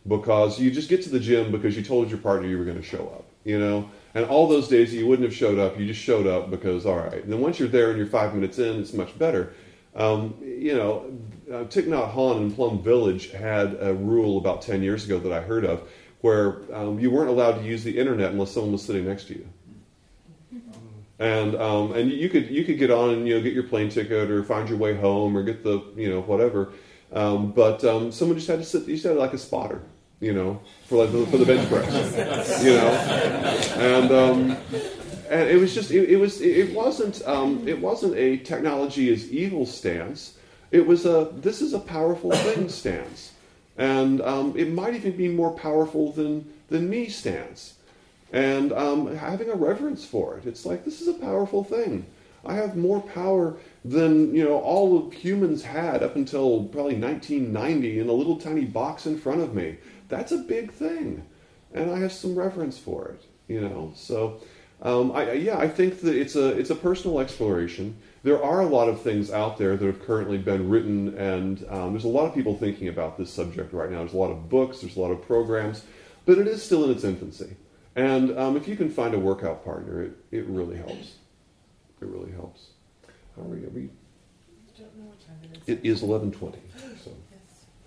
because 0.07 0.59
you 0.59 0.71
just 0.71 0.89
get 0.89 1.01
to 1.03 1.09
the 1.09 1.19
gym 1.19 1.51
because 1.51 1.75
you 1.77 1.83
told 1.83 2.09
your 2.09 2.19
partner 2.19 2.47
you 2.47 2.57
were 2.57 2.65
going 2.65 2.77
to 2.77 2.83
show 2.83 3.07
up, 3.15 3.25
you 3.45 3.59
know? 3.59 3.89
And 4.13 4.25
all 4.25 4.47
those 4.47 4.67
days 4.67 4.93
you 4.93 5.07
wouldn't 5.07 5.27
have 5.27 5.35
showed 5.35 5.57
up, 5.57 5.79
you 5.79 5.85
just 5.85 6.01
showed 6.01 6.27
up 6.27 6.49
because, 6.49 6.85
all 6.85 6.97
right. 6.97 7.23
And 7.23 7.31
then 7.31 7.39
once 7.39 7.59
you're 7.59 7.67
there 7.67 7.89
and 7.89 7.97
you're 7.97 8.07
five 8.07 8.33
minutes 8.33 8.59
in, 8.59 8.79
it's 8.79 8.93
much 8.93 9.17
better. 9.17 9.53
Um, 9.95 10.35
you 10.43 10.75
know, 10.75 11.11
uh, 11.49 11.63
Thich 11.65 11.87
Nhat 11.87 12.13
Hanh 12.13 12.37
in 12.37 12.51
Plum 12.51 12.83
Village 12.83 13.31
had 13.31 13.77
a 13.81 13.93
rule 13.93 14.37
about 14.37 14.61
10 14.61 14.83
years 14.83 15.05
ago 15.05 15.19
that 15.19 15.31
I 15.31 15.41
heard 15.41 15.65
of 15.65 15.89
where 16.21 16.57
um, 16.73 16.99
you 16.99 17.11
weren't 17.11 17.29
allowed 17.29 17.53
to 17.53 17.63
use 17.63 17.83
the 17.83 17.97
internet 17.97 18.31
unless 18.31 18.51
someone 18.51 18.71
was 18.71 18.83
sitting 18.83 19.05
next 19.05 19.25
to 19.25 19.33
you. 19.33 19.47
And 21.19 21.55
um, 21.55 21.93
and 21.93 22.11
you 22.11 22.29
could 22.29 22.49
you 22.49 22.63
could 22.63 22.77
get 22.77 22.91
on 22.91 23.09
and 23.09 23.27
you 23.27 23.35
know 23.35 23.41
get 23.41 23.53
your 23.53 23.63
plane 23.63 23.89
ticket 23.89 24.29
or 24.29 24.43
find 24.43 24.69
your 24.69 24.77
way 24.77 24.95
home 24.95 25.35
or 25.35 25.41
get 25.41 25.63
the 25.63 25.83
you 25.95 26.11
know 26.11 26.21
whatever, 26.21 26.73
um, 27.11 27.51
but 27.51 27.83
um, 27.83 28.11
someone 28.11 28.37
just 28.37 28.47
had 28.47 28.59
to 28.59 28.65
sit. 28.65 28.87
You 28.87 28.93
just 28.93 29.05
had 29.05 29.15
like 29.15 29.33
a 29.33 29.37
spotter, 29.39 29.81
you 30.19 30.31
know, 30.31 30.61
for 30.85 31.03
like 31.03 31.09
for 31.29 31.37
the 31.37 31.45
bench 31.45 31.67
press, 31.69 32.63
you 32.63 32.75
know, 32.75 32.89
and 33.83 34.11
um, 34.11 34.57
and 35.29 35.49
it 35.49 35.59
was 35.59 35.73
just 35.73 35.91
it, 35.91 36.09
it 36.09 36.17
was 36.17 36.41
it 36.41 36.73
wasn't 36.73 37.25
um, 37.27 37.67
it 37.67 37.79
wasn't 37.79 38.15
a 38.15 38.37
technology 38.37 39.09
is 39.09 39.31
evil 39.31 39.65
stance. 39.65 40.37
It 40.71 40.85
was 40.85 41.05
a 41.05 41.31
this 41.33 41.61
is 41.61 41.73
a 41.73 41.79
powerful 41.79 42.31
thing 42.31 42.69
stance, 42.69 43.31
and 43.77 44.21
um, 44.21 44.53
it 44.57 44.71
might 44.71 44.95
even 44.95 45.15
be 45.15 45.27
more 45.27 45.51
powerful 45.51 46.11
than 46.11 46.53
than 46.69 46.89
me 46.89 47.07
stance, 47.09 47.75
and 48.31 48.73
um, 48.73 49.15
having 49.15 49.49
a 49.49 49.55
reverence 49.55 50.05
for 50.05 50.37
it. 50.37 50.45
It's 50.45 50.65
like 50.65 50.85
this 50.85 51.01
is 51.01 51.07
a 51.07 51.13
powerful 51.13 51.63
thing. 51.63 52.05
I 52.45 52.53
have 52.53 52.77
more 52.77 53.01
power 53.01 53.57
than 53.83 54.35
you 54.35 54.43
know 54.43 54.59
all 54.59 54.97
of 54.97 55.13
humans 55.13 55.63
had 55.63 56.03
up 56.03 56.15
until 56.15 56.63
probably 56.65 56.95
1990 56.95 57.99
in 57.99 58.09
a 58.09 58.13
little 58.13 58.37
tiny 58.37 58.65
box 58.65 59.05
in 59.05 59.19
front 59.19 59.41
of 59.41 59.53
me 59.53 59.77
that's 60.09 60.31
a 60.31 60.37
big 60.37 60.71
thing, 60.71 61.23
and 61.73 61.91
I 61.91 61.99
have 61.99 62.13
some 62.13 62.35
reverence 62.35 62.77
for 62.77 63.09
it. 63.09 63.23
You 63.47 63.61
know, 63.61 63.93
so 63.95 64.41
um, 64.81 65.11
I, 65.11 65.33
yeah, 65.33 65.57
I 65.57 65.67
think 65.67 66.01
that 66.01 66.15
it's 66.15 66.35
a 66.35 66.57
it's 66.57 66.69
a 66.69 66.75
personal 66.75 67.19
exploration. 67.19 67.97
There 68.27 68.43
are 68.43 68.59
a 68.59 68.65
lot 68.65 68.89
of 68.89 69.01
things 69.01 69.31
out 69.31 69.57
there 69.57 69.77
that 69.77 69.85
have 69.85 70.05
currently 70.05 70.37
been 70.37 70.67
written, 70.67 71.17
and 71.17 71.65
um, 71.69 71.93
there's 71.93 72.03
a 72.03 72.09
lot 72.09 72.25
of 72.25 72.35
people 72.35 72.57
thinking 72.57 72.89
about 72.89 73.17
this 73.17 73.31
subject 73.31 73.71
right 73.71 73.89
now. 73.89 73.99
There's 73.99 74.11
a 74.11 74.17
lot 74.17 74.31
of 74.31 74.49
books, 74.49 74.81
there's 74.81 74.97
a 74.97 74.99
lot 74.99 75.11
of 75.11 75.21
programs, 75.21 75.85
but 76.25 76.37
it 76.37 76.45
is 76.45 76.61
still 76.61 76.83
in 76.83 76.91
its 76.91 77.05
infancy. 77.05 77.55
And 77.95 78.37
um, 78.37 78.57
if 78.57 78.67
you 78.67 78.75
can 78.75 78.89
find 78.89 79.13
a 79.13 79.17
workout 79.17 79.63
partner, 79.63 80.03
it, 80.03 80.11
it 80.31 80.45
really 80.47 80.75
helps. 80.75 81.13
It 82.01 82.07
really 82.09 82.33
helps. 82.33 82.71
How 83.37 83.43
are 83.43 83.45
we? 83.45 83.65
Are 83.65 83.69
we 83.69 83.91
it 85.65 85.79
is 85.83 86.01
11:20. 86.01 86.55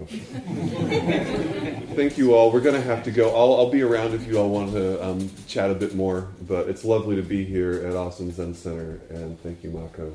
Thank 1.95 2.19
you 2.19 2.35
all. 2.35 2.51
We're 2.51 2.61
going 2.61 2.81
to 2.81 2.87
have 2.87 3.05
to 3.05 3.11
go. 3.11 3.35
I'll, 3.35 3.55
I'll, 3.55 3.71
be 3.71 3.83
around 3.83 4.15
if 4.15 4.27
you 4.27 4.39
all 4.39 4.49
want 4.49 4.73
to 4.73 5.05
um, 5.05 5.31
chat 5.47 5.71
a 5.71 5.75
bit 5.75 5.95
more, 5.95 6.29
but 6.43 6.69
it's 6.69 6.85
lovely 6.85 7.17
to 7.17 7.23
be 7.23 7.45
here 7.45 7.87
at 7.87 7.95
Austin 7.95 8.33
Zen 8.33 8.55
Center, 8.55 9.01
and 9.11 9.41
thank 9.43 9.63
you, 9.63 9.71
Mako. 9.71 10.13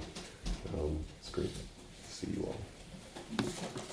Um, 0.74 1.00
it's 1.20 1.30
great 1.30 1.52
to 1.54 2.12
see 2.12 2.28
you 2.36 2.48
all. 2.48 3.86